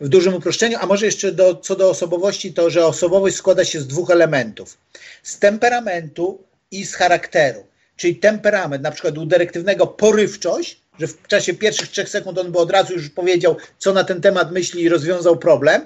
w 0.01 0.07
dużym 0.07 0.33
uproszczeniu, 0.33 0.77
a 0.81 0.85
może 0.85 1.05
jeszcze 1.05 1.31
do, 1.31 1.55
co 1.55 1.75
do 1.75 1.89
osobowości, 1.89 2.53
to 2.53 2.69
że 2.69 2.85
osobowość 2.85 3.35
składa 3.35 3.65
się 3.65 3.81
z 3.81 3.87
dwóch 3.87 4.11
elementów. 4.11 4.77
Z 5.23 5.39
temperamentu 5.39 6.39
i 6.71 6.85
z 6.85 6.95
charakteru. 6.95 7.65
Czyli 7.95 8.15
temperament, 8.15 8.83
na 8.83 8.91
przykład 8.91 9.17
u 9.17 9.25
dyrektywnego 9.25 9.87
porywczość, 9.87 10.81
że 10.99 11.07
w 11.07 11.27
czasie 11.27 11.53
pierwszych 11.53 11.89
trzech 11.89 12.09
sekund 12.09 12.37
on 12.37 12.51
by 12.51 12.59
od 12.59 12.71
razu 12.71 12.93
już 12.93 13.09
powiedział, 13.09 13.57
co 13.77 13.93
na 13.93 14.03
ten 14.03 14.21
temat 14.21 14.51
myśli 14.51 14.83
i 14.83 14.89
rozwiązał 14.89 15.37
problem. 15.37 15.85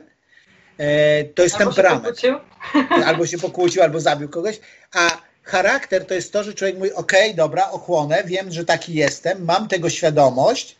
E, 0.77 1.23
to 1.23 1.43
jest 1.43 1.55
albo 1.55 1.65
temperament. 1.65 2.19
Się 2.19 2.39
albo 3.07 3.25
się 3.25 3.37
pokłócił, 3.37 3.83
albo 3.83 3.99
zabił 3.99 4.29
kogoś. 4.29 4.59
A 4.93 5.17
charakter 5.43 6.05
to 6.05 6.13
jest 6.13 6.33
to, 6.33 6.43
że 6.43 6.53
człowiek 6.53 6.77
mówi, 6.77 6.93
ok, 6.93 7.13
dobra, 7.35 7.71
ochłonę, 7.71 8.23
wiem, 8.25 8.51
że 8.51 8.65
taki 8.65 8.93
jestem, 8.93 9.45
mam 9.45 9.67
tego 9.67 9.89
świadomość 9.89 10.75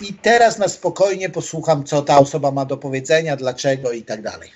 i 0.00 0.14
teraz 0.14 0.58
na 0.58 0.68
spokojnie 0.68 1.30
posłucham, 1.30 1.84
co 1.84 2.02
ta 2.02 2.18
osoba 2.18 2.50
ma 2.50 2.64
do 2.64 2.76
powiedzenia, 2.76 3.36
dlaczego 3.36 3.92
i 3.92 4.02
tak 4.02 4.22
dalej. 4.22 4.50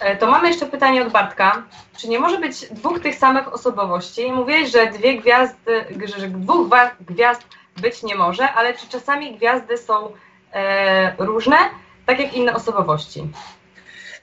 E, 0.00 0.16
to 0.16 0.26
mamy 0.26 0.48
jeszcze 0.48 0.66
pytanie 0.66 1.02
od 1.02 1.12
Bartka. 1.12 1.62
Czy 1.96 2.08
nie 2.08 2.18
może 2.18 2.38
być 2.38 2.66
dwóch 2.70 3.00
tych 3.00 3.14
samych 3.14 3.54
osobowości? 3.54 4.32
Mówiłeś, 4.32 4.72
że 4.72 4.86
dwie 4.86 5.18
gwiazdy, 5.18 5.84
że 6.16 6.28
dwóch 6.28 6.68
gwiazd 7.00 7.42
być 7.76 8.02
nie 8.02 8.14
może, 8.14 8.52
ale 8.52 8.74
czy 8.74 8.88
czasami 8.88 9.36
gwiazdy 9.36 9.78
są 9.78 10.12
e, 10.52 11.16
różne, 11.18 11.56
tak 12.06 12.18
jak 12.18 12.34
inne 12.34 12.54
osobowości? 12.54 13.28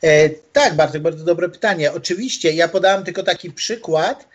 E, 0.03 0.29
tak, 0.29 0.75
Bartek, 0.75 1.01
bardzo 1.01 1.25
dobre 1.25 1.49
pytanie. 1.49 1.93
Oczywiście, 1.93 2.51
ja 2.51 2.67
podałem 2.67 3.03
tylko 3.03 3.23
taki 3.23 3.51
przykład, 3.51 4.27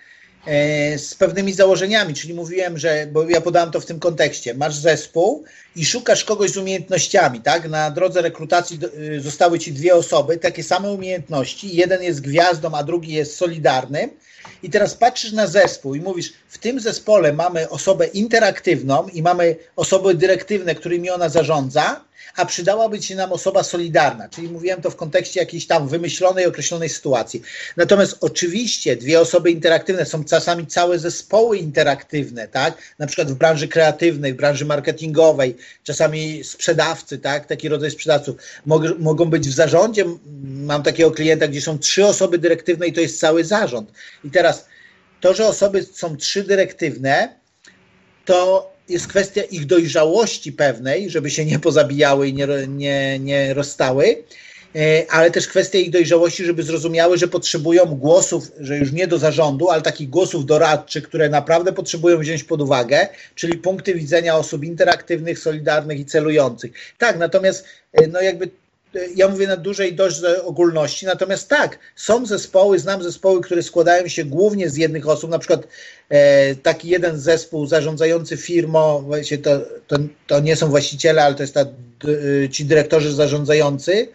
z 0.97 1.15
pewnymi 1.19 1.53
założeniami, 1.53 2.15
czyli 2.15 2.35
mówiłem, 2.35 2.79
że, 2.79 3.07
bo 3.13 3.29
ja 3.29 3.41
podałem 3.41 3.71
to 3.71 3.81
w 3.81 3.87
tym 3.87 4.01
kontekście, 4.01 4.55
masz 4.55 4.77
zespół 4.77 5.45
i 5.77 5.85
szukasz 5.85 6.25
kogoś 6.25 6.51
z 6.51 6.57
umiejętnościami, 6.57 7.41
tak? 7.41 7.69
Na 7.69 7.91
drodze 7.91 8.23
rekrutacji 8.23 8.79
y, 9.17 9.21
zostały 9.21 9.59
ci 9.59 9.73
dwie 9.73 9.95
osoby, 9.95 10.37
takie 10.37 10.63
same 10.63 10.93
umiejętności, 10.93 11.77
jeden 11.77 12.03
jest 12.03 12.21
gwiazdą, 12.21 12.75
a 12.75 12.83
drugi 12.83 13.13
jest 13.13 13.37
solidarnym. 13.37 14.11
I 14.63 14.71
teraz 14.71 14.95
patrzysz 14.95 15.33
na 15.33 15.47
zespół 15.47 15.95
i 15.95 16.01
mówisz, 16.01 16.33
w 16.49 16.59
tym 16.59 16.81
zespole 16.81 17.33
mamy 17.33 17.69
osobę 17.69 18.07
interaktywną 18.07 19.09
i 19.09 19.23
mamy 19.23 19.57
osoby 19.77 20.15
dyrektywne, 20.15 20.75
którymi 20.75 21.11
ona 21.11 21.29
zarządza, 21.29 22.05
a 22.37 22.47
przydałaby 22.47 23.03
się 23.03 23.17
nam 23.17 23.33
osoba 23.33 23.63
solidarna, 23.63 24.29
czyli 24.29 24.49
mówiłem 24.49 24.83
to 24.83 24.91
w 24.91 24.97
kontekście 24.97 25.41
jakiejś 25.41 25.67
tam 25.67 25.89
wymyślonej, 25.89 26.47
określonej 26.47 26.89
sytuacji. 26.89 27.43
Natomiast 27.77 28.17
oczywiście 28.21 28.97
dwie 28.97 29.21
osoby 29.21 29.51
interaktywne 29.51 30.07
są 30.07 30.25
czasami 30.25 30.67
całe 30.67 30.99
zespoły 30.99 31.59
interaktywne, 31.59 32.49
tak? 32.49 32.79
Na 32.99 33.07
przykład 33.07 33.31
w 33.31 33.35
branży 33.35 33.69
kreatywnej, 33.69 34.35
w 34.35 34.37
branży 34.37 34.65
marketingowej, 34.65 35.57
czasami 35.85 36.45
sprzedawcy, 36.45 37.19
tak? 37.19 37.47
Taki 37.47 37.69
rodzaj 37.69 37.91
sprzedawców 37.91 38.37
mogą 38.99 39.25
być 39.25 39.49
w 39.49 39.55
zarządzie. 39.55 40.05
Mam 40.45 40.83
takiego 40.83 41.11
klienta, 41.11 41.49
gdzie 41.49 41.61
są 41.61 41.79
trzy 41.79 42.07
osoby 42.07 42.39
dyrektywne 42.39 42.87
i 42.87 42.93
to 42.93 43.01
jest 43.01 43.21
cały 43.21 43.45
zarząd. 43.45 43.93
I 44.25 44.31
teraz 44.31 44.67
to, 45.21 45.35
że 45.35 45.47
osoby 45.47 45.87
są 45.93 46.17
trzy 46.17 46.45
dyrektywne, 46.45 47.39
to 48.25 48.71
jest 48.89 49.07
kwestia 49.07 49.43
ich 49.43 49.67
dojrzałości 49.67 50.53
pewnej, 50.53 51.11
żeby 51.11 51.31
się 51.31 51.45
nie 51.45 51.59
pozabijały 51.59 52.29
i 52.29 52.35
nie, 52.35 52.47
nie, 52.69 53.19
nie 53.19 53.55
rozstały, 53.55 54.25
e, 54.77 55.07
ale 55.11 55.31
też 55.31 55.49
kwestia 55.49 55.79
ich 55.79 55.91
dojrzałości, 55.91 56.45
żeby 56.45 56.63
zrozumiały, 56.63 57.19
że 57.19 57.29
potrzebują 57.29 57.85
głosów, 57.85 58.53
że 58.61 58.79
już 58.79 58.93
nie 58.93 59.07
do 59.07 59.19
zarządu, 59.19 59.71
ale 59.71 59.83
takich 59.83 60.11
głosów 60.11 60.47
doradczych, 60.47 61.09
które 61.09 61.29
naprawdę 61.29 61.73
potrzebują 61.73 62.19
wziąć 62.19 62.45
pod 62.45 62.61
uwagę, 62.61 63.09
czyli 63.35 63.59
punkty 63.59 63.95
widzenia 63.95 64.37
osób 64.37 64.65
interaktywnych, 64.65 65.39
solidarnych 65.39 65.99
i 65.99 66.05
celujących. 66.05 66.73
Tak, 66.99 67.19
natomiast 67.19 67.65
e, 67.93 68.07
no 68.07 68.21
jakby 68.21 68.51
ja 69.17 69.29
mówię 69.29 69.47
na 69.47 69.57
dużej 69.57 69.95
dość 69.95 70.21
ogólności, 70.45 71.07
natomiast 71.07 71.49
tak, 71.49 71.79
są 71.97 72.27
zespoły, 72.27 72.79
znam 72.79 73.03
zespoły, 73.03 73.41
które 73.41 73.63
składają 73.63 74.09
się 74.09 74.25
głównie 74.25 74.71
z 74.71 74.77
jednych 74.77 75.09
osób, 75.09 75.31
na 75.31 75.39
przykład 75.39 75.69
e, 76.09 76.55
taki 76.55 76.89
jeden 76.89 77.19
zespół 77.19 77.67
zarządzający 77.67 78.37
firmą, 78.37 79.03
właśnie 79.03 79.39
to, 79.39 79.61
to, 79.87 79.97
to, 80.27 80.41
nie 80.41 80.57
są 80.57 80.69
właściciele, 80.69 81.23
ale 81.23 81.35
to 81.35 81.43
jest 81.43 81.55
ta, 81.55 81.65
ci 82.51 82.65
dyrektorzy 82.65 83.13
zarządzający, 83.13 84.09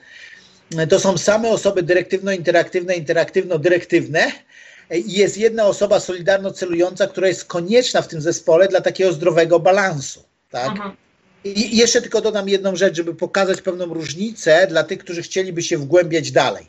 to 0.89 0.99
są 0.99 1.17
same 1.17 1.49
osoby 1.49 1.83
dyrektywno-interaktywne, 1.83 2.93
interaktywno-dyrektywne 2.95 4.31
i 4.91 5.13
jest 5.13 5.37
jedna 5.37 5.65
osoba 5.65 5.99
solidarno-celująca, 5.99 7.07
która 7.07 7.27
jest 7.27 7.45
konieczna 7.45 8.01
w 8.01 8.07
tym 8.07 8.21
zespole 8.21 8.67
dla 8.67 8.81
takiego 8.81 9.13
zdrowego 9.13 9.59
balansu. 9.59 10.23
Tak? 10.49 10.69
Mhm. 10.69 11.02
I 11.43 11.77
jeszcze 11.77 12.01
tylko 12.01 12.21
dodam 12.21 12.49
jedną 12.49 12.75
rzecz, 12.75 12.95
żeby 12.95 13.15
pokazać 13.15 13.61
pewną 13.61 13.93
różnicę 13.93 14.67
dla 14.67 14.83
tych, 14.83 14.99
którzy 14.99 15.21
chcieliby 15.21 15.63
się 15.63 15.77
wgłębiać 15.77 16.31
dalej. 16.31 16.67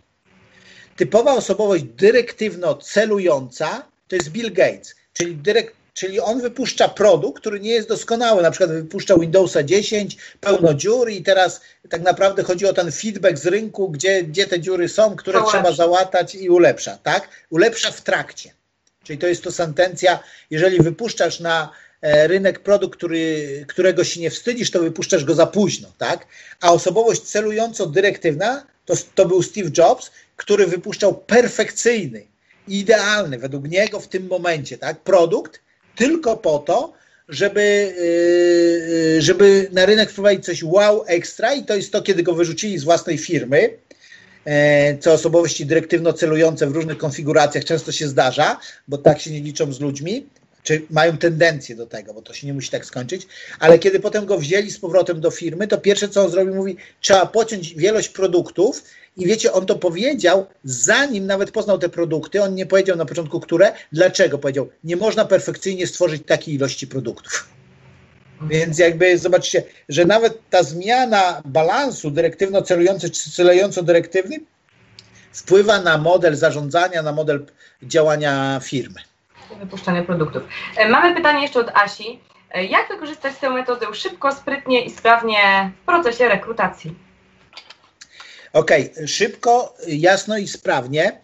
Typowa 0.97 1.35
osobowość 1.35 1.85
dyrektywno-celująca 1.85 3.83
to 4.09 4.17
jest 4.17 4.29
Bill 4.29 4.53
Gates, 4.53 4.95
czyli, 5.13 5.37
dyrek, 5.37 5.73
czyli 5.95 6.21
on 6.21 6.41
wypuszcza 6.41 6.89
produkt, 6.89 7.41
który 7.41 7.61
nie 7.61 7.71
jest 7.71 7.89
doskonały. 7.89 8.43
Na 8.43 8.51
przykład 8.51 8.71
wypuszcza 8.71 9.19
Windowsa 9.19 9.63
10, 9.63 10.17
pełno 10.41 10.75
dziur 10.75 11.11
i 11.11 11.23
teraz 11.23 11.61
tak 11.91 12.03
naprawdę 12.03 12.43
chodzi 12.43 12.67
o 12.67 12.73
ten 12.73 12.93
feedback 12.93 13.39
z 13.39 13.47
rynku, 13.47 13.89
gdzie, 13.89 14.23
gdzie 14.23 14.47
te 14.47 14.61
dziury 14.61 14.89
są, 14.89 15.17
które 15.17 15.41
trzeba 15.51 15.73
załatać 15.73 16.35
i 16.35 16.51
ulepsza. 16.51 16.99
Tak? 17.03 17.29
Ulepsza 17.51 17.91
w 17.91 18.01
trakcie. 18.01 18.51
Czyli 19.05 19.19
to 19.19 19.27
jest 19.27 19.43
to 19.45 19.53
sentencja, 19.53 20.19
jeżeli 20.51 20.83
wypuszczasz 20.83 21.41
na 21.41 21.71
rynek 22.05 22.61
produkt, 22.61 22.97
który, 22.97 23.65
którego 23.69 24.05
się 24.05 24.21
nie 24.21 24.31
wstydzisz, 24.31 24.71
to 24.71 24.81
wypuszczasz 24.81 25.25
go 25.25 25.35
za 25.35 25.47
późno, 25.47 25.93
tak? 25.99 26.27
A 26.61 26.73
osobowość 26.73 27.23
celująco 27.23 27.87
dyrektywna 27.87 28.67
to, 28.85 28.95
to 29.15 29.27
był 29.27 29.43
Steve 29.43 29.71
Jobs, 29.79 30.11
który 30.37 30.67
wypuszczał 30.67 31.15
perfekcyjny, 31.15 32.23
idealny 32.69 33.39
według 33.39 33.69
niego 33.69 34.01
w 34.01 34.09
tym 34.09 34.27
momencie, 34.27 34.79
tak? 34.79 35.01
Produkt 35.01 35.61
tylko 35.97 36.37
po 36.37 36.59
to, 36.59 36.93
żeby, 37.29 37.95
yy, 39.15 39.23
żeby 39.23 39.69
na 39.73 39.87
rynek 39.87 40.11
wprowadzić 40.11 40.45
coś 40.45 40.63
wow, 40.63 41.05
ekstra 41.07 41.55
i 41.55 41.65
to 41.65 41.77
jest 41.77 41.93
to, 41.93 42.03
kiedy 42.03 42.23
go 42.23 42.35
wyrzucili 42.35 42.79
z 42.79 42.85
własnej 42.85 43.19
firmy, 43.19 43.71
e, 44.45 44.99
co 44.99 45.13
osobowości 45.13 45.67
dyrektywno 45.67 46.13
celujące 46.13 46.67
w 46.67 46.75
różnych 46.75 46.99
konfiguracjach 46.99 47.65
często 47.65 47.93
się 47.93 48.09
zdarza, 48.09 48.59
bo 48.89 48.99
tak 48.99 49.21
się 49.21 49.31
nie 49.31 49.41
liczą 49.41 49.73
z 49.73 49.81
ludźmi, 49.81 50.27
czy 50.65 50.87
mają 50.91 51.19
tendencję 51.19 51.77
do 51.77 51.87
tego, 51.87 52.15
bo 52.15 52.23
to 52.23 52.35
się 52.35 52.47
nie 52.47 52.55
musi 52.55 52.71
tak 52.71 52.87
skończyć, 52.87 53.27
ale 53.59 53.79
kiedy 53.79 54.01
potem 54.01 54.27
go 54.27 54.39
wzięli 54.39 54.71
z 54.71 54.79
powrotem 54.79 55.21
do 55.21 55.31
firmy, 55.31 55.69
to 55.69 55.79
pierwsze 55.79 56.09
co 56.09 56.25
on 56.25 56.31
zrobił, 56.31 56.55
mówi, 56.55 56.77
trzeba 57.01 57.27
pociąć 57.27 57.75
wielość 57.75 58.09
produktów 58.09 58.85
i 59.17 59.27
wiecie, 59.27 59.53
on 59.53 59.67
to 59.67 59.77
powiedział, 59.77 60.47
zanim 60.65 61.27
nawet 61.27 61.51
poznał 61.51 61.79
te 61.79 61.89
produkty, 61.89 62.43
on 62.43 62.55
nie 62.55 62.67
powiedział 62.67 62.97
na 62.97 63.05
początku, 63.05 63.41
które, 63.41 63.73
dlaczego 63.93 64.39
powiedział, 64.39 64.69
nie 64.85 64.97
można 64.97 65.25
perfekcyjnie 65.25 65.87
stworzyć 65.87 66.23
takiej 66.27 66.55
ilości 66.55 66.87
produktów. 66.87 67.49
Więc 68.51 68.79
jakby 68.79 69.19
zobaczcie, 69.19 69.63
że 69.89 70.05
nawet 70.05 70.51
ta 70.51 70.63
zmiana 70.63 71.43
balansu 71.45 72.11
dyrektywno-celujący 72.11 73.11
czy 73.11 73.31
celująco-dyrektywny 73.31 74.37
wpływa 75.33 75.81
na 75.81 75.99
model 75.99 76.37
zarządzania, 76.37 77.03
na 77.03 77.13
model 77.13 77.47
działania 77.83 78.61
firmy 78.65 79.01
wypuszczania 79.61 80.03
produktów. 80.03 80.43
E, 80.77 80.89
mamy 80.89 81.15
pytanie 81.15 81.43
jeszcze 81.43 81.61
od 81.61 81.71
Asi. 81.75 82.21
E, 82.51 82.65
jak 82.65 82.89
wykorzystać 82.89 83.37
tę 83.37 83.51
metodę 83.51 83.87
szybko, 83.93 84.33
sprytnie 84.33 84.85
i 84.85 84.91
sprawnie 84.91 85.71
w 85.83 85.87
procesie 85.87 86.29
rekrutacji? 86.29 86.95
Okej, 88.53 88.93
okay. 88.93 89.09
szybko, 89.09 89.75
jasno 89.87 90.39
i 90.39 90.49
sprawnie. 90.49 91.21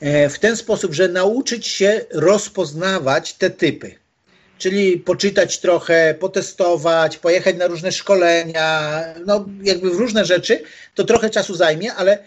E, 0.00 0.28
w 0.28 0.38
ten 0.38 0.56
sposób, 0.56 0.94
że 0.94 1.08
nauczyć 1.08 1.66
się 1.66 2.00
rozpoznawać 2.12 3.34
te 3.34 3.50
typy. 3.50 3.94
Czyli 4.58 4.98
poczytać 4.98 5.58
trochę, 5.60 6.14
potestować, 6.20 7.16
pojechać 7.16 7.56
na 7.56 7.66
różne 7.66 7.92
szkolenia, 7.92 8.80
no 9.26 9.44
jakby 9.62 9.90
w 9.90 9.96
różne 9.96 10.24
rzeczy, 10.24 10.62
to 10.94 11.04
trochę 11.04 11.30
czasu 11.30 11.54
zajmie, 11.54 11.94
ale 11.94 12.18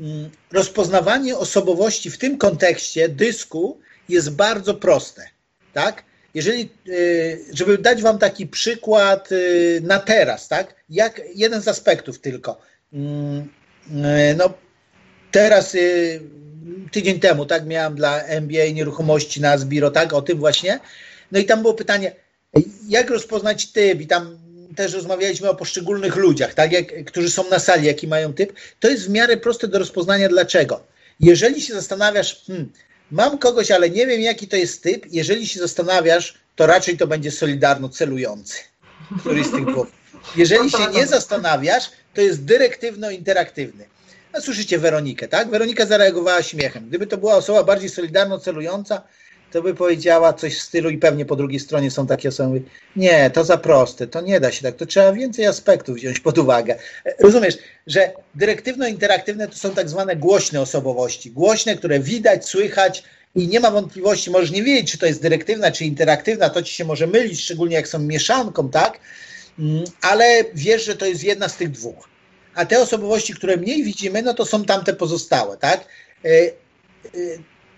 mm, 0.00 0.30
rozpoznawanie 0.52 1.36
osobowości 1.36 2.10
w 2.10 2.18
tym 2.18 2.38
kontekście 2.38 3.08
dysku 3.08 3.80
jest 4.10 4.30
bardzo 4.30 4.74
proste. 4.74 5.22
Tak? 5.72 6.04
Jeżeli, 6.34 6.70
y, 6.88 7.44
żeby 7.52 7.78
dać 7.78 8.02
Wam 8.02 8.18
taki 8.18 8.46
przykład 8.46 9.32
y, 9.32 9.80
na 9.84 9.98
teraz, 9.98 10.48
tak? 10.48 10.74
Jak 10.90 11.22
jeden 11.34 11.62
z 11.62 11.68
aspektów 11.68 12.20
tylko. 12.20 12.60
Mm, 12.92 13.48
y, 13.88 14.34
no, 14.36 14.52
teraz 15.30 15.76
tydzień 16.90 17.20
temu, 17.20 17.46
tak, 17.46 17.66
miałem 17.66 17.94
dla 17.94 18.22
MBA 18.22 18.72
nieruchomości 18.72 19.40
na 19.40 19.58
Zbiro, 19.58 19.90
tak, 19.90 20.12
o 20.12 20.22
tym 20.22 20.38
właśnie. 20.38 20.80
No 21.32 21.38
i 21.38 21.44
tam 21.44 21.62
było 21.62 21.74
pytanie, 21.74 22.12
jak 22.88 23.10
rozpoznać 23.10 23.66
typ 23.66 24.00
i 24.00 24.06
tam 24.06 24.38
też 24.76 24.92
rozmawialiśmy 24.92 25.48
o 25.48 25.54
poszczególnych 25.54 26.16
ludziach, 26.16 26.54
tak, 26.54 26.72
jak, 26.72 27.04
którzy 27.04 27.30
są 27.30 27.50
na 27.50 27.58
sali, 27.58 27.86
jaki 27.86 28.08
mają 28.08 28.32
typ. 28.32 28.52
To 28.80 28.90
jest 28.90 29.06
w 29.06 29.10
miarę 29.10 29.36
proste 29.36 29.68
do 29.68 29.78
rozpoznania. 29.78 30.28
Dlaczego? 30.28 30.86
Jeżeli 31.20 31.60
się 31.60 31.74
zastanawiasz, 31.74 32.44
hmm, 32.46 32.72
Mam 33.10 33.38
kogoś, 33.38 33.70
ale 33.70 33.90
nie 33.90 34.06
wiem, 34.06 34.20
jaki 34.20 34.48
to 34.48 34.56
jest 34.56 34.82
typ. 34.82 35.06
Jeżeli 35.10 35.46
się 35.46 35.60
zastanawiasz, 35.60 36.34
to 36.56 36.66
raczej 36.66 36.96
to 36.96 37.06
będzie 37.06 37.30
solidarno 37.30 37.88
celujący. 37.88 38.58
Któryś 39.20 39.46
z 39.46 39.50
tych. 39.50 39.64
Jeżeli 40.36 40.70
się 40.70 40.90
nie 40.94 41.06
zastanawiasz, 41.06 41.90
to 42.14 42.20
jest 42.20 42.44
dyrektywno-interaktywny. 42.44 43.84
No 44.34 44.40
słyszycie 44.40 44.78
Weronikę, 44.78 45.28
tak? 45.28 45.50
Weronika 45.50 45.86
zareagowała 45.86 46.42
śmiechem. 46.42 46.88
Gdyby 46.88 47.06
to 47.06 47.18
była 47.18 47.34
osoba 47.34 47.64
bardziej 47.64 47.88
solidarno 47.88 48.38
celująca, 48.38 49.02
to 49.52 49.62
by 49.62 49.74
powiedziała 49.74 50.32
coś 50.32 50.58
w 50.58 50.62
stylu 50.62 50.90
i 50.90 50.98
pewnie 50.98 51.24
po 51.24 51.36
drugiej 51.36 51.60
stronie 51.60 51.90
są 51.90 52.06
takie 52.06 52.28
osoby, 52.28 52.62
nie, 52.96 53.30
to 53.30 53.44
za 53.44 53.56
proste, 53.56 54.06
to 54.06 54.20
nie 54.20 54.40
da 54.40 54.52
się 54.52 54.62
tak, 54.62 54.76
to 54.76 54.86
trzeba 54.86 55.12
więcej 55.12 55.46
aspektów 55.46 55.96
wziąć 55.96 56.20
pod 56.20 56.38
uwagę. 56.38 56.76
Rozumiesz, 57.18 57.58
że 57.86 58.12
dyrektywno-interaktywne 58.34 59.48
to 59.48 59.56
są 59.56 59.70
tak 59.70 59.88
zwane 59.88 60.16
głośne 60.16 60.60
osobowości, 60.60 61.30
głośne, 61.30 61.76
które 61.76 62.00
widać, 62.00 62.46
słychać 62.46 63.02
i 63.34 63.48
nie 63.48 63.60
ma 63.60 63.70
wątpliwości, 63.70 64.30
możesz 64.30 64.50
nie 64.50 64.62
wiedzieć, 64.62 64.92
czy 64.92 64.98
to 64.98 65.06
jest 65.06 65.22
dyrektywna, 65.22 65.70
czy 65.70 65.84
interaktywna, 65.84 66.50
to 66.50 66.62
ci 66.62 66.74
się 66.74 66.84
może 66.84 67.06
mylić, 67.06 67.40
szczególnie 67.40 67.76
jak 67.76 67.88
są 67.88 67.98
mieszanką, 67.98 68.70
tak? 68.70 68.98
Mm, 69.58 69.84
ale 70.02 70.44
wiesz, 70.54 70.84
że 70.84 70.96
to 70.96 71.06
jest 71.06 71.24
jedna 71.24 71.48
z 71.48 71.56
tych 71.56 71.70
dwóch. 71.70 72.08
A 72.54 72.66
te 72.66 72.80
osobowości, 72.80 73.34
które 73.34 73.56
mniej 73.56 73.84
widzimy, 73.84 74.22
no 74.22 74.34
to 74.34 74.46
są 74.46 74.64
tamte 74.64 74.94
pozostałe, 74.94 75.56
tak? 75.56 75.84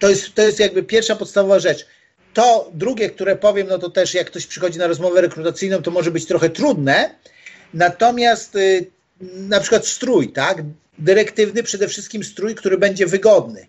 To 0.02 0.10
jest, 0.10 0.34
to 0.34 0.42
jest 0.42 0.60
jakby 0.60 0.82
pierwsza 0.82 1.16
podstawowa 1.16 1.58
rzecz. 1.58 1.86
To 2.34 2.70
drugie, 2.74 3.10
które 3.10 3.36
powiem, 3.36 3.66
no 3.68 3.78
to 3.78 3.90
też 3.90 4.14
jak 4.14 4.26
ktoś 4.26 4.46
przychodzi 4.46 4.78
na 4.78 4.86
rozmowę 4.86 5.20
rekrutacyjną, 5.20 5.82
to 5.82 5.90
może 5.90 6.10
być 6.10 6.26
trochę 6.26 6.50
trudne. 6.50 7.14
Natomiast 7.74 8.56
y, 8.56 8.90
na 9.20 9.60
przykład 9.60 9.86
strój, 9.86 10.32
tak? 10.32 10.62
Dyrektywny 10.98 11.62
przede 11.62 11.88
wszystkim 11.88 12.24
strój, 12.24 12.54
który 12.54 12.78
będzie 12.78 13.06
wygodny. 13.06 13.66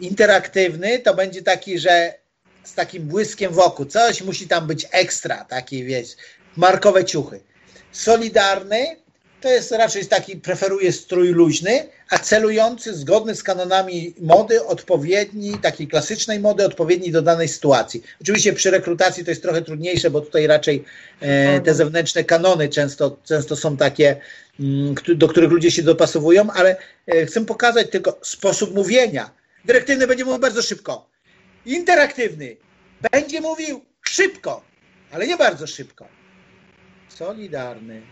Interaktywny 0.00 0.98
to 0.98 1.14
będzie 1.14 1.42
taki, 1.42 1.78
że 1.78 2.14
z 2.64 2.74
takim 2.74 3.02
błyskiem 3.02 3.52
wokół, 3.52 3.86
coś 3.86 4.22
musi 4.22 4.48
tam 4.48 4.66
być 4.66 4.86
ekstra, 4.90 5.44
taki 5.44 5.84
wiesz, 5.84 6.08
markowe 6.56 7.04
ciuchy. 7.04 7.40
Solidarny 7.92 8.96
to 9.40 9.48
jest 9.48 9.72
raczej 9.72 10.06
taki, 10.06 10.36
preferuje 10.36 10.92
strój 10.92 11.28
luźny, 11.28 11.88
a 12.10 12.18
celujący, 12.18 12.94
zgodny 12.94 13.34
z 13.34 13.42
kanonami 13.42 14.14
mody, 14.20 14.64
odpowiedni, 14.64 15.58
takiej 15.58 15.88
klasycznej 15.88 16.40
mody, 16.40 16.66
odpowiedni 16.66 17.12
do 17.12 17.22
danej 17.22 17.48
sytuacji. 17.48 18.02
Oczywiście 18.20 18.52
przy 18.52 18.70
rekrutacji 18.70 19.24
to 19.24 19.30
jest 19.30 19.42
trochę 19.42 19.62
trudniejsze, 19.62 20.10
bo 20.10 20.20
tutaj 20.20 20.46
raczej 20.46 20.84
e, 21.20 21.60
te 21.60 21.74
zewnętrzne 21.74 22.24
kanony 22.24 22.68
często, 22.68 23.16
często 23.24 23.56
są 23.56 23.76
takie, 23.76 24.20
m, 24.60 24.66
mm, 24.66 24.94
do 25.18 25.28
których 25.28 25.50
ludzie 25.50 25.70
się 25.70 25.82
dopasowują, 25.82 26.50
ale 26.50 26.76
e, 27.06 27.26
chcę 27.26 27.44
pokazać 27.44 27.90
tylko 27.90 28.18
sposób 28.22 28.74
mówienia. 28.74 29.30
Dyrektywny 29.64 30.06
będzie 30.06 30.24
mówił 30.24 30.40
bardzo 30.40 30.62
szybko. 30.62 31.06
Interaktywny 31.66 32.56
będzie 33.12 33.40
mówił 33.40 33.84
szybko, 34.02 34.64
ale 35.12 35.26
nie 35.26 35.36
bardzo 35.36 35.66
szybko. 35.66 36.08
Solidarny 37.08 38.02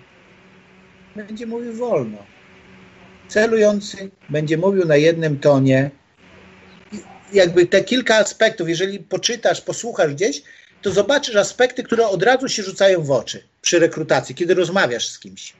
będzie 1.16 1.46
mówił 1.46 1.74
wolno. 1.74 2.18
Celujący 3.32 4.10
będzie 4.30 4.56
mówił 4.56 4.84
na 4.84 4.96
jednym 4.96 5.38
tonie. 5.38 5.90
Jakby 7.32 7.66
te 7.66 7.84
kilka 7.84 8.16
aspektów, 8.16 8.68
jeżeli 8.68 8.98
poczytasz, 8.98 9.60
posłuchasz 9.60 10.14
gdzieś, 10.14 10.42
to 10.82 10.90
zobaczysz 10.90 11.36
aspekty, 11.36 11.82
które 11.82 12.06
od 12.06 12.22
razu 12.22 12.48
się 12.48 12.62
rzucają 12.62 13.02
w 13.02 13.10
oczy 13.10 13.42
przy 13.62 13.78
rekrutacji, 13.78 14.34
kiedy 14.34 14.54
rozmawiasz 14.54 15.08
z 15.08 15.18
kimś. 15.18 15.52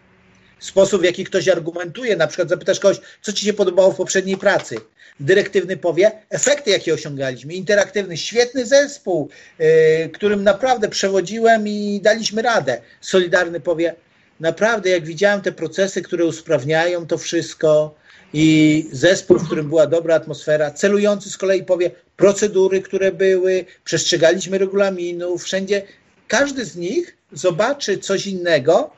Sposób, 0.59 1.01
w 1.01 1.05
jaki 1.05 1.25
ktoś 1.25 1.49
argumentuje, 1.49 2.17
na 2.17 2.27
przykład 2.27 2.49
zapytasz 2.49 2.81
kogoś, 2.81 2.99
co 3.23 3.33
ci 3.33 3.47
się 3.47 3.53
podobało 3.53 3.93
w 3.93 3.97
poprzedniej 3.97 4.37
pracy. 4.37 4.77
Dyrektywny 5.21 5.77
powie, 5.77 6.13
efekty, 6.31 6.71
jakie 6.71 6.95
osiągaliśmy. 6.95 7.55
Interaktywny, 7.55 8.17
świetny 8.17 8.67
zespół, 8.67 9.29
yy, 9.59 9.67
którym 10.15 10.45
naprawdę 10.45 10.89
przewodziłem 10.89 11.69
i 11.69 12.01
daliśmy 12.03 12.43
radę. 12.43 12.81
Solidarny 13.01 13.61
powie, 13.61 13.95
naprawdę 14.41 14.91
jak 14.91 15.05
widziałem 15.05 15.41
te 15.41 15.53
procesy, 15.53 16.03
które 16.03 16.25
usprawniają 16.25 17.07
to 17.07 17.19
wszystko 17.19 17.95
i 18.33 18.89
zespół, 18.93 19.39
w 19.39 19.47
którym 19.47 19.69
była 19.69 19.87
dobra 19.87 20.15
atmosfera, 20.15 20.71
celujący 20.71 21.31
z 21.31 21.37
kolei 21.37 21.65
powie 21.65 21.91
procedury, 22.17 22.83
które 22.83 23.13
były, 23.13 23.65
przestrzegaliśmy 23.85 24.59
regulaminów, 24.59 25.45
wszędzie, 25.45 25.83
każdy 26.29 26.65
z 26.65 26.77
nich 26.77 27.17
zobaczy 27.33 27.99
coś 27.99 28.27
innego. 28.27 28.91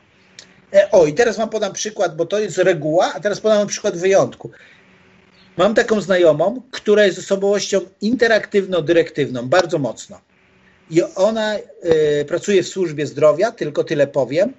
E, 0.73 0.91
o, 0.91 1.05
i 1.05 1.13
teraz 1.13 1.37
wam 1.37 1.49
podam 1.49 1.73
przykład, 1.73 2.15
bo 2.15 2.25
to 2.25 2.39
jest 2.39 2.57
reguła, 2.57 3.13
a 3.13 3.19
teraz 3.19 3.39
podam 3.39 3.67
przykład 3.67 3.97
wyjątku. 3.97 4.51
Mam 5.57 5.73
taką 5.73 6.01
znajomą, 6.01 6.61
która 6.71 7.05
jest 7.05 7.19
osobowością 7.19 7.81
interaktywno-dyrektywną, 8.01 9.49
bardzo 9.49 9.79
mocno. 9.79 10.21
I 10.89 11.01
ona 11.15 11.57
y, 11.57 12.25
pracuje 12.27 12.63
w 12.63 12.67
służbie 12.67 13.05
zdrowia, 13.07 13.51
tylko 13.51 13.83
tyle 13.83 14.07
powiem, 14.07 14.53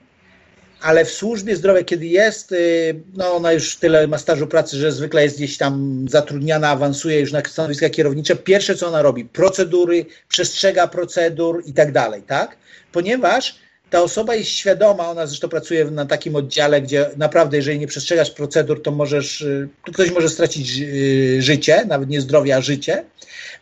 ale 0.80 1.04
w 1.04 1.10
służbie 1.10 1.56
zdrowia, 1.56 1.84
kiedy 1.84 2.06
jest, 2.06 2.52
y, 2.52 3.00
no 3.14 3.34
ona 3.34 3.52
już 3.52 3.76
tyle 3.76 4.06
ma 4.06 4.18
stażu 4.18 4.46
pracy, 4.46 4.76
że 4.76 4.92
zwykle 4.92 5.22
jest 5.22 5.36
gdzieś 5.36 5.56
tam 5.56 6.06
zatrudniana, 6.10 6.68
awansuje 6.68 7.20
już 7.20 7.32
na 7.32 7.42
stanowiska 7.44 7.90
kierownicze. 7.90 8.36
Pierwsze, 8.36 8.74
co 8.74 8.88
ona 8.88 9.02
robi, 9.02 9.24
procedury, 9.24 10.06
przestrzega 10.28 10.88
procedur 10.88 11.62
i 11.66 11.72
tak 11.72 11.92
dalej, 11.92 12.22
tak? 12.22 12.56
Ponieważ 12.92 13.58
ta 13.90 14.02
osoba 14.02 14.34
jest 14.34 14.50
świadoma, 14.50 15.08
ona 15.08 15.26
zresztą 15.26 15.48
pracuje 15.48 15.84
na 15.84 16.06
takim 16.06 16.36
oddziale, 16.36 16.82
gdzie 16.82 17.10
naprawdę, 17.16 17.56
jeżeli 17.56 17.78
nie 17.78 17.86
przestrzegasz 17.86 18.30
procedur, 18.30 18.82
to 18.82 18.90
możesz, 18.90 19.40
y, 19.40 19.68
to 19.86 19.92
ktoś 19.92 20.10
może 20.10 20.28
stracić 20.28 20.80
y, 20.80 21.42
życie, 21.42 21.84
nawet 21.88 22.08
nie 22.08 22.20
zdrowie, 22.20 22.56
a 22.56 22.60
życie. 22.60 23.04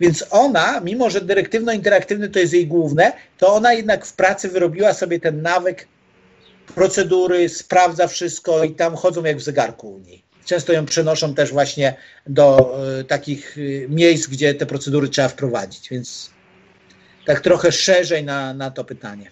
Więc 0.01 0.25
ona, 0.31 0.81
mimo 0.81 1.11
że 1.11 1.21
dyrektywno-interaktywny 1.21 2.29
to 2.29 2.39
jest 2.39 2.53
jej 2.53 2.67
główne, 2.67 3.13
to 3.39 3.55
ona 3.55 3.73
jednak 3.73 4.07
w 4.07 4.13
pracy 4.13 4.49
wyrobiła 4.49 4.93
sobie 4.93 5.21
ten 5.21 5.43
nawyk 5.43 5.87
procedury, 6.75 7.49
sprawdza 7.49 8.07
wszystko 8.07 8.65
i 8.65 8.75
tam 8.75 8.97
chodzą 8.97 9.25
jak 9.25 9.37
w 9.37 9.43
zegarku 9.43 9.95
u 9.95 9.99
niej. 9.99 10.25
Często 10.45 10.73
ją 10.73 10.87
przenoszą 10.87 11.35
też 11.35 11.53
właśnie 11.53 11.95
do 12.27 12.77
y, 13.01 13.05
takich 13.05 13.57
miejsc, 13.89 14.27
gdzie 14.27 14.55
te 14.55 14.67
procedury 14.67 15.09
trzeba 15.09 15.29
wprowadzić, 15.29 15.89
więc 15.89 16.31
tak 17.27 17.41
trochę 17.41 17.73
szerzej 17.73 18.25
na, 18.25 18.55
na 18.55 18.71
to 18.71 18.85
pytanie. 18.85 19.31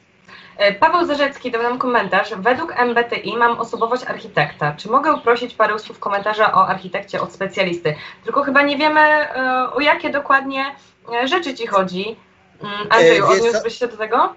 E, 0.57 0.75
Paweł 0.75 1.07
Zarzecki 1.07 1.51
dał 1.51 1.63
nam 1.63 1.79
komentarz. 1.79 2.35
Według 2.37 2.75
MBTI 2.81 3.37
mam 3.37 3.61
osobowość 3.61 4.05
architekta. 4.05 4.75
Czy 4.77 4.89
mogę 4.89 5.21
prosić 5.21 5.55
parę 5.55 5.79
słów 5.79 5.99
komentarza 5.99 6.55
o 6.55 6.69
architekcie 6.69 7.21
od 7.21 7.33
specjalisty? 7.33 7.95
Tylko 8.25 8.43
chyba 8.43 8.63
nie 8.63 8.79
wiemy, 8.79 9.01
e, 9.01 9.71
o 9.73 9.81
jakie 9.81 10.11
dokładnie 10.11 10.65
e, 11.23 11.29
rzeczy 11.29 11.55
Ci 11.55 11.67
chodzi. 11.67 12.17
Mm, 12.63 12.87
Andrzeju, 12.91 13.27
odniósłbyś 13.27 13.79
się 13.79 13.89
do 13.89 13.97
tego? 13.97 14.35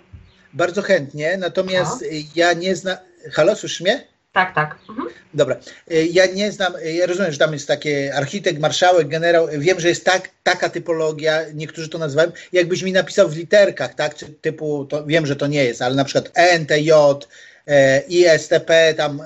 Bardzo 0.55 0.81
chętnie, 0.81 1.37
natomiast 1.37 2.01
no. 2.01 2.07
ja 2.35 2.53
nie 2.53 2.75
znam... 2.75 2.97
Halo, 3.31 3.55
słyszysz 3.55 3.81
mnie? 3.81 4.07
Tak, 4.35 4.55
tak. 4.55 4.77
Mhm. 4.89 5.07
Dobra. 5.33 5.55
Y, 5.91 6.07
ja 6.11 6.25
nie 6.25 6.51
znam, 6.51 6.75
y, 6.75 6.93
ja 6.93 7.05
rozumiem, 7.05 7.31
że 7.31 7.37
tam 7.37 7.53
jest 7.53 7.67
takie 7.67 8.15
architekt, 8.15 8.59
marszałek, 8.59 9.07
generał. 9.07 9.47
Wiem, 9.57 9.79
że 9.79 9.87
jest 9.89 10.05
tak, 10.05 10.29
taka 10.43 10.69
typologia, 10.69 11.41
niektórzy 11.53 11.89
to 11.89 11.97
nazywają. 11.97 12.31
Jakbyś 12.53 12.83
mi 12.83 12.91
napisał 12.91 13.29
w 13.29 13.37
literkach, 13.37 13.93
tak, 13.93 14.15
czy 14.15 14.25
typu, 14.25 14.85
to 14.85 15.05
wiem, 15.05 15.25
że 15.25 15.35
to 15.35 15.47
nie 15.47 15.63
jest, 15.63 15.81
ale 15.81 15.95
na 15.95 16.05
przykład 16.05 16.31
NTJ, 16.59 16.91
e, 17.67 18.01
ISTP, 18.07 18.93
tam, 18.93 19.21
e, 19.21 19.25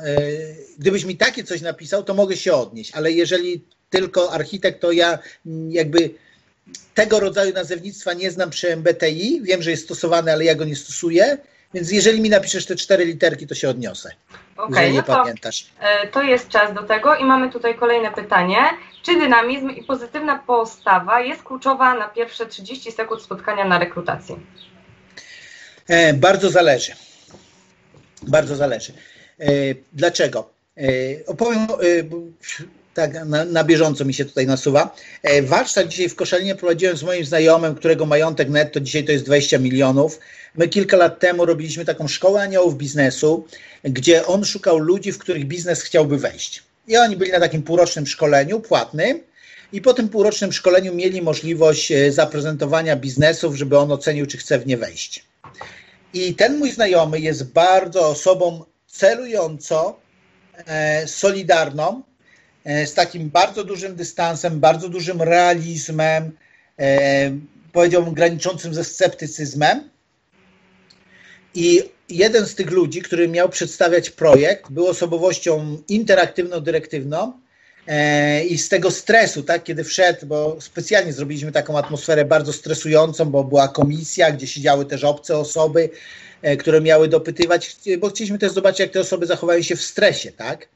gdybyś 0.80 1.06
mi 1.06 1.18
takie 1.18 1.44
coś 1.44 1.62
napisał, 1.62 2.04
to 2.04 2.14
mogę 2.14 2.38
się 2.38 2.54
odnieść, 2.54 2.92
ale 2.96 3.12
jeżeli 3.12 3.64
tylko 3.90 4.32
architekt, 4.32 4.82
to 4.82 4.92
ja 4.92 5.20
jakby 5.70 6.10
tego 6.94 7.20
rodzaju 7.20 7.54
nazewnictwa 7.54 8.14
nie 8.14 8.32
znam 8.32 8.50
przy 8.50 8.72
MBTI. 8.72 9.42
Wiem, 9.42 9.62
że 9.62 9.72
jest 9.72 9.84
stosowane, 9.84 10.34
ale 10.34 10.44
ja 10.44 10.56
go 10.56 10.66
nie 10.66 10.76
stosuję. 10.76 11.38
Więc 11.74 11.92
jeżeli 11.92 12.22
mi 12.22 12.30
napiszesz 12.30 12.66
te 12.66 12.76
cztery 12.76 13.06
literki, 13.06 13.48
to 13.48 13.56
się 13.56 13.70
odniosę. 13.70 14.12
Okej, 14.58 14.74
okay, 14.74 14.94
no 14.94 15.04
to, 15.04 15.16
pamiętasz. 15.16 15.68
E, 15.80 16.08
to 16.08 16.22
jest 16.22 16.50
czas 16.50 16.74
do 16.74 16.84
tego 16.84 17.16
i 17.16 17.24
mamy 17.24 17.50
tutaj 17.50 17.76
kolejne 17.76 18.12
pytanie. 18.12 18.58
Czy 19.04 19.20
dynamizm 19.20 19.70
i 19.70 19.84
pozytywna 19.84 20.40
postawa 20.48 21.22
jest 21.22 21.44
kluczowa 21.44 21.94
na 21.94 22.08
pierwsze 22.08 22.46
30 22.46 22.92
sekund 22.92 23.22
spotkania 23.22 23.66
na 23.66 23.80
rekrutacji? 23.80 24.36
E, 25.88 26.14
bardzo 26.14 26.50
zależy. 26.50 26.92
Bardzo 28.22 28.56
zależy. 28.56 28.94
E, 29.40 29.46
dlaczego? 29.94 30.50
E, 30.78 30.82
opowiem, 31.28 31.64
e, 31.64 31.68
tak 33.00 33.26
na, 33.26 33.46
na, 33.46 33.64
bieżąco 33.64 34.06
mi 34.06 34.14
się 34.14 34.26
tutaj 34.26 34.48
nasuwa. 34.48 34.96
E, 35.24 35.42
warsztat 35.42 35.88
dzisiaj 35.88 36.10
w 36.10 36.16
Koszalinie 36.16 36.56
prowadziłem 36.56 36.98
z 36.98 37.04
moim 37.04 37.26
znajomym, 37.26 37.76
którego 37.76 38.06
majątek 38.06 38.50
netto 38.50 38.80
dzisiaj 38.80 39.04
to 39.04 39.12
jest 39.12 39.26
20 39.26 39.58
milionów. 39.58 40.20
My 40.56 40.68
kilka 40.68 40.98
lat 40.98 41.20
temu 41.20 41.46
robiliśmy 41.46 41.86
taką 41.86 42.08
szkołę 42.08 42.42
aniołów 42.42 42.78
biznesu, 42.78 43.46
gdzie 43.84 44.26
on 44.26 44.46
szukał 44.46 44.78
ludzi, 44.78 45.12
w 45.12 45.18
których 45.18 45.46
biznes 45.46 45.82
chciałby 45.82 46.18
wejść. 46.18 46.64
I 46.88 46.98
oni 46.98 47.18
byli 47.18 47.32
na 47.32 47.40
takim 47.40 47.64
półrocznym 47.64 48.08
szkoleniu 48.08 48.60
płatnym 48.60 49.20
i 49.74 49.82
po 49.82 49.94
tym 49.94 50.10
półrocznym 50.10 50.54
szkoleniu 50.54 50.96
mieli 50.96 51.22
możliwość 51.22 51.92
e, 51.92 52.12
zaprezentowania 52.12 52.96
biznesów, 52.96 53.56
żeby 53.56 53.78
on 53.78 53.92
ocenił, 53.92 54.26
czy 54.26 54.38
chce 54.38 54.60
w 54.60 54.68
nie 54.68 54.78
wejść. 54.78 55.26
I 56.14 56.36
ten 56.36 56.58
mój 56.58 56.72
znajomy 56.72 57.20
jest 57.20 57.52
bardzo 57.52 58.08
osobą 58.08 58.64
celująco 58.88 60.00
e, 60.66 61.08
solidarną, 61.08 62.04
z 62.66 62.94
takim 62.94 63.30
bardzo 63.30 63.64
dużym 63.64 63.96
dystansem, 63.96 64.60
bardzo 64.60 64.90
dużym 64.90 65.22
realizmem, 65.22 66.32
e, 66.80 67.32
powiedziałbym 67.74 68.14
graniczącym 68.14 68.74
ze 68.74 68.84
sceptycyzmem. 68.84 69.90
I 71.56 71.84
jeden 72.10 72.46
z 72.46 72.56
tych 72.56 72.72
ludzi, 72.72 73.02
który 73.02 73.28
miał 73.28 73.50
przedstawiać 73.50 74.10
projekt, 74.10 74.72
był 74.72 74.88
osobowością 74.88 75.78
interaktywno-dyrektywną 75.88 77.32
e, 77.88 78.46
i 78.46 78.58
z 78.58 78.70
tego 78.70 78.92
stresu, 78.92 79.44
tak, 79.44 79.64
kiedy 79.64 79.84
wszedł, 79.84 80.26
bo 80.26 80.58
specjalnie 80.62 81.14
zrobiliśmy 81.14 81.52
taką 81.52 81.78
atmosferę 81.78 82.26
bardzo 82.26 82.54
stresującą, 82.54 83.26
bo 83.26 83.44
była 83.44 83.68
komisja, 83.68 84.32
gdzie 84.32 84.48
siedziały 84.48 84.86
też 84.86 85.04
obce 85.04 85.38
osoby, 85.38 85.90
które 86.60 86.82
miały 86.82 87.08
dopytywać, 87.08 87.76
bo 88.00 88.10
chcieliśmy 88.10 88.38
też 88.38 88.52
zobaczyć, 88.52 88.80
jak 88.80 88.92
te 88.92 89.00
osoby 89.00 89.26
zachowają 89.26 89.62
się 89.62 89.76
w 89.76 89.82
stresie, 89.82 90.32
tak? 90.32 90.68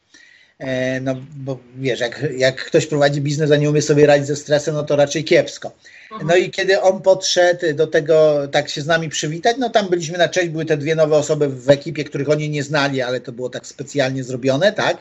E, 0.60 1.00
no 1.02 1.16
bo 1.36 1.60
wiesz, 1.76 2.00
jak, 2.00 2.26
jak 2.38 2.66
ktoś 2.66 2.86
prowadzi 2.86 3.22
biznes, 3.22 3.52
a 3.52 3.56
nie 3.56 3.70
umie 3.70 3.82
sobie 3.82 4.06
radzić 4.06 4.28
ze 4.28 4.36
stresem, 4.36 4.76
no 4.76 4.84
to 4.84 4.96
raczej 4.96 5.24
kiepsko. 5.24 5.72
Mhm. 6.12 6.28
No 6.28 6.36
i 6.36 6.52
kiedy 6.52 6.82
on 6.82 7.02
podszedł 7.02 7.74
do 7.76 7.88
tego, 7.88 8.48
tak 8.52 8.70
się 8.70 8.82
z 8.82 8.86
nami 8.86 9.10
przywitać, 9.10 9.58
no 9.60 9.70
tam 9.70 9.90
byliśmy 9.90 10.18
na 10.18 10.30
cześć, 10.30 10.50
były 10.50 10.66
te 10.66 10.78
dwie 10.78 10.96
nowe 10.96 11.16
osoby 11.16 11.50
w 11.50 11.70
ekipie, 11.70 12.04
których 12.04 12.30
oni 12.30 12.50
nie 12.50 12.64
znali, 12.64 13.02
ale 13.02 13.22
to 13.22 13.32
było 13.32 13.50
tak 13.50 13.68
specjalnie 13.68 14.24
zrobione, 14.24 14.74
tak? 14.74 14.98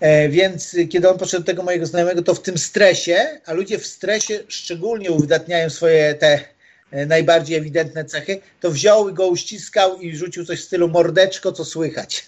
E, 0.00 0.28
więc 0.28 0.76
kiedy 0.90 1.10
on 1.10 1.18
podszedł 1.18 1.42
do 1.42 1.46
tego 1.46 1.62
mojego 1.62 1.86
znajomego, 1.86 2.22
to 2.22 2.34
w 2.34 2.42
tym 2.42 2.58
stresie, 2.58 3.40
a 3.46 3.52
ludzie 3.52 3.78
w 3.78 3.86
stresie 3.86 4.40
szczególnie 4.48 5.10
uwydatniają 5.10 5.70
swoje 5.70 6.14
te 6.14 6.40
e, 6.90 7.06
najbardziej 7.06 7.56
ewidentne 7.56 8.04
cechy, 8.04 8.40
to 8.60 8.70
wziął 8.70 9.14
go, 9.14 9.26
uściskał 9.26 10.00
i 10.00 10.16
rzucił 10.16 10.44
coś 10.44 10.60
w 10.60 10.64
stylu 10.64 10.88
mordeczko, 10.88 11.52
co 11.52 11.64
słychać. 11.64 12.24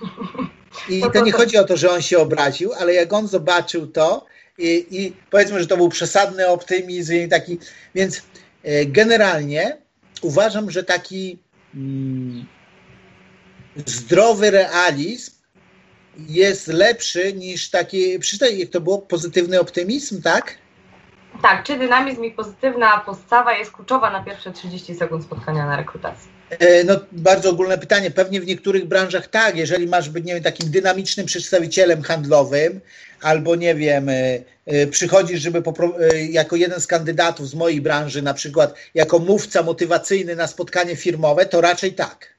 I 0.88 1.02
to 1.12 1.24
nie 1.24 1.32
chodzi 1.32 1.58
o 1.58 1.64
to, 1.64 1.76
że 1.76 1.90
on 1.90 2.02
się 2.02 2.18
obraził, 2.18 2.72
ale 2.72 2.94
jak 2.94 3.12
on 3.12 3.26
zobaczył 3.26 3.86
to 3.86 4.26
i, 4.58 4.86
i 4.90 5.16
powiedzmy, 5.30 5.60
że 5.60 5.66
to 5.66 5.76
był 5.76 5.88
przesadny 5.88 6.48
optymizm 6.48 7.14
i 7.14 7.28
taki, 7.28 7.58
więc 7.94 8.22
e, 8.62 8.86
generalnie 8.86 9.76
uważam, 10.22 10.70
że 10.70 10.84
taki 10.84 11.38
mm, 11.74 12.46
zdrowy 13.86 14.50
realizm 14.50 15.32
jest 16.28 16.66
lepszy 16.66 17.32
niż 17.32 17.70
taki, 17.70 18.18
przeczytaj 18.18 18.58
jak 18.58 18.68
to 18.68 18.80
było, 18.80 18.98
pozytywny 18.98 19.60
optymizm, 19.60 20.22
tak? 20.22 20.58
Tak, 21.42 21.64
czy 21.64 21.78
dynamizm 21.78 22.24
i 22.24 22.30
pozytywna 22.30 23.02
postawa 23.06 23.52
jest 23.52 23.72
kluczowa 23.72 24.10
na 24.10 24.22
pierwsze 24.22 24.52
30 24.52 24.94
sekund 24.94 25.24
spotkania 25.24 25.66
na 25.66 25.76
rekrutacji? 25.76 26.39
E, 26.58 26.84
no, 26.84 27.00
bardzo 27.12 27.50
ogólne 27.50 27.78
pytanie. 27.78 28.10
Pewnie 28.10 28.40
w 28.40 28.46
niektórych 28.46 28.84
branżach 28.84 29.26
tak, 29.26 29.56
jeżeli 29.56 29.86
masz 29.86 30.08
być 30.08 30.24
nie 30.24 30.34
wiem, 30.34 30.42
takim 30.42 30.70
dynamicznym 30.70 31.26
przedstawicielem 31.26 32.02
handlowym, 32.02 32.80
albo 33.20 33.56
nie 33.56 33.74
wiem, 33.74 34.08
e, 34.08 34.38
e, 34.66 34.86
przychodzisz, 34.86 35.40
żeby 35.40 35.62
jako 36.30 36.56
jeden 36.56 36.80
z 36.80 36.86
kandydatów 36.86 37.48
z 37.48 37.54
mojej 37.54 37.80
branży, 37.80 38.22
na 38.22 38.34
przykład 38.34 38.74
jako 38.94 39.18
mówca 39.18 39.62
motywacyjny 39.62 40.36
na 40.36 40.46
spotkanie 40.46 40.96
firmowe, 40.96 41.46
to 41.46 41.60
raczej 41.60 41.92
tak. 41.92 42.34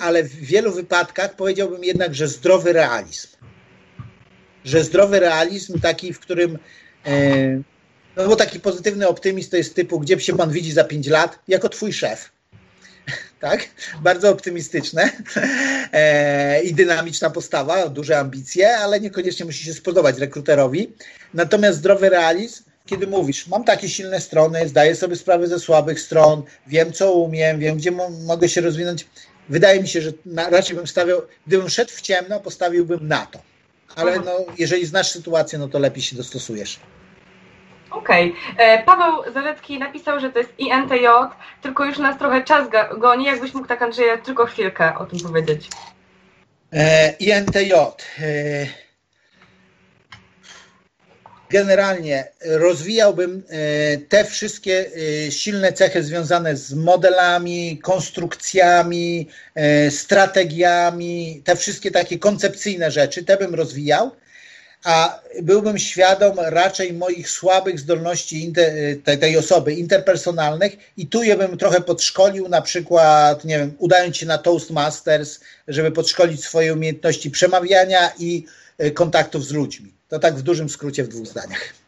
Ale 0.00 0.22
w 0.22 0.34
wielu 0.34 0.72
wypadkach 0.72 1.36
powiedziałbym 1.36 1.84
jednak, 1.84 2.14
że 2.14 2.28
zdrowy 2.28 2.72
realizm. 2.72 3.28
Że 4.64 4.84
zdrowy 4.84 5.20
realizm 5.20 5.80
taki, 5.80 6.12
w 6.12 6.20
którym 6.20 6.58
no 8.16 8.28
bo 8.28 8.36
taki 8.36 8.60
pozytywny 8.60 9.08
optymizm 9.08 9.50
to 9.50 9.56
jest 9.56 9.74
typu, 9.74 10.00
gdzie 10.00 10.20
się 10.20 10.36
pan 10.36 10.50
widzi 10.50 10.72
za 10.72 10.84
5 10.84 11.06
lat, 11.06 11.38
jako 11.48 11.68
twój 11.68 11.92
szef. 11.92 12.35
tak? 13.40 13.68
Bardzo 14.02 14.30
optymistyczne 14.30 15.10
e, 15.92 16.62
i 16.62 16.74
dynamiczna 16.74 17.30
postawa, 17.30 17.88
duże 17.88 18.18
ambicje, 18.18 18.76
ale 18.78 19.00
niekoniecznie 19.00 19.46
musi 19.46 19.64
się 19.64 19.74
spodobać 19.74 20.18
rekruterowi. 20.18 20.92
Natomiast 21.34 21.78
zdrowy 21.78 22.08
realizm, 22.08 22.64
kiedy 22.86 23.06
mówisz, 23.06 23.46
mam 23.46 23.64
takie 23.64 23.88
silne 23.88 24.20
strony, 24.20 24.68
zdaję 24.68 24.96
sobie 24.96 25.16
sprawę 25.16 25.48
ze 25.48 25.60
słabych 25.60 26.00
stron, 26.00 26.42
wiem 26.66 26.92
co 26.92 27.12
umiem, 27.12 27.58
wiem 27.58 27.76
gdzie 27.76 27.90
mogę 28.26 28.48
się 28.48 28.60
rozwinąć, 28.60 29.06
wydaje 29.48 29.80
mi 29.80 29.88
się, 29.88 30.02
że 30.02 30.12
na, 30.26 30.50
raczej 30.50 30.76
bym 30.76 30.86
stawiał, 30.86 31.22
gdybym 31.46 31.68
szedł 31.68 31.90
w 31.90 32.00
ciemno, 32.00 32.40
postawiłbym 32.40 33.08
na 33.08 33.26
to. 33.26 33.38
Ale 33.96 34.18
no, 34.18 34.32
jeżeli 34.58 34.86
znasz 34.86 35.10
sytuację, 35.10 35.58
no 35.58 35.68
to 35.68 35.78
lepiej 35.78 36.02
się 36.02 36.16
dostosujesz. 36.16 36.80
Okej. 37.96 38.34
Okay. 38.54 38.82
Paweł 38.82 39.32
Zarecki 39.32 39.78
napisał, 39.78 40.20
że 40.20 40.32
to 40.32 40.38
jest 40.38 40.58
INTJ, 40.58 41.06
tylko 41.62 41.84
już 41.84 41.98
nas 41.98 42.18
trochę 42.18 42.44
czas 42.44 42.68
goni. 42.98 43.24
Jakbyś 43.24 43.54
mógł 43.54 43.66
tak, 43.66 43.82
Andrzeja, 43.82 44.18
tylko 44.18 44.46
chwilkę 44.46 44.98
o 44.98 45.06
tym 45.06 45.18
powiedzieć. 45.20 45.68
E, 46.72 47.10
INTJ. 47.10 47.72
E, 47.72 48.66
generalnie 51.50 52.28
rozwijałbym 52.44 53.42
e, 53.48 53.98
te 53.98 54.24
wszystkie 54.24 54.86
e, 55.26 55.32
silne 55.32 55.72
cechy 55.72 56.02
związane 56.02 56.56
z 56.56 56.74
modelami, 56.74 57.78
konstrukcjami, 57.82 59.28
e, 59.54 59.90
strategiami, 59.90 61.42
te 61.44 61.56
wszystkie 61.56 61.90
takie 61.90 62.18
koncepcyjne 62.18 62.90
rzeczy, 62.90 63.24
te 63.24 63.36
bym 63.36 63.54
rozwijał 63.54 64.10
a 64.86 65.20
byłbym 65.42 65.78
świadom 65.78 66.36
raczej 66.40 66.92
moich 66.92 67.30
słabych 67.30 67.80
zdolności 67.80 68.52
tej 69.20 69.36
osoby 69.36 69.74
interpersonalnych 69.74 70.76
i 70.96 71.06
tu 71.06 71.22
je 71.22 71.36
bym 71.36 71.58
trochę 71.58 71.80
podszkolił, 71.80 72.48
na 72.48 72.62
przykład, 72.62 73.44
nie 73.44 73.58
wiem, 73.58 73.74
udając 73.78 74.16
się 74.16 74.26
na 74.26 74.38
Toastmasters, 74.38 75.40
żeby 75.68 75.90
podszkolić 75.92 76.44
swoje 76.44 76.72
umiejętności 76.72 77.30
przemawiania 77.30 78.12
i 78.18 78.44
e, 78.78 78.90
kontaktów 78.90 79.44
z 79.44 79.52
ludźmi. 79.52 79.92
To 80.08 80.18
tak 80.18 80.36
w 80.36 80.42
dużym 80.42 80.68
skrócie 80.68 81.04
w 81.04 81.08
dwóch 81.08 81.26
zdaniach. 81.26 81.85